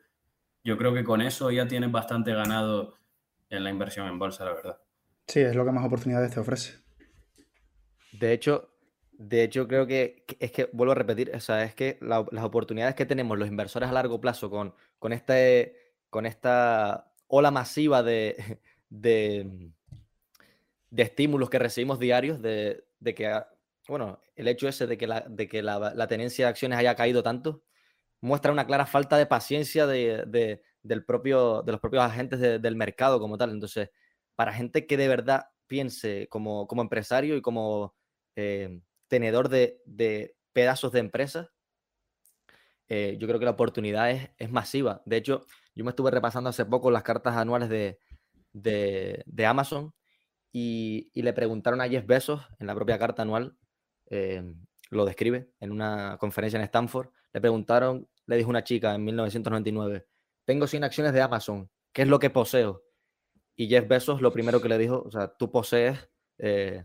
yo 0.64 0.78
creo 0.78 0.93
que 0.93 1.03
con 1.03 1.22
eso 1.22 1.49
ya 1.51 1.68
tienes 1.68 1.91
bastante 1.91 2.34
ganado 2.34 2.95
en 3.49 3.64
la 3.64 3.72
inversión 3.72 4.07
en 4.07 4.20
bolsa, 4.20 4.45
la 4.45 4.53
verdad. 4.53 4.82
Sí, 5.28 5.39
es 5.39 5.55
lo 5.55 5.66
que 5.66 5.72
más 5.72 5.86
oportunidades 5.86 6.34
te 6.34 6.39
ofrece. 6.39 6.74
De 8.12 8.34
hecho, 8.34 8.70
de 9.20 9.43
hecho, 9.43 9.68
creo 9.68 9.86
que, 9.86 10.26
es 10.39 10.51
que, 10.51 10.70
vuelvo 10.72 10.93
a 10.93 10.95
repetir, 10.95 11.32
o 11.36 11.39
sea, 11.39 11.64
es 11.64 11.76
que 11.76 11.97
las 12.01 12.43
oportunidades 12.43 12.95
que 12.95 13.05
tenemos 13.05 13.38
los 13.38 13.49
inversores 13.49 13.89
a 13.89 13.91
largo 13.91 14.22
plazo 14.22 14.49
con, 14.49 14.74
con, 14.97 15.12
este, 15.12 15.78
con 16.10 16.26
esta 16.26 17.12
ola 17.28 17.51
masiva 17.51 18.03
de, 18.03 18.62
de, 18.89 19.74
estímulos 20.95 21.49
que 21.49 21.60
recibimos 21.60 21.99
diarios, 21.99 22.41
de, 22.41 22.84
que, 23.16 23.41
bueno, 23.88 24.20
el 24.36 24.47
hecho 24.47 24.68
ese 24.68 24.88
de 24.88 24.97
que, 24.97 25.07
la, 25.07 25.22
de 25.22 25.47
que 25.47 25.62
la, 25.62 26.07
tenencia 26.07 26.45
de 26.45 26.49
acciones 26.49 26.78
haya 26.78 26.95
caído 26.95 27.24
tanto, 27.24 27.64
muestra 28.22 28.51
una 28.51 28.66
clara 28.68 28.86
falta 28.86 29.18
de 29.18 29.26
paciencia 29.26 29.88
de, 29.88 30.62
del 30.84 31.05
propio, 31.05 31.62
de 31.64 31.72
los 31.72 31.82
propios 31.82 32.03
agentes 32.03 32.39
del 32.39 32.76
mercado 32.76 33.20
como 33.20 33.38
tal. 33.38 33.51
Entonces, 33.51 33.89
para 34.36 34.53
gente 34.53 34.88
que 34.88 34.97
de 34.97 35.07
verdad 35.07 35.49
piense 35.68 36.28
como, 36.30 36.68
como 36.68 36.82
empresario 36.82 37.36
y 37.36 37.41
como... 37.41 37.95
Eh, 38.36 38.82
tenedor 39.10 39.49
de, 39.49 40.36
pedazos 40.53 40.93
de 40.93 40.99
empresas, 40.99 41.49
eh, 42.88 43.18
yo 43.20 43.28
creo 43.28 43.39
que 43.39 43.45
la 43.45 43.51
oportunidad 43.51 44.10
es, 44.38 44.49
masiva. 44.49 45.01
De 45.05 45.18
hecho, 45.18 45.45
yo 45.80 45.86
me 45.86 45.91
estuve 45.91 46.11
repasando 46.11 46.49
hace 46.49 46.65
poco 46.65 46.91
las 46.91 47.03
cartas 47.03 47.38
anuales 47.38 47.69
de, 47.69 49.45
Amazon 49.47 49.93
y, 50.51 51.09
le 51.13 51.32
preguntaron 51.32 51.80
a 51.80 51.88
Jeff 51.88 52.05
Bezos 52.05 52.45
en 52.59 52.67
la 52.67 52.75
propia 52.75 52.99
carta 52.99 53.21
anual, 53.21 53.55
eh, 54.09 54.43
lo 54.89 55.05
describe 55.05 55.53
en 55.61 55.71
una 55.71 56.17
conferencia 56.19 56.57
en 56.57 56.65
Stanford, 56.65 57.11
le 57.32 57.39
preguntaron, 57.39 58.09
le 58.25 58.36
dijo 58.36 58.49
una 58.49 58.65
chica 58.65 58.93
en 58.93 59.05
1999, 59.05 60.05
tengo 60.43 60.67
100 60.67 60.84
acciones 60.84 61.13
de 61.13 61.21
Amazon, 61.21 61.71
¿qué 61.93 62.01
es 62.01 62.09
lo 62.09 62.19
que 62.19 62.30
poseo? 62.30 62.84
Y 63.55 63.69
Jeff 63.69 63.88
Bezos 63.88 64.21
lo 64.21 64.34
primero 64.34 64.61
que 64.61 64.67
le 64.67 64.77
dijo, 64.77 65.01
o 65.05 65.11
sea, 65.11 65.30
tú 65.30 65.49
posees 65.49 66.09
eh, 66.39 66.84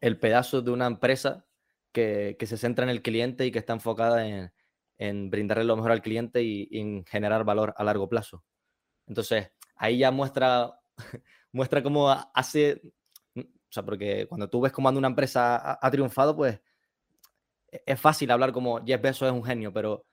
el 0.00 0.18
pedazo 0.18 0.62
de 0.62 0.70
una 0.70 0.86
empresa 0.86 1.44
que, 1.92 2.34
se 2.40 2.56
centra 2.56 2.84
en 2.84 2.90
el 2.90 3.02
cliente 3.02 3.44
y 3.44 3.52
que 3.52 3.58
está 3.58 3.74
enfocada 3.74 4.26
en, 4.26 4.52
brindarle 5.00 5.64
lo 5.64 5.76
mejor 5.76 5.92
al 5.92 6.02
cliente 6.02 6.42
y, 6.42 6.68
en 6.72 7.04
generar 7.06 7.44
valor 7.44 7.74
a 7.76 7.84
largo 7.84 8.08
plazo. 8.08 8.44
Entonces, 9.06 9.50
ahí 9.76 9.98
ya 9.98 10.10
muestra, 10.10 10.78
muestra 11.52 11.82
cómo 11.82 12.10
hace, 12.34 12.82
o 13.34 13.42
sea, 13.70 13.82
porque 13.82 14.26
cuando 14.28 14.48
tú 14.48 14.60
ves 14.60 14.72
cómo 14.72 14.88
anda 14.88 14.98
una 14.98 15.08
empresa 15.08 15.78
ha, 15.80 15.90
triunfado, 15.90 16.36
pues 16.36 16.60
e, 17.72 17.82
es 17.86 18.00
fácil 18.00 18.30
hablar 18.30 18.52
como 18.52 18.84
Jeff 18.84 19.00
Bezos 19.00 19.28
es 19.28 19.34
un 19.34 19.44
genio, 19.44 19.72
pero 19.72 20.06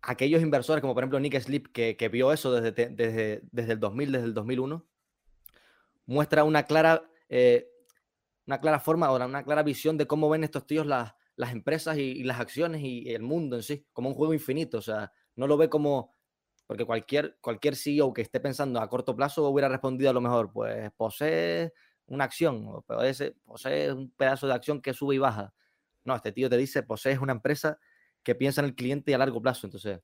aquellos 0.00 0.42
inversores 0.42 0.80
como 0.80 0.94
por 0.94 1.02
ejemplo 1.02 1.20
Nick 1.20 1.38
Sleep, 1.38 1.70
que, 1.72 2.08
vio 2.08 2.32
eso 2.32 2.52
desde, 2.52 2.88
desde, 2.88 3.42
desde, 3.52 3.72
el 3.72 3.80
2000, 3.80 4.12
desde 4.12 4.24
el 4.26 4.34
2001, 4.34 4.86
muestra 6.06 6.44
una 6.44 6.64
clara 6.64 7.04
eh, 7.28 7.68
una 8.46 8.60
clara 8.60 8.80
forma 8.80 9.12
una 9.12 9.44
clara 9.44 9.62
visión 9.62 9.96
de 9.96 10.06
cómo 10.06 10.28
ven 10.28 10.44
estos 10.44 10.66
tíos 10.66 10.86
las, 10.86 11.14
las 11.42 11.52
empresas 11.52 11.98
y, 11.98 12.22
las 12.22 12.40
acciones 12.40 12.80
y, 12.82 13.12
el 13.12 13.22
mundo 13.22 13.56
en 13.56 13.62
sí, 13.62 13.86
como 13.92 14.08
un 14.08 14.14
juego 14.14 14.32
infinito. 14.32 14.78
O 14.78 14.82
sea, 14.82 15.12
no 15.36 15.46
lo 15.46 15.56
ve 15.56 15.68
como, 15.68 16.14
porque 16.66 16.84
cualquier, 16.84 17.36
cualquier 17.40 17.76
CEO 17.76 18.12
que 18.12 18.22
esté 18.22 18.40
pensando 18.40 18.80
a 18.80 18.88
corto 18.88 19.14
plazo 19.14 19.48
hubiera 19.48 19.68
respondido 19.68 20.10
a 20.10 20.14
lo 20.14 20.20
mejor, 20.20 20.52
pues 20.52 20.90
posee 20.96 21.72
una 22.06 22.24
acción, 22.24 22.66
o 22.68 22.82
posee 22.82 23.92
un 23.92 24.10
pedazo 24.10 24.46
de 24.46 24.54
acción 24.54 24.80
que 24.80 24.94
sube 24.94 25.14
y 25.14 25.18
baja. 25.18 25.52
No, 26.04 26.14
este 26.16 26.32
tío 26.32 26.48
te 26.48 26.56
dice, 26.56 26.82
posees 26.82 27.18
una 27.18 27.32
empresa 27.32 27.78
que 28.22 28.34
piensa 28.34 28.60
en 28.60 28.66
el 28.66 28.74
cliente 28.74 29.10
y 29.10 29.14
a 29.14 29.18
largo 29.18 29.40
plazo. 29.42 29.66
Entonces, 29.66 30.00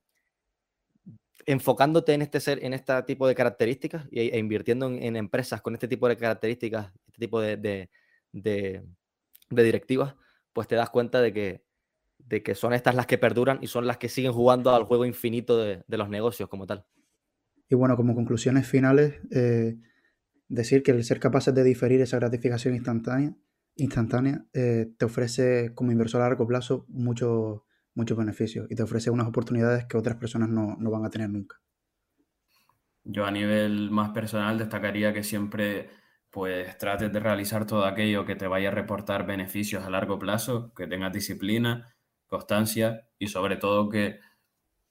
enfocándote 1.45 2.13
en 2.13 2.21
este 2.21 2.39
ser, 2.39 2.63
en 2.63 2.73
este 2.73 3.01
tipo 3.03 3.27
de 3.27 3.35
características 3.35 4.05
e, 4.11 4.37
invirtiendo 4.37 4.87
en, 4.87 5.15
empresas 5.15 5.61
con 5.61 5.73
este 5.73 5.87
tipo 5.87 6.07
de 6.07 6.17
características, 6.17 6.91
este 7.07 7.19
tipo 7.19 7.41
de, 7.41 7.57
de, 8.31 8.83
directivas, 9.49 10.15
pues 10.53 10.67
te 10.67 10.75
das 10.75 10.89
cuenta 10.89 11.21
de 11.21 11.33
que, 11.33 11.65
de 12.17 12.43
que 12.43 12.55
son 12.55 12.73
estas 12.73 12.95
las 12.95 13.05
que 13.05 13.17
perduran 13.17 13.59
y 13.61 13.67
son 13.67 13.87
las 13.87 13.97
que 13.97 14.09
siguen 14.09 14.33
jugando 14.33 14.73
al 14.73 14.83
juego 14.83 15.05
infinito 15.05 15.57
de, 15.57 15.83
los 15.87 16.09
negocios 16.09 16.49
como 16.49 16.67
tal. 16.67 16.85
Y 17.69 17.75
bueno, 17.75 17.95
como 17.95 18.15
conclusiones 18.15 18.67
finales, 18.67 19.19
eh, 19.31 19.77
decir 20.47 20.83
que 20.83 20.91
el 20.91 21.03
ser 21.03 21.19
capaces 21.19 21.53
de 21.53 21.63
diferir 21.63 22.01
esa 22.01 22.17
gratificación 22.17 22.73
instantánea, 22.73 23.35
instantánea 23.75 24.45
eh, 24.53 24.91
te 24.97 25.05
ofrece 25.05 25.73
como 25.75 25.91
inversor 25.91 26.21
a 26.21 26.25
largo 26.25 26.47
plazo 26.47 26.85
muchos 26.89 27.61
muchos 27.95 28.17
beneficios 28.17 28.67
y 28.69 28.75
te 28.75 28.83
ofrece 28.83 29.09
unas 29.09 29.27
oportunidades 29.27 29.85
que 29.85 29.97
otras 29.97 30.15
personas 30.15 30.49
no, 30.49 30.77
no 30.79 30.89
van 30.89 31.05
a 31.05 31.09
tener 31.09 31.29
nunca. 31.29 31.61
Yo 33.03 33.25
a 33.25 33.31
nivel 33.31 33.91
más 33.91 34.11
personal 34.11 34.57
destacaría 34.57 35.13
que 35.13 35.23
siempre 35.23 35.89
pues 36.29 36.77
trates 36.77 37.11
de 37.11 37.19
realizar 37.19 37.65
todo 37.65 37.85
aquello 37.85 38.25
que 38.25 38.35
te 38.35 38.47
vaya 38.47 38.69
a 38.69 38.71
reportar 38.73 39.25
beneficios 39.25 39.83
a 39.83 39.89
largo 39.89 40.19
plazo, 40.19 40.73
que 40.75 40.87
tengas 40.87 41.11
disciplina, 41.11 41.95
constancia 42.27 43.07
y 43.17 43.27
sobre 43.27 43.57
todo 43.57 43.89
que 43.89 44.19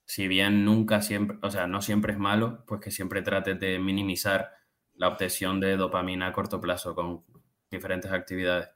si 0.05 0.27
bien 0.27 0.65
nunca 0.65 1.03
siempre, 1.03 1.39
o 1.43 1.51
sea, 1.51 1.67
no 1.67 1.83
siempre 1.83 2.13
es 2.13 2.19
malo, 2.19 2.65
pues 2.67 2.81
que 2.81 2.91
siempre 2.91 3.23
trates 3.23 3.61
de 3.61 3.79
minimizar 3.79 4.53
la 4.95 5.09
obtención 5.09 5.61
de 5.61 5.77
dopamina 5.77 6.29
a 6.29 6.33
corto 6.33 6.61
plazo 6.61 6.95
con 6.95 7.25
diferentes 7.71 8.11
actividades. 8.11 8.71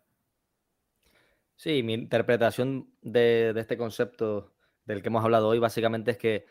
Sí, 1.57 1.83
mi 1.83 1.95
interpretación 1.95 2.93
de, 3.01 3.53
de 3.55 3.61
este 3.61 3.77
concepto 3.77 4.53
del 4.85 5.01
que 5.01 5.09
hemos 5.09 5.25
hablado 5.25 5.49
hoy 5.49 5.59
básicamente 5.59 6.13
es 6.13 6.19
que 6.19 6.47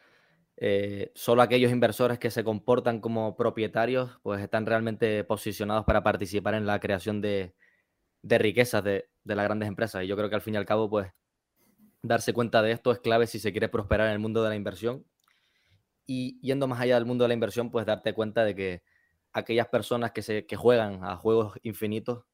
eh, 0.63 1.11
solo 1.15 1.41
aquellos 1.41 1.71
inversores 1.71 2.19
que 2.19 2.29
se 2.29 2.43
comportan 2.43 3.01
como 3.01 3.35
propietarios, 3.35 4.19
pues 4.21 4.39
están 4.43 4.67
realmente 4.67 5.23
posicionados 5.23 5.85
para 5.85 6.03
participar 6.03 6.53
en 6.53 6.67
la 6.67 6.79
creación 6.79 7.19
de, 7.19 7.55
riquezas 8.21 8.83
de, 8.83 9.09
las 9.23 9.43
grandes 9.43 9.67
empresas. 9.67 10.03
Y 10.03 10.07
yo 10.07 10.15
creo 10.15 10.29
que 10.29 10.35
al 10.35 10.41
fin 10.41 10.53
y 10.53 10.57
al 10.57 10.67
cabo, 10.67 10.87
pues, 10.87 11.11
darse 12.03 12.31
cuenta 12.31 12.61
de 12.61 12.73
esto 12.73 12.91
es 12.91 12.99
clave 12.99 13.25
si 13.25 13.39
se 13.39 13.51
quiere 13.51 13.69
prosperar 13.69 14.05
en 14.09 14.13
el 14.13 14.19
mundo 14.19 14.43
de 14.43 14.49
la 14.49 14.55
inversión. 14.55 15.03
Y 16.05 16.39
yendo 16.41 16.67
más 16.67 16.79
allá 16.79 16.93
del 16.93 17.05
mundo 17.07 17.23
de 17.23 17.29
la 17.29 17.33
inversión, 17.33 17.71
pues 17.71 17.87
darte 17.87 18.13
cuenta 18.13 18.45
de 18.45 18.53
que 18.53 18.83
aquellas 19.33 19.67
personas 19.67 20.11
que, 20.11 20.21
se, 20.21 20.45
que 20.45 20.57
juegan 20.57 21.03
a 21.03 21.15
juegos 21.17 21.57
infinitos 21.63 22.25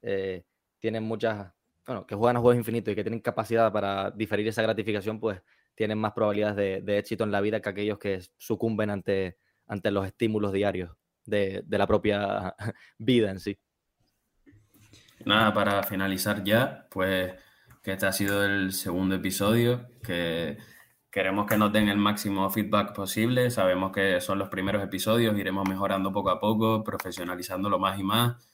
eh, 0.00 0.44
tienen 0.78 1.02
muchas, 1.04 1.52
bueno, 1.86 2.06
que 2.06 2.14
juegan 2.14 2.38
a 2.38 2.40
juegos 2.40 2.56
infinitos 2.56 2.92
y 2.92 2.94
que 2.94 3.04
tienen 3.04 3.20
capacidad 3.20 3.70
para 3.70 4.10
diferir 4.10 4.48
esa 4.48 4.62
gratificación, 4.62 5.20
pues 5.20 5.42
tienen 5.74 5.98
más 5.98 6.12
probabilidades 6.12 6.84
de, 6.84 6.98
éxito 6.98 7.24
en 7.24 7.32
la 7.32 7.40
vida 7.40 7.60
que 7.60 7.68
aquellos 7.68 7.98
que 7.98 8.20
sucumben 8.36 8.90
ante, 8.90 9.38
ante 9.66 9.90
los 9.90 10.06
estímulos 10.06 10.52
diarios 10.52 10.96
de, 11.24 11.64
la 11.68 11.86
propia 11.86 12.54
vida 12.98 13.30
en 13.30 13.40
sí. 13.40 13.58
Nada, 15.24 15.52
para 15.54 15.82
finalizar 15.82 16.44
ya, 16.44 16.86
pues 16.90 17.32
que 17.82 17.92
este 17.92 18.06
ha 18.06 18.12
sido 18.12 18.44
el 18.44 18.72
segundo 18.72 19.14
episodio, 19.14 19.88
que 20.02 20.58
queremos 21.10 21.46
que 21.46 21.56
nos 21.56 21.72
den 21.72 21.88
el 21.88 21.98
máximo 21.98 22.48
feedback 22.50 22.94
posible, 22.94 23.50
sabemos 23.50 23.92
que 23.92 24.20
son 24.20 24.38
los 24.38 24.48
primeros 24.48 24.82
episodios, 24.82 25.38
iremos 25.38 25.68
mejorando 25.68 26.12
poco 26.12 26.30
a 26.30 26.40
poco, 26.40 26.82
profesionalizándolo 26.82 27.78
más 27.78 27.98
y 27.98 28.02
más, 28.02 28.48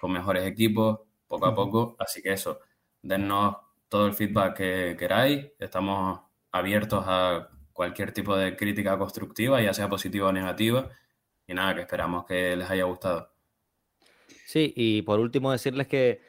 con 0.00 0.12
mejores 0.12 0.44
equipos, 0.44 1.00
poco 1.28 1.46
a 1.46 1.54
poco, 1.54 1.96
así 1.98 2.22
que 2.22 2.32
eso, 2.32 2.60
dennos 3.02 3.56
todo 3.88 4.06
el 4.06 4.14
feedback 4.14 4.56
que 4.56 4.96
queráis, 4.98 5.46
estamos 5.58 6.20
abiertos 6.52 7.04
a 7.06 7.48
cualquier 7.72 8.12
tipo 8.12 8.36
de 8.36 8.56
crítica 8.56 8.98
constructiva, 8.98 9.62
ya 9.62 9.72
sea 9.72 9.88
positiva 9.88 10.28
o 10.28 10.32
negativa. 10.32 10.90
Y 11.46 11.54
nada, 11.54 11.74
que 11.74 11.80
esperamos 11.80 12.26
que 12.26 12.56
les 12.56 12.70
haya 12.70 12.84
gustado. 12.84 13.32
Sí, 14.46 14.72
y 14.76 15.02
por 15.02 15.20
último 15.20 15.52
decirles 15.52 15.86
que, 15.86 16.20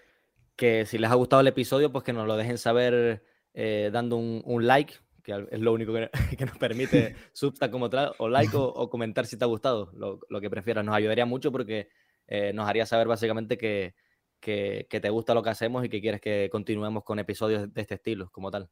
que 0.55 0.85
si 0.85 0.97
les 0.97 1.11
ha 1.11 1.15
gustado 1.15 1.41
el 1.41 1.47
episodio, 1.47 1.91
pues 1.91 2.03
que 2.03 2.13
nos 2.13 2.27
lo 2.27 2.37
dejen 2.37 2.57
saber 2.57 3.23
eh, 3.53 3.89
dando 3.91 4.17
un, 4.17 4.65
like, 4.65 4.93
que 5.23 5.47
es 5.51 5.59
lo 5.59 5.73
único 5.73 5.93
que, 5.93 6.09
nos 6.45 6.57
permite 6.57 7.15
Substack 7.33 7.71
como 7.71 7.89
tal, 7.89 8.13
o 8.17 8.29
like 8.29 8.51
o, 8.55 8.89
comentar 8.89 9.25
si 9.25 9.37
te 9.37 9.43
ha 9.43 9.47
gustado, 9.47 9.91
lo, 9.93 10.41
que 10.41 10.49
prefieras. 10.49 10.85
Nos 10.85 10.95
ayudaría 10.95 11.25
mucho 11.25 11.51
porque 11.51 11.89
eh, 12.27 12.53
nos 12.53 12.67
haría 12.67 12.85
saber 12.85 13.07
básicamente 13.07 13.57
que, 13.57 13.95
que, 14.39 14.87
te 14.89 15.09
gusta 15.09 15.33
lo 15.33 15.43
que 15.43 15.49
hacemos 15.49 15.85
y 15.85 15.89
que 15.89 16.01
quieres 16.01 16.21
que 16.21 16.49
continuemos 16.51 17.03
con 17.03 17.19
episodios 17.19 17.73
de 17.73 17.81
este 17.81 17.95
estilo 17.95 18.29
como 18.31 18.51
tal. 18.51 18.69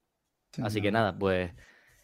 Así 0.61 0.81
que 0.81 0.91
nada, 0.91 1.17
pues 1.17 1.51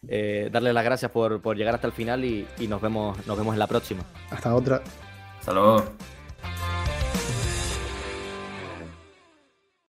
eh, 0.08 0.48
darle 0.52 0.72
las 0.72 0.84
gracias 0.84 1.10
por, 1.10 1.40
por, 1.42 1.56
llegar 1.56 1.74
hasta 1.74 1.86
el 1.86 1.92
final 1.92 2.24
y, 2.24 2.46
y, 2.58 2.68
nos, 2.68 2.80
vemos, 2.80 3.26
nos 3.26 3.36
vemos 3.36 3.54
en 3.54 3.58
la 3.58 3.66
próxima. 3.66 4.04
Hasta 4.30 4.54
otra. 4.54 4.82
Hasta 5.38 5.52
luego. 5.52 5.84